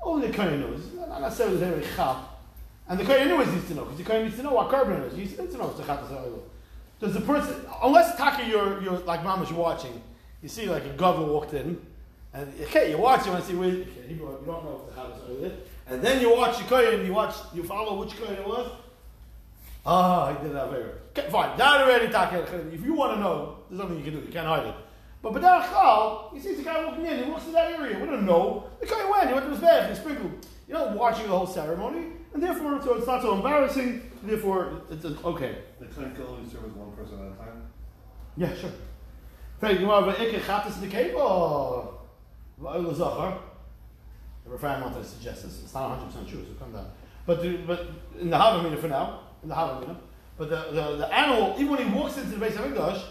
Only 0.02 0.28
the 0.28 0.32
Kohen 0.32 0.60
knows. 0.60 0.92
Not 0.94 1.20
necessarily 1.20 1.58
they're 1.58 1.78
a 1.78 1.86
chap. 1.94 2.40
And 2.88 2.98
the 2.98 3.04
Kohen 3.04 3.28
anyways 3.28 3.52
needs 3.52 3.68
to 3.68 3.74
know 3.74 3.84
because 3.84 3.98
the 3.98 4.04
Kohen 4.04 4.24
needs 4.24 4.36
to 4.36 4.42
know 4.42 4.54
what 4.54 4.70
korban 4.70 5.06
is. 5.06 5.12
He 5.12 5.20
needs 5.20 5.52
to 5.52 5.58
know 5.58 5.70
it's 5.70 5.80
a 5.80 5.82
chatas 5.82 6.12
oil. 6.12 6.42
Does 7.00 7.14
the 7.14 7.20
person 7.20 7.56
unless 7.82 8.16
Taka 8.16 8.46
you're 8.46 8.82
you're 8.82 8.98
like 9.00 9.22
mama's 9.22 9.52
watching, 9.52 10.00
you 10.42 10.48
see 10.48 10.68
like 10.68 10.84
a 10.84 10.90
governor 10.90 11.26
walked 11.26 11.54
in. 11.54 11.80
And 12.32 12.52
okay, 12.62 12.90
you 12.90 12.98
watch, 12.98 13.26
you 13.26 13.32
want 13.32 13.44
to 13.44 13.50
see 13.50 13.56
where 13.56 13.68
okay, 13.68 14.06
you 14.08 14.16
don't 14.16 14.46
know 14.46 14.86
if 14.86 14.94
the 14.94 15.00
chatas 15.00 15.28
or 15.28 15.44
oil. 15.44 15.52
And 15.88 16.02
then 16.02 16.20
you 16.20 16.34
watch 16.36 16.58
the 16.58 16.64
Kohen, 16.64 17.04
you 17.04 17.12
watch, 17.12 17.34
you 17.52 17.64
follow 17.64 17.98
which 18.00 18.16
Kohen 18.16 18.34
it 18.34 18.46
was. 18.46 18.70
Ah, 19.84 20.32
he 20.32 20.46
did 20.46 20.54
that 20.54 20.70
very 20.70 20.84
okay, 21.10 21.28
Fine, 21.30 21.58
that 21.58 21.80
already 21.80 22.08
talking. 22.08 22.38
If 22.72 22.84
you 22.84 22.94
want 22.94 23.14
to 23.14 23.20
know, 23.20 23.56
there's 23.68 23.80
nothing 23.80 23.98
you 23.98 24.04
can 24.04 24.14
do. 24.14 24.20
You 24.20 24.32
can't 24.32 24.46
hide 24.46 24.66
it. 24.66 24.74
But 25.22 25.32
Badar 25.32 25.68
Chal, 25.68 26.30
he 26.32 26.40
sees 26.40 26.58
the 26.58 26.62
guy 26.62 26.84
walking 26.84 27.04
in. 27.06 27.24
He 27.24 27.30
walks 27.30 27.44
to 27.44 27.50
that 27.52 27.72
area. 27.72 27.98
We 27.98 28.06
don't 28.06 28.24
know. 28.24 28.70
The 28.80 28.86
guy 28.86 29.10
went. 29.10 29.28
He 29.28 29.34
went 29.34 29.46
to 29.46 29.50
his 29.52 29.60
bed. 29.60 29.90
He 29.90 29.96
sprinkled. 29.96 30.46
You're 30.68 30.78
not 30.78 30.96
watching 30.96 31.26
the 31.26 31.36
whole 31.36 31.46
ceremony, 31.46 32.12
and 32.32 32.42
therefore, 32.42 32.80
so 32.82 32.94
it's 32.94 33.06
not 33.06 33.22
so 33.22 33.34
embarrassing. 33.34 34.10
Therefore, 34.22 34.82
it's 34.90 35.04
a, 35.04 35.16
okay. 35.24 35.58
The 35.80 35.86
Kohen 35.86 36.14
can 36.14 36.24
only 36.24 36.48
serve 36.48 36.76
one 36.76 36.92
person 36.92 37.18
at 37.18 37.32
a 37.32 37.36
time. 37.36 37.62
Yeah, 38.36 38.54
sure. 38.54 38.70
Thank 39.60 39.80
you. 39.80 39.86
Maar 39.86 40.20
ik 40.20 40.42
gaat 40.42 40.64
het 40.64 40.74
in 40.74 40.80
de 40.80 40.96
cave 40.96 41.99
Va'ola 42.62 42.94
Zachar. 42.94 43.38
The 44.44 44.50
Refrain 44.50 44.80
wanted 44.80 45.02
to 45.02 45.04
suggest 45.04 45.44
this. 45.44 45.62
It's 45.62 45.74
not 45.74 45.90
100 45.90 46.06
percent 46.06 46.28
true, 46.28 46.44
so 46.44 46.64
come 46.64 46.72
down. 46.72 46.90
But 47.26 47.42
the, 47.42 47.56
but 47.58 47.86
in 48.20 48.30
the 48.30 48.36
Havamina 48.36 48.78
for 48.78 48.88
now, 48.88 49.20
in 49.42 49.48
the 49.48 49.54
Havamina, 49.54 49.96
but 50.36 50.48
the, 50.48 50.56
the, 50.72 50.96
the 50.96 51.14
animal, 51.14 51.54
even 51.56 51.70
when 51.70 51.86
he 51.86 51.94
walks 51.94 52.16
into 52.16 52.30
the 52.30 52.38
base 52.38 52.56
of 52.56 52.64
English, 52.64 53.02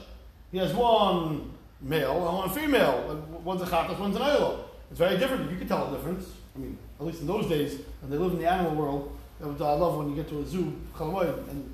he 0.52 0.58
has 0.58 0.74
one 0.74 1.52
male 1.82 2.28
and 2.28 2.38
one 2.38 2.50
female. 2.50 3.24
One's 3.44 3.62
a 3.62 3.66
chatas, 3.66 4.00
one's 4.00 4.16
an 4.16 4.24
oilo. 4.24 4.62
It's 4.90 4.98
very 5.00 5.18
different. 5.18 5.52
You 5.52 5.58
can 5.58 5.68
tell 5.68 5.90
the 5.90 5.98
difference. 5.98 6.28
I 6.56 6.60
mean, 6.60 6.78
at 7.00 7.06
least 7.06 7.22
in 7.22 7.28
those 7.28 7.48
days, 7.48 7.80
when 8.02 8.12
they 8.12 8.18
lived 8.18 8.34
in 8.34 8.40
the 8.42 8.52
animal 8.52 8.74
world, 8.76 9.16
that 9.40 9.48
was, 9.48 9.62
I 9.62 9.74
love 9.74 9.98
when 9.98 10.10
you 10.10 10.16
get 10.16 10.28
to 10.30 10.40
a 10.40 10.46
zoo, 10.46 10.74
and 11.00 11.74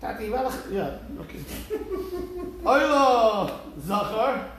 Tati, 0.00 0.26
yeah, 0.26 0.98
okay. 1.20 1.38
Oilo 2.64 3.60
Zachar. 3.80 4.50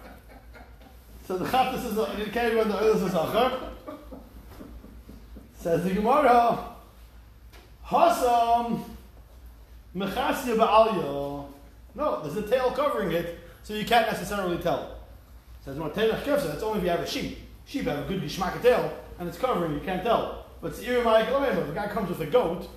So 1.28 1.38
the 1.38 1.46
chatas 1.46 1.86
is 1.86 1.98
in 1.98 2.20
the 2.20 2.32
cave 2.32 2.58
when 2.58 2.70
the 2.70 2.84
oil 2.84 2.96
is 2.96 3.04
a 3.04 3.10
Zachar. 3.10 3.72
Says 5.56 5.84
the 5.84 5.94
Gemara. 5.94 6.72
Hasam 7.86 8.84
Mechasya 9.96 10.56
Ba'alya. 10.56 11.46
No, 11.94 12.22
there's 12.22 12.38
a 12.38 12.50
tail 12.50 12.72
covering 12.72 13.12
it, 13.12 13.40
so 13.64 13.74
you 13.74 13.86
can't 13.86 14.10
necessarily 14.10 14.58
tell. 14.58 14.98
Says 15.64 15.78
no 15.78 15.90
tail 15.90 16.14
kefsa, 16.14 16.48
that's 16.48 16.64
only 16.64 16.80
if 16.80 16.86
you 16.86 16.90
have 16.90 17.02
a 17.02 17.08
sheep. 17.08 17.38
Sheep 17.66 17.86
have 17.86 18.06
a 18.06 18.08
good 18.08 18.22
gishmaka 18.24 18.62
tail, 18.62 18.98
and 19.20 19.28
it's 19.28 19.38
covering, 19.38 19.74
you 19.74 19.82
can't 19.82 20.04
tell. 20.04 20.46
But 20.62 20.74
Irimai 20.74 21.28
oh, 21.30 21.44
If 21.44 21.68
the 21.68 21.74
guy 21.74 21.88
comes 21.88 22.10
with 22.10 22.22
a 22.22 22.26
goat, 22.26 22.70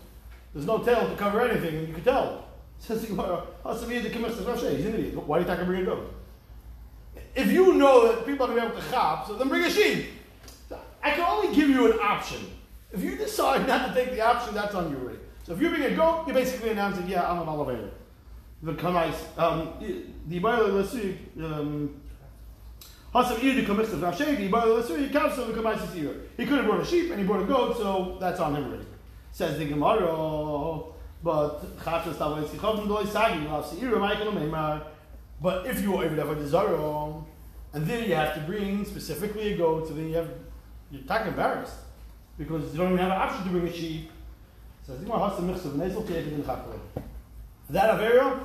there's 0.53 0.67
no 0.67 0.79
tail 0.79 1.09
to 1.09 1.17
cover 1.17 1.41
anything, 1.41 1.77
and 1.77 1.89
you 1.89 1.95
can 1.95 2.05
tell. 2.05 2.45
Says 2.79 3.03
the 3.03 3.07
Gemara, 3.07 3.45
Hasam 3.65 4.03
the 4.03 4.11
Kemesta 4.11 4.43
Rashi, 4.43 4.77
he's 4.77 4.87
an 4.87 4.95
idiot. 4.95 5.27
Why 5.27 5.43
do 5.43 5.47
you 5.47 5.53
I 5.53 5.63
bring 5.63 5.83
a 5.83 5.85
goat? 5.87 6.15
If 7.35 7.51
you 7.51 7.75
know 7.75 8.09
that 8.09 8.27
people 8.27 8.47
are 8.47 8.55
going 8.55 8.63
to 8.63 8.69
be 8.69 8.73
able 8.73 8.81
to 8.81 8.91
chop, 8.91 9.27
so 9.27 9.35
then 9.35 9.49
bring 9.49 9.65
a 9.65 9.71
sheep. 9.71 10.07
I 11.03 11.11
can 11.11 11.21
only 11.21 11.55
give 11.55 11.69
you 11.69 11.93
an 11.93 11.99
option. 12.01 12.39
If 12.93 13.03
you 13.03 13.17
decide 13.17 13.67
not 13.67 13.89
to 13.89 13.95
take 13.95 14.13
the 14.13 14.21
option, 14.21 14.55
that's 14.55 14.75
on 14.75 14.91
you 14.91 14.97
already. 14.97 15.19
So 15.43 15.53
if 15.53 15.61
you 15.61 15.69
bring 15.69 15.83
a 15.83 15.95
goat, 15.95 16.25
you're 16.27 16.35
basically 16.35 16.71
announcing, 16.71 17.09
yeah, 17.09 17.31
I'm 17.31 17.41
an 17.41 17.49
elevator. 17.49 17.91
The 18.63 18.73
kanais, 18.73 19.15
um, 19.37 19.75
the 20.29 20.41
let's 20.41 20.93
see, 20.93 21.19
um, 21.39 22.01
Hasam 23.15 23.37
Idu 23.37 23.67
Kamista 23.67 23.99
Nafshe, 24.01 24.37
the 24.37 24.49
Bible, 24.49 24.75
let's 24.75 24.89
see, 24.89 24.97
he 24.97 25.09
to 25.09 25.13
the 25.13 25.19
kanais 25.19 25.97
ear. 25.97 26.15
He 26.37 26.47
could 26.47 26.59
have 26.59 26.67
brought 26.67 26.81
a 26.81 26.87
sheep 26.87 27.11
and 27.11 27.21
he 27.21 27.27
brought 27.27 27.43
a 27.43 27.47
goat, 27.47 27.77
so 27.77 28.17
that's 28.21 28.41
on 28.41 28.57
him 28.57 28.65
already. 28.65 28.87
Says 29.33 29.59
the 29.59 29.67
Gemara, 29.67 30.85
but 31.23 31.79
Chatas 31.79 32.15
Tavois 32.15 32.47
Kichavim 32.47 32.89
Doi 32.89 33.05
Sagi, 33.05 33.45
Lafsi 33.45 34.01
Michael 34.01 34.33
Meimar. 34.33 34.83
But 35.41 35.67
if 35.67 35.83
you 35.83 35.97
are 35.97 36.09
there 36.09 36.25
for 36.25 36.35
the 36.35 36.45
Zaro, 36.45 37.25
and 37.73 37.87
then 37.87 38.09
you 38.09 38.15
have 38.15 38.35
to 38.35 38.41
bring 38.41 38.85
specifically 38.85 39.53
a 39.53 39.57
goat, 39.57 39.89
so 39.89 39.95
then 39.95 40.09
you 40.09 40.15
have, 40.15 40.31
you're 40.91 41.03
talking 41.03 41.29
embarrassed. 41.29 41.77
Because 42.39 42.73
you 42.73 42.79
don't 42.79 42.93
even 42.93 42.99
have 42.99 43.13
an 43.13 43.19
option 43.19 43.45
to 43.45 43.51
bring 43.51 43.69
a 43.69 43.73
sheep. 43.73 44.11
The 44.87 44.95
Gemara, 44.97 45.31
Hasam 45.31 45.49
Michsav, 45.49 45.73
Nezel 45.73 46.05
Teikin 46.05 46.35
in 46.35 46.45
Chakra. 46.45 46.75
For 47.67 47.73
that 47.73 47.99
Avera, 47.99 48.45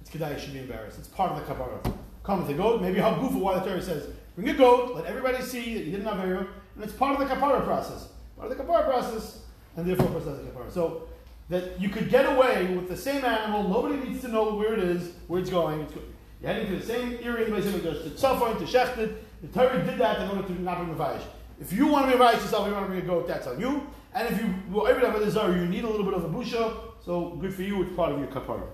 it's 0.00 0.10
Kedai, 0.10 0.34
you 0.34 0.38
should 0.38 0.52
be 0.52 0.60
embarrassed. 0.60 0.98
It's 0.98 1.08
part 1.08 1.32
of 1.32 1.38
the 1.38 1.52
Kapara. 1.52 1.94
Come 2.22 2.42
with 2.42 2.50
a 2.50 2.54
goat, 2.54 2.80
maybe 2.80 3.00
how 3.00 3.14
goofy 3.14 3.36
why 3.36 3.58
the 3.58 3.64
Torah 3.64 3.82
says, 3.82 4.08
bring 4.36 4.48
a 4.50 4.54
goat, 4.54 4.94
let 4.94 5.06
everybody 5.06 5.42
see 5.42 5.74
that 5.74 5.84
you 5.84 5.90
didn't 5.90 6.06
have 6.06 6.16
Avera, 6.16 6.46
and 6.74 6.84
it's 6.84 6.92
part 6.92 7.20
of 7.20 7.26
the 7.26 7.34
Kapara 7.34 7.64
process. 7.64 8.08
Part 8.36 8.52
of 8.52 8.56
the 8.56 8.62
Kapara 8.62 8.84
process, 8.84 9.40
and 9.76 9.86
therefore 9.88 10.06
process 10.06 10.38
the 10.38 10.44
Kapara. 10.44 10.70
So, 10.70 11.08
that 11.48 11.80
you 11.80 11.88
could 11.88 12.10
get 12.10 12.26
away 12.26 12.74
with 12.74 12.88
the 12.88 12.96
same 12.96 13.24
animal, 13.24 13.68
nobody 13.68 13.96
needs 13.96 14.20
to 14.22 14.28
know 14.28 14.54
where 14.54 14.74
it 14.74 14.80
is, 14.80 15.12
where 15.28 15.40
it's 15.40 15.50
going. 15.50 15.80
It's, 15.80 15.94
you're 16.40 16.52
heading 16.52 16.70
to 16.70 16.78
the 16.78 16.86
same 16.86 17.18
area 17.22 17.46
in 17.46 17.54
the 17.54 17.60
Beis 17.60 18.02
to 18.04 18.10
Tzafon, 18.10 18.58
to 18.58 18.64
Shechted. 18.64 19.16
The 19.42 19.48
Torah 19.48 19.84
did 19.84 19.98
that 19.98 20.20
in 20.20 20.28
order 20.28 20.46
to 20.46 20.62
not 20.62 20.78
bring 20.78 20.90
a 20.90 20.94
Vayish. 20.94 21.22
If 21.60 21.72
you 21.72 21.86
want 21.86 22.12
to 22.12 22.18
be 22.18 22.22
yourself, 22.22 22.66
you 22.68 22.74
want 22.74 22.86
to 22.86 22.90
bring 22.90 23.02
a 23.02 23.06
goat, 23.06 23.26
that's 23.26 23.46
on 23.46 23.58
you. 23.58 23.86
And 24.14 24.28
if 24.28 24.40
you 24.40 24.54
were 24.70 24.88
have 24.94 25.14
a 25.14 25.24
desire, 25.24 25.56
you 25.56 25.66
need 25.66 25.84
a 25.84 25.88
little 25.88 26.04
bit 26.04 26.14
of 26.14 26.24
a 26.24 26.28
busha, 26.28 26.76
so 27.04 27.30
good 27.30 27.54
for 27.54 27.62
you, 27.62 27.82
it's 27.82 27.94
part 27.96 28.12
of 28.12 28.18
your 28.18 28.28
kapara. 28.28 28.66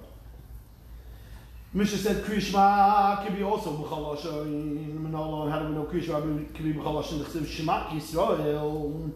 Misha 1.73 1.97
said 1.97 2.25
Krishma 2.25 3.27
can 3.27 3.35
be 3.35 3.43
also 3.43 3.73
B'chalasha 3.73 4.47
in 4.47 5.03
Manolo. 5.03 5.49
How 5.49 5.59
do 5.59 5.69
we 5.69 5.75
know 5.75 5.85
Krishma 5.85 6.21
can 6.55 6.73
be 6.73 6.79
B'chalasha 6.79 7.35
in 7.35 7.43
the 7.43 7.49
Shema 7.49 7.89
Yisrael? 7.89 9.13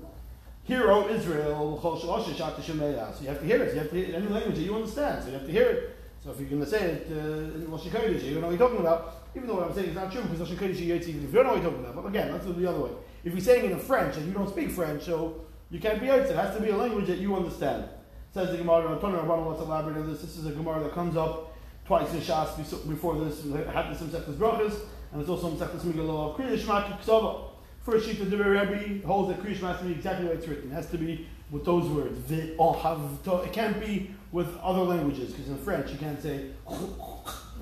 Hear, 0.69 0.91
O 0.93 1.09
Israel. 1.09 1.81
So 1.81 1.97
you 1.97 3.29
have 3.29 3.41
to 3.41 3.47
hear 3.47 3.63
it. 3.63 3.73
You 3.73 3.81
have 3.81 3.89
to 3.89 3.97
hear 3.97 4.05
it 4.05 4.11
in 4.11 4.15
any 4.17 4.29
language 4.29 4.57
that 4.57 4.63
you 4.63 4.75
understand. 4.75 5.23
So 5.23 5.31
you 5.31 5.35
have 5.39 5.47
to 5.47 5.51
hear 5.51 5.67
it. 5.71 5.97
So 6.23 6.31
if 6.33 6.41
you're 6.41 6.51
going 6.51 6.61
to 6.63 6.69
say 6.69 6.83
it 6.91 7.07
uh, 7.11 7.57
in 7.57 7.71
Rosh 7.71 7.87
Kodesh, 7.87 8.23
you 8.23 8.35
don't 8.35 8.43
know 8.43 8.49
what 8.49 8.59
you're 8.59 8.69
talking 8.69 8.81
about. 8.81 9.15
Even 9.35 9.49
though 9.49 9.55
what 9.55 9.69
I'm 9.69 9.75
saying 9.75 9.89
is 9.89 9.95
not 9.95 10.13
true, 10.13 10.21
because 10.21 10.41
Rosh 10.41 10.59
Kodesh 10.59 10.79
you 10.79 10.95
even 10.95 11.25
if 11.25 11.33
you 11.33 11.33
don't 11.33 11.47
know 11.47 11.55
what 11.55 11.63
you're 11.63 11.71
talking 11.71 11.85
about. 11.87 11.97
But 11.97 12.09
again, 12.11 12.33
let's 12.33 12.45
do 12.45 12.53
the 12.53 12.69
other 12.69 12.81
way. 12.81 12.91
If 13.25 13.33
you're 13.33 13.41
saying 13.41 13.65
it 13.65 13.73
in 13.73 13.79
French 13.79 14.19
and 14.19 14.27
you 14.27 14.35
don't 14.35 14.51
speak 14.51 14.71
French, 14.71 15.05
so 15.05 15.41
you 15.71 15.81
can't 15.81 16.01
be 16.01 16.09
Yaitz. 16.09 16.29
It 16.29 16.37
has 16.37 16.55
to 16.55 16.63
be 16.63 16.69
a 16.69 16.77
language 16.77 17.07
that 17.07 17.17
you 17.17 17.35
understand. 17.35 17.89
Says 18.35 18.51
the 18.51 18.59
Gemara, 18.59 18.99
Tony 19.01 19.17
Rabbanon, 19.17 19.49
let's 19.49 19.63
elaborate 19.63 19.97
on 19.97 20.11
this. 20.13 20.21
This 20.21 20.37
is 20.37 20.45
a 20.45 20.53
Gemara 20.53 20.83
that 20.83 20.93
comes 20.93 21.17
up 21.17 21.57
twice 21.87 22.13
in 22.13 22.21
Shas 22.21 22.59
before 22.87 23.19
this. 23.25 23.43
We 23.43 23.53
had 23.53 23.91
this 23.91 24.03
in 24.03 24.09
Sechtes 24.09 24.35
Brachas, 24.35 24.75
and 25.13 25.21
it's 25.23 25.31
also 25.31 25.49
in 25.49 25.57
Sechtes 25.57 25.81
Megillah 25.81 26.33
of 26.33 26.37
Kriya 26.37 26.59
Shema 26.59 26.83
Ksava. 26.99 27.48
First 27.91 28.07
sheet 28.07 28.21
of 28.21 28.31
the 28.31 28.37
Rebbe 28.37 29.07
holds 29.07 29.31
that 29.31 29.43
Kriya 29.43 29.57
Shema 29.57 29.69
has 29.69 29.79
to 29.79 29.87
be 29.87 29.93
exactly 29.93 30.27
the 30.27 30.33
way 30.33 30.37
it's 30.37 30.47
written. 30.47 30.71
It 30.71 30.75
has 30.75 30.91
to 30.91 30.99
be 30.99 31.27
with 31.51 31.65
those 31.65 31.89
words. 31.89 32.31
It 32.31 33.53
can't 33.55 33.81
be 33.81 34.15
with 34.31 34.55
other 34.59 34.83
languages, 34.83 35.33
because 35.33 35.49
in 35.49 35.57
French 35.57 35.91
you 35.91 35.97
can't 35.97 36.21
say, 36.21 36.51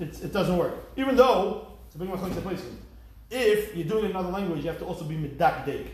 it's, 0.01 0.19
it 0.19 0.33
doesn't 0.33 0.57
work. 0.57 0.73
Even 0.97 1.15
though, 1.15 1.67
place. 2.41 2.61
If 3.31 3.73
you're 3.73 3.87
doing 3.87 4.03
it 4.03 4.09
in 4.09 4.11
another 4.17 4.27
language, 4.27 4.63
you 4.63 4.67
have 4.67 4.79
to 4.79 4.85
also 4.85 5.05
be 5.05 5.15
medakdek. 5.15 5.87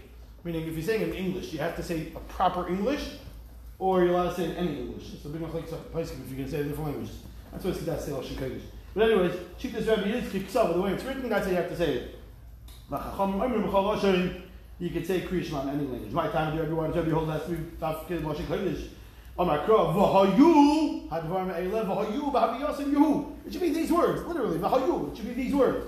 Meaning, 0.43 0.67
if 0.67 0.73
you're 0.73 0.81
saying 0.81 1.03
in 1.03 1.13
English, 1.13 1.53
you 1.53 1.59
have 1.59 1.75
to 1.75 1.83
say 1.83 2.11
a 2.15 2.19
proper 2.21 2.67
English, 2.69 3.19
or 3.77 4.03
you're 4.03 4.15
allowed 4.15 4.29
to 4.29 4.35
say 4.35 4.45
in 4.45 4.55
any 4.55 4.79
English. 4.79 5.13
It's 5.13 5.25
a 5.25 5.29
big 5.29 5.47
place 5.47 6.11
if 6.11 6.31
you 6.31 6.37
can 6.37 6.49
say 6.49 6.63
different 6.63 6.85
languages. 6.85 7.19
That's 7.51 7.65
why 7.65 7.69
it's 7.69 7.81
Kedah 7.81 8.23
Shikodesh. 8.23 8.61
But 8.95 9.11
anyways, 9.11 9.35
Shitas 9.59 9.87
Rebbe 9.87 10.17
is 10.17 10.33
Kiksava, 10.33 10.73
the 10.73 10.81
way 10.81 10.93
it's 10.93 11.03
written, 11.03 11.29
that's 11.29 11.45
how 11.45 11.51
you 11.51 11.57
have 11.57 11.69
to 11.69 11.77
say 11.77 11.93
it. 11.93 12.19
You 14.79 14.89
could 14.89 15.07
say 15.07 15.21
Krishma 15.21 15.63
in 15.63 15.69
any 15.69 15.87
language. 15.87 16.11
My 16.11 16.27
time, 16.27 16.57
Rebbe, 16.57 16.75
why 16.75 16.87
does 16.87 16.97
Rebbe 16.97 17.15
hold 17.15 17.29
that 17.29 17.45
three 17.45 17.57
Tafkid 17.79 18.21
Moshe 18.21 18.43
Kodesh? 18.45 18.89
Kra, 19.37 19.93
V'hayu, 19.93 21.09
Hadvar 21.09 21.47
Me'elev, 21.47 21.85
V'hayu, 21.85 22.31
V'havi 22.31 22.59
Yosem 22.61 22.91
Yehu. 22.93 23.31
It 23.45 23.53
should 23.53 23.61
be 23.61 23.69
these 23.69 23.91
words, 23.91 24.23
literally, 24.23 24.57
V'hayu. 24.57 25.11
It 25.11 25.17
should 25.17 25.27
be 25.27 25.33
these 25.33 25.53
words. 25.55 25.87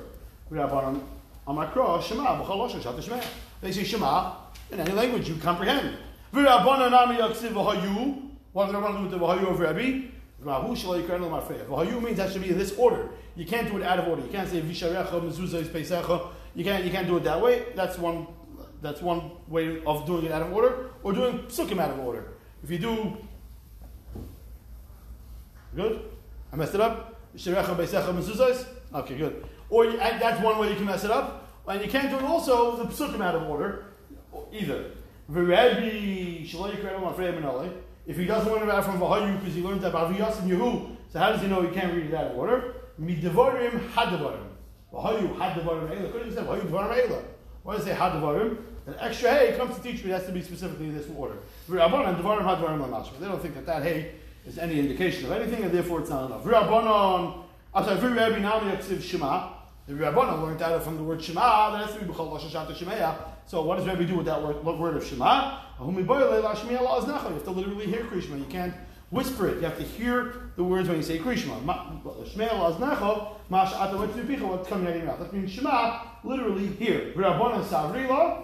Rabbanon, 0.52 1.02
Amakra, 1.48 2.02
Shema, 2.02 2.42
B'chal 2.42 2.82
Shat 2.82 3.04
Shema. 3.04 3.22
They 3.62 3.72
say 3.72 3.84
Shema 3.84 4.34
in 4.72 4.80
any 4.80 4.94
language 4.94 5.28
you 5.28 5.36
comprehend. 5.36 5.98
V'Rabbana 6.34 6.90
Nami 6.90 7.18
Yaksiv 7.18 7.52
V'Hayu. 7.52 8.30
What 8.54 8.68
do 8.68 8.72
they 8.72 8.80
want 8.80 8.94
to 8.94 8.98
do 8.98 9.04
with 9.04 9.12
the 9.12 9.20
V'Hayu 9.20 9.52
of 9.52 9.60
Rabbi? 9.60 10.06
Rahu 10.42 10.76
Shalai 10.76 11.06
Kernel 11.06 11.30
Mafreya. 11.30 11.66
V'Hayu 11.66 12.02
means 12.02 12.18
that 12.18 12.32
should 12.32 12.44
be 12.44 12.50
in 12.50 12.58
this 12.58 12.74
order. 12.78 13.10
You 13.36 13.46
can't 13.46 13.68
do 13.70 13.78
it 13.78 13.84
out 13.84 14.00
of 14.00 14.08
order. 14.08 14.22
You 14.22 14.30
can't 14.30 14.48
say 14.50 14.62
Visharecha 14.62 15.22
Mezuzah 15.22 15.56
is 15.56 15.68
Pesecha. 15.68 16.30
You 16.56 16.64
can't 16.64 16.84
you 16.86 16.92
can't 16.92 17.08
do 17.08 17.18
it 17.18 17.24
that 17.26 17.42
way. 17.42 17.66
That's 17.76 17.98
one 17.98 18.28
that's 18.82 19.02
one 19.02 19.32
way 19.48 19.84
of 19.86 20.06
doing 20.06 20.26
it 20.26 20.32
out 20.32 20.42
of 20.44 20.54
order, 20.54 20.92
or 21.04 21.14
doing 21.14 21.40
psukim 21.48 21.80
out 21.80 21.92
of 21.92 22.00
order. 22.00 22.34
If 22.64 22.72
you 22.72 22.78
do 22.78 23.18
good, 25.76 26.02
I 26.54 26.56
messed 26.56 26.76
it 26.76 26.82
up. 26.82 27.20
Okay, 28.94 29.18
good. 29.18 29.46
Or 29.70 29.92
that's 29.92 30.42
one 30.42 30.58
way 30.60 30.70
you 30.70 30.76
can 30.76 30.86
mess 30.86 31.04
it 31.04 31.12
up, 31.12 31.50
and 31.68 31.82
you 31.82 31.90
can't 31.90 32.10
do 32.10 32.18
it 32.18 32.24
also 32.24 32.78
the 32.78 32.86
psukim 32.86 33.22
out 33.22 33.36
of 33.36 33.44
order 33.50 33.86
either. 34.54 34.92
If 38.08 38.18
he 38.18 38.26
doesn't 38.26 38.52
learn 38.52 38.62
about 38.62 38.86
from 38.86 39.00
Vahayu 39.00 39.40
because 39.40 39.56
he 39.56 39.62
learned 39.62 39.82
that 39.82 39.94
Aviyas 39.94 40.40
and 40.40 40.52
Yehu, 40.52 40.96
so 41.12 41.20
how 41.20 41.32
does 41.32 41.42
he 41.42 41.48
know 41.48 41.64
he 41.64 41.74
can't 41.74 41.96
read 41.96 42.06
it 42.06 42.14
out 42.14 42.28
of 42.28 42.38
order? 42.38 42.76
Midevarim 43.02 43.80
Hadavarim. 44.94 45.36
Vahayu 45.36 45.36
Hadavarim 45.38 45.90
Eila. 45.90 46.12
Couldn't 46.12 46.34
say 46.34 46.42
Vahayu 46.42 46.62
Dvarim 46.70 46.92
Eila? 46.94 47.22
Why 47.64 47.76
does 47.76 47.86
it 47.86 47.90
say 47.90 47.96
Hadavarim? 47.96 48.58
An 48.88 48.96
extra 49.00 49.32
hey 49.34 49.58
comes 49.58 49.76
to 49.76 49.82
teach 49.82 50.04
me 50.04 50.12
it 50.12 50.14
has 50.14 50.26
to 50.28 50.32
be 50.32 50.42
specifically 50.44 50.86
in 50.86 50.94
this 50.96 51.08
order. 51.18 51.38
They 51.68 51.78
don't 51.78 53.42
think 53.42 53.56
that 53.56 53.66
that 53.66 53.82
hey 53.82 54.12
is 54.46 54.60
any 54.60 54.80
indication 54.80 55.26
of 55.26 55.32
anything, 55.32 55.64
and 55.64 55.72
therefore 55.72 56.02
it's 56.02 56.10
not 56.12 56.28
enough. 56.28 56.46
I'm 56.46 57.84
sorry, 57.84 57.98
V'Rebbe 57.98 58.40
Nami 58.42 58.72
Yaksiv 58.72 59.02
Shema. 59.02 59.50
The 59.88 59.94
Rabbanan 59.94 60.42
learned 60.44 60.62
out 60.62 60.84
from 60.84 60.98
the 60.98 61.04
word 61.04 61.22
Shema, 61.22 61.72
that 61.72 61.88
has 61.88 61.96
to 61.96 62.02
be 62.06 62.12
B'chol 62.12 62.40
Lashon 62.40 62.68
Shemeya. 62.76 63.16
So 63.48 63.64
what 63.64 63.78
does 63.78 63.88
Rabbi 63.88 64.04
do 64.04 64.16
with 64.18 64.28
that 64.28 64.42
word, 64.42 64.64
word 64.64 64.96
of 64.98 65.04
Shema? 65.04 65.62
You 65.80 65.88
have 65.88 67.44
to 67.44 67.52
literally 67.52 67.86
hear 67.88 68.04
Krishma. 68.04 68.38
You 68.38 68.46
can't 68.46 68.74
whisper 69.12 69.48
it. 69.48 69.56
You 69.56 69.62
have 69.62 69.78
to 69.78 69.84
hear 69.84 70.52
the 70.56 70.64
words 70.64 70.88
when 70.88 70.98
you 70.98 71.04
say 71.04 71.20
Krishma. 71.20 71.62
What's 71.64 72.34
coming 74.70 74.88
out 74.88 74.94
of 74.94 74.98
your 74.98 75.06
mouth? 75.06 75.20
That 75.20 75.34
means 75.34 75.52
Shema, 75.52 76.02
literally 76.24 76.68
hear. 76.68 77.14
Rabbanan 77.16 77.64
Savrila. 77.64 78.44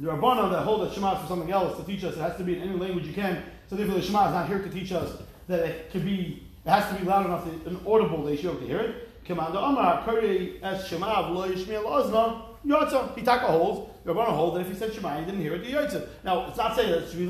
The 0.00 0.08
Rabbanan 0.08 0.50
that 0.50 0.62
hold 0.64 0.82
that 0.86 0.94
Shema 0.94 1.20
for 1.20 1.26
something 1.28 1.50
else 1.50 1.78
to 1.78 1.84
teach 1.84 2.02
us, 2.04 2.16
it 2.16 2.20
has 2.20 2.36
to 2.36 2.44
be 2.44 2.56
in 2.56 2.62
any 2.62 2.78
language 2.78 3.06
you 3.06 3.12
can. 3.12 3.44
So 3.68 3.76
therefore 3.76 3.96
the 3.96 4.02
Shema 4.02 4.28
is 4.28 4.34
not 4.34 4.48
here 4.48 4.58
to 4.58 4.68
teach 4.68 4.92
us 4.92 5.16
that 5.48 5.60
it 5.60 5.90
could 5.90 6.04
be, 6.04 6.46
it 6.64 6.70
has 6.70 6.88
to 6.92 7.00
be 7.00 7.06
loud 7.06 7.26
enough, 7.26 7.44
to, 7.44 7.50
an 7.68 7.80
audible, 7.86 8.24
they 8.24 8.36
should 8.36 8.44
be 8.44 8.48
able 8.48 8.60
to 8.60 8.66
hear 8.66 8.80
it. 8.80 9.24
Commander 9.24 9.58
Amar, 9.58 10.04
Kari 10.04 10.58
es 10.62 10.88
Shema, 10.88 11.28
V'lo 11.28 11.48
Yishmiel 11.48 11.84
Ozna, 11.84 12.42
Yotza. 12.66 13.16
He 13.16 13.22
took 13.22 13.42
a 13.42 13.46
hold. 13.46 13.94
You're 14.04 14.14
going 14.14 14.26
to 14.26 14.32
hold 14.32 14.56
that 14.56 14.60
if 14.60 14.68
he 14.68 14.74
said 14.74 14.92
Shema, 14.92 15.20
he 15.20 15.24
didn't 15.24 15.40
hear 15.40 15.54
it, 15.54 15.64
the 15.64 15.72
Yotza. 15.72 16.08
Now, 16.24 16.48
it's 16.48 16.58
not 16.58 16.74
saying 16.74 16.90
that 16.90 17.02
it 17.02 17.10
should 17.10 17.18
be 17.18 17.24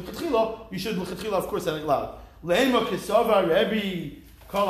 you 0.71 0.79
should 0.79 0.97
L'chatchila, 0.97 1.35
of 1.35 1.47
course, 1.49 1.65
say 1.65 1.77
it 1.77 1.85
loud. 1.85 2.19
Le'ema 2.45 2.85
Kisava 2.87 3.43
Rebbe, 3.47 4.17
Kol. 4.49 4.67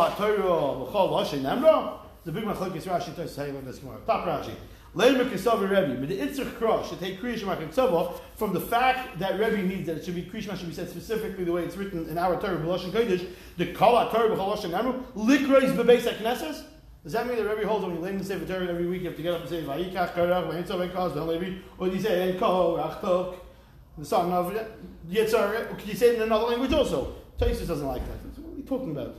The 2.25 2.31
big 2.31 2.45
machlokes 2.45 2.83
Rashi 2.83 3.15
to 3.17 3.27
say 3.27 3.51
like 3.51 3.65
this 3.65 3.79
Gemara. 3.79 3.99
Top 4.07 4.27
Rashi. 4.27 4.55
Le'ema 4.95 5.25
Kisava 5.31 5.63
Rebbe, 5.63 5.99
but 5.99 6.09
the 6.11 6.19
Itzrich 6.19 6.53
Krosh 6.59 6.91
should 6.91 7.01
take 7.01 7.19
Kitzava 7.19 8.13
from 8.37 8.53
the 8.53 8.61
fact 8.61 9.19
that 9.19 9.41
Rebbe 9.41 9.63
needs 9.63 9.87
that 9.87 9.97
it 9.97 10.05
should 10.05 10.15
be 10.15 10.23
Kriya 10.23 10.43
Shema 10.43 10.55
should 10.57 10.69
be 10.69 10.75
said 10.75 10.91
specifically 10.91 11.45
the 11.45 11.53
way 11.53 11.65
it's 11.65 11.79
written 11.79 12.07
in 12.11 12.19
our 12.19 12.39
Torah, 12.39 12.59
B'Loshen 12.59 12.91
Kodesh, 12.91 13.27
the 13.57 13.73
Kol 13.73 13.95
HaTorah, 13.95 14.37
L'chol 14.37 14.55
Loshe 14.55 14.71
Nemra, 14.71 15.03
Likreis 15.17 15.75
Bebeis 15.75 16.03
HaKnesses. 16.03 16.65
Does 17.03 17.13
that 17.15 17.27
mean 17.27 17.37
that 17.37 17.49
Rebbe 17.49 17.67
holds 17.67 17.87
when 17.87 17.95
you 17.95 18.03
lay 18.03 18.11
in 18.11 18.19
the 18.19 18.25
Sefer 18.25 18.45
Torah 18.45 18.69
every 18.69 18.87
week 18.87 19.01
you 19.01 19.09
have 19.09 19.17
to 19.17 19.23
get 19.23 19.33
up 19.33 19.41
and 19.41 19.49
say 19.49 19.63
Vayikach 19.63 20.13
Korach 20.13 20.47
Vayitzav 20.53 21.15
Ben 21.15 21.27
Levi, 21.27 21.59
or 21.79 21.89
do 21.89 21.97
you 21.97 22.03
say 22.03 22.29
En 22.29 22.39
Korach 22.39 23.01
Tok, 23.01 23.37
the 23.97 24.05
son 24.05 24.31
of 24.31 24.53
Yitzhar? 25.11 25.79
Can 25.79 25.89
you 25.89 25.95
say 25.95 26.11
it 26.11 26.17
in 26.17 26.23
another 26.23 26.49
language 26.49 26.75
also? 26.75 27.22
Taisus 27.43 27.67
doesn't 27.67 27.87
like 27.87 28.03
that. 28.07 28.41
What 28.41 28.53
are 28.53 28.57
we 28.57 28.63
talking 28.63 28.93
about? 28.93 29.17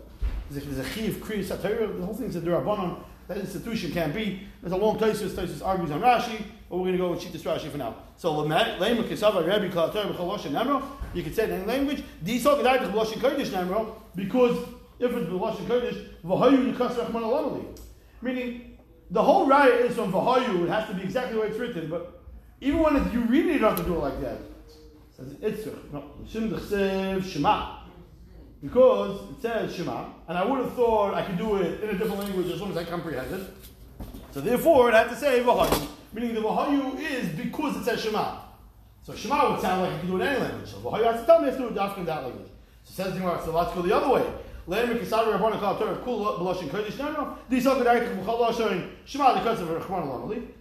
There's 0.50 0.64
a, 0.64 0.70
there's 0.70 0.88
a 0.88 0.90
chiv 0.90 1.16
kriyas 1.16 1.50
Torah. 1.62 1.88
The 1.88 2.06
whole 2.06 2.16
thing's 2.16 2.36
a 2.36 2.42
derabanan. 2.42 3.04
That 3.28 3.38
institution 3.38 3.92
can't 3.92 4.14
be. 4.14 4.48
There's 4.62 4.74
a 4.74 4.78
long 4.78 4.98
Taisus. 4.98 5.32
Taisus 5.32 5.66
argues 5.66 5.92
on 5.92 6.02
Rashi, 6.02 6.44
but 6.70 6.78
we're 6.78 6.86
going 6.86 6.94
to 6.94 6.98
go 6.98 7.12
with 7.12 7.22
Shittas 7.22 7.42
Rashi 7.42 7.70
for 7.70 7.78
now. 7.78 7.96
So 8.18 8.44
You 11.14 11.24
can 11.24 11.34
say 11.34 11.44
it 11.44 11.50
in 11.50 11.56
any 11.62 11.66
language. 11.66 12.04
Because 12.24 12.58
if 15.00 15.12
it's 15.12 15.30
B'Loshin 15.30 15.66
Kodesh, 15.66 16.08
V'Hayu 16.24 16.74
Yikas 16.74 16.96
Rachman 16.96 17.24
Alamali. 17.24 17.66
Meaning, 18.22 18.78
the 19.12 19.24
whole 19.24 19.48
raya 19.48 19.82
is 19.82 19.96
from 19.96 20.12
V'Hayu. 20.12 20.64
It 20.64 20.70
has 20.70 20.88
to 20.90 20.96
be 20.96 21.04
exactly 21.04 21.36
the 21.36 21.42
way 21.42 21.48
it's 21.48 21.58
written. 21.58 21.90
But 21.90 22.22
even 22.62 22.80
when 22.80 22.96
you 23.12 23.22
you 23.34 23.60
don't 23.60 23.76
have 23.76 23.78
to 23.78 23.84
do 23.84 23.96
it 23.96 24.00
like 24.00 24.20
that. 24.22 24.38
It 24.38 25.16
says 25.16 25.34
Itzrich. 25.36 25.92
No. 25.94 26.04
Shim 26.26 26.50
D'chsev 26.50 27.24
Shema. 27.24 27.73
Because 28.64 29.20
it 29.30 29.42
says 29.42 29.76
Shema, 29.76 30.06
and 30.30 30.38
I 30.38 30.46
would 30.46 30.60
have 30.60 30.74
thought 30.74 31.14
I 31.14 31.22
could 31.22 31.38
do 31.38 31.58
it 31.58 31.84
in 31.84 31.90
a 31.90 31.98
different 31.98 32.20
language 32.20 32.50
as 32.50 32.62
long 32.62 32.72
as 32.72 32.78
I 32.78 32.86
comprehend 32.86 33.34
it. 33.34 33.42
So 34.32 34.40
therefore, 34.40 34.88
it 34.90 34.94
had 34.94 35.10
to 35.10 35.18
say 35.18 35.44
V'Hayu. 35.44 35.90
Meaning 36.14 36.36
the 36.36 36.42
V'Hayu 36.42 36.98
is 36.98 37.28
because 37.36 37.76
it 37.76 37.84
says 37.84 38.00
Shema. 38.02 38.38
So 39.04 39.14
Shema 39.14 39.52
would 39.52 39.60
sound 39.60 39.82
like 39.82 39.92
you 39.92 40.00
can 40.00 40.08
do 40.08 40.16
it 40.16 40.22
in 40.22 40.28
any 40.30 40.40
language. 40.40 40.70
So 40.70 40.78
V'Hayu 40.78 41.04
has 41.12 41.20
to 41.20 41.26
tell 41.26 41.42
me 41.42 41.52
to 41.52 41.58
do 41.58 41.66
it 41.66 41.72
in 41.98 42.06
that 42.06 42.24
language. 42.24 42.48
So 42.86 43.04
says 43.04 43.14
Gemara, 43.14 43.42
so 43.44 43.52
let's 43.54 43.74
go 43.74 43.82
the 43.82 43.94
other 43.94 44.08
way. 44.14 44.24
B'loshin 44.66 46.70
kodesh 46.70 46.98
nano. 46.98 47.38
These 47.50 47.68
are 47.68 47.76
the 47.78 47.84
direct 47.84 48.18
b'chol 48.18 48.48
loshin 48.48 48.92
Shema. 49.04 49.44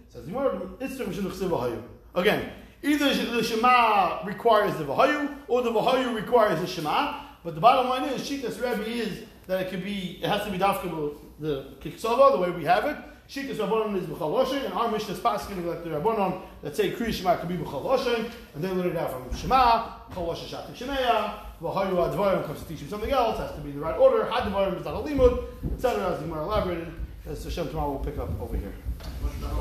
Says 0.09 0.25
Gemara, 0.25 0.59
V'Hayu. 0.59 1.81
Again, 2.15 2.51
either 2.83 3.13
the 3.13 3.41
Shema 3.41 4.25
requires 4.25 4.75
the 4.75 4.83
V'Hayu 4.83 5.37
or 5.47 5.61
the 5.61 5.71
V'Hayu 5.71 6.13
requires 6.13 6.59
the 6.59 6.67
Shema. 6.67 7.29
But 7.43 7.55
the 7.55 7.61
bottom 7.61 7.89
line 7.89 8.05
is, 8.09 8.21
Shitas 8.21 8.55
Rebbe 8.61 8.87
is 8.89 9.23
that 9.47 9.61
it 9.61 9.69
could 9.69 9.83
be, 9.83 10.19
it 10.21 10.27
has 10.29 10.45
to 10.45 10.51
be 10.51 10.57
dafka 10.57 11.15
the 11.39 11.65
kiksova, 11.81 12.31
the 12.31 12.37
way 12.39 12.51
we 12.51 12.63
have 12.63 12.85
it. 12.85 12.95
Shitas 13.29 13.57
Rabbanon 13.57 13.97
is 13.97 14.05
b'chaloshin, 14.05 14.65
and 14.65 14.73
our 14.73 14.89
Mishnah 14.91 15.13
is 15.15 15.19
passing 15.19 15.65
like 15.67 15.83
the 15.83 15.89
Rabbanon 15.89 16.41
that 16.61 16.75
say 16.75 16.91
Kriya 16.91 17.13
Shema 17.13 17.37
could 17.37 17.49
be 17.49 17.55
b'chaloshin, 17.55 18.31
and 18.55 18.63
they 18.63 18.69
learn 18.69 18.87
it 18.89 18.97
out 18.97 19.11
from 19.11 19.35
Shema, 19.35 19.89
chaloshin 20.11 20.47
shatik 20.47 20.75
shemeya, 20.75 21.33
v'hayu 21.61 21.95
advarim 21.95 22.45
comes 22.45 22.61
to 22.61 22.65
teach 22.67 22.79
him 22.79 22.89
something 22.89 23.11
else, 23.11 23.37
has 23.39 23.51
to 23.55 23.61
be 23.61 23.71
in 23.71 23.75
the 23.77 23.81
right 23.81 23.97
order, 23.97 24.29
had 24.29 24.43
advarim 24.43 24.79
is 24.79 24.85
not 24.85 24.93
a 24.93 24.97
limud, 24.97 25.43
etc. 25.73 26.13
As 26.13 26.19
the 26.19 26.27
Gemara 26.27 26.43
elaborated, 26.43 26.93
as 27.25 27.43
Hashem 27.43 27.69
tomorrow 27.69 27.93
will 27.93 27.99
pick 27.99 28.17
up 28.17 28.29
over 28.41 28.55
here. 28.55 28.73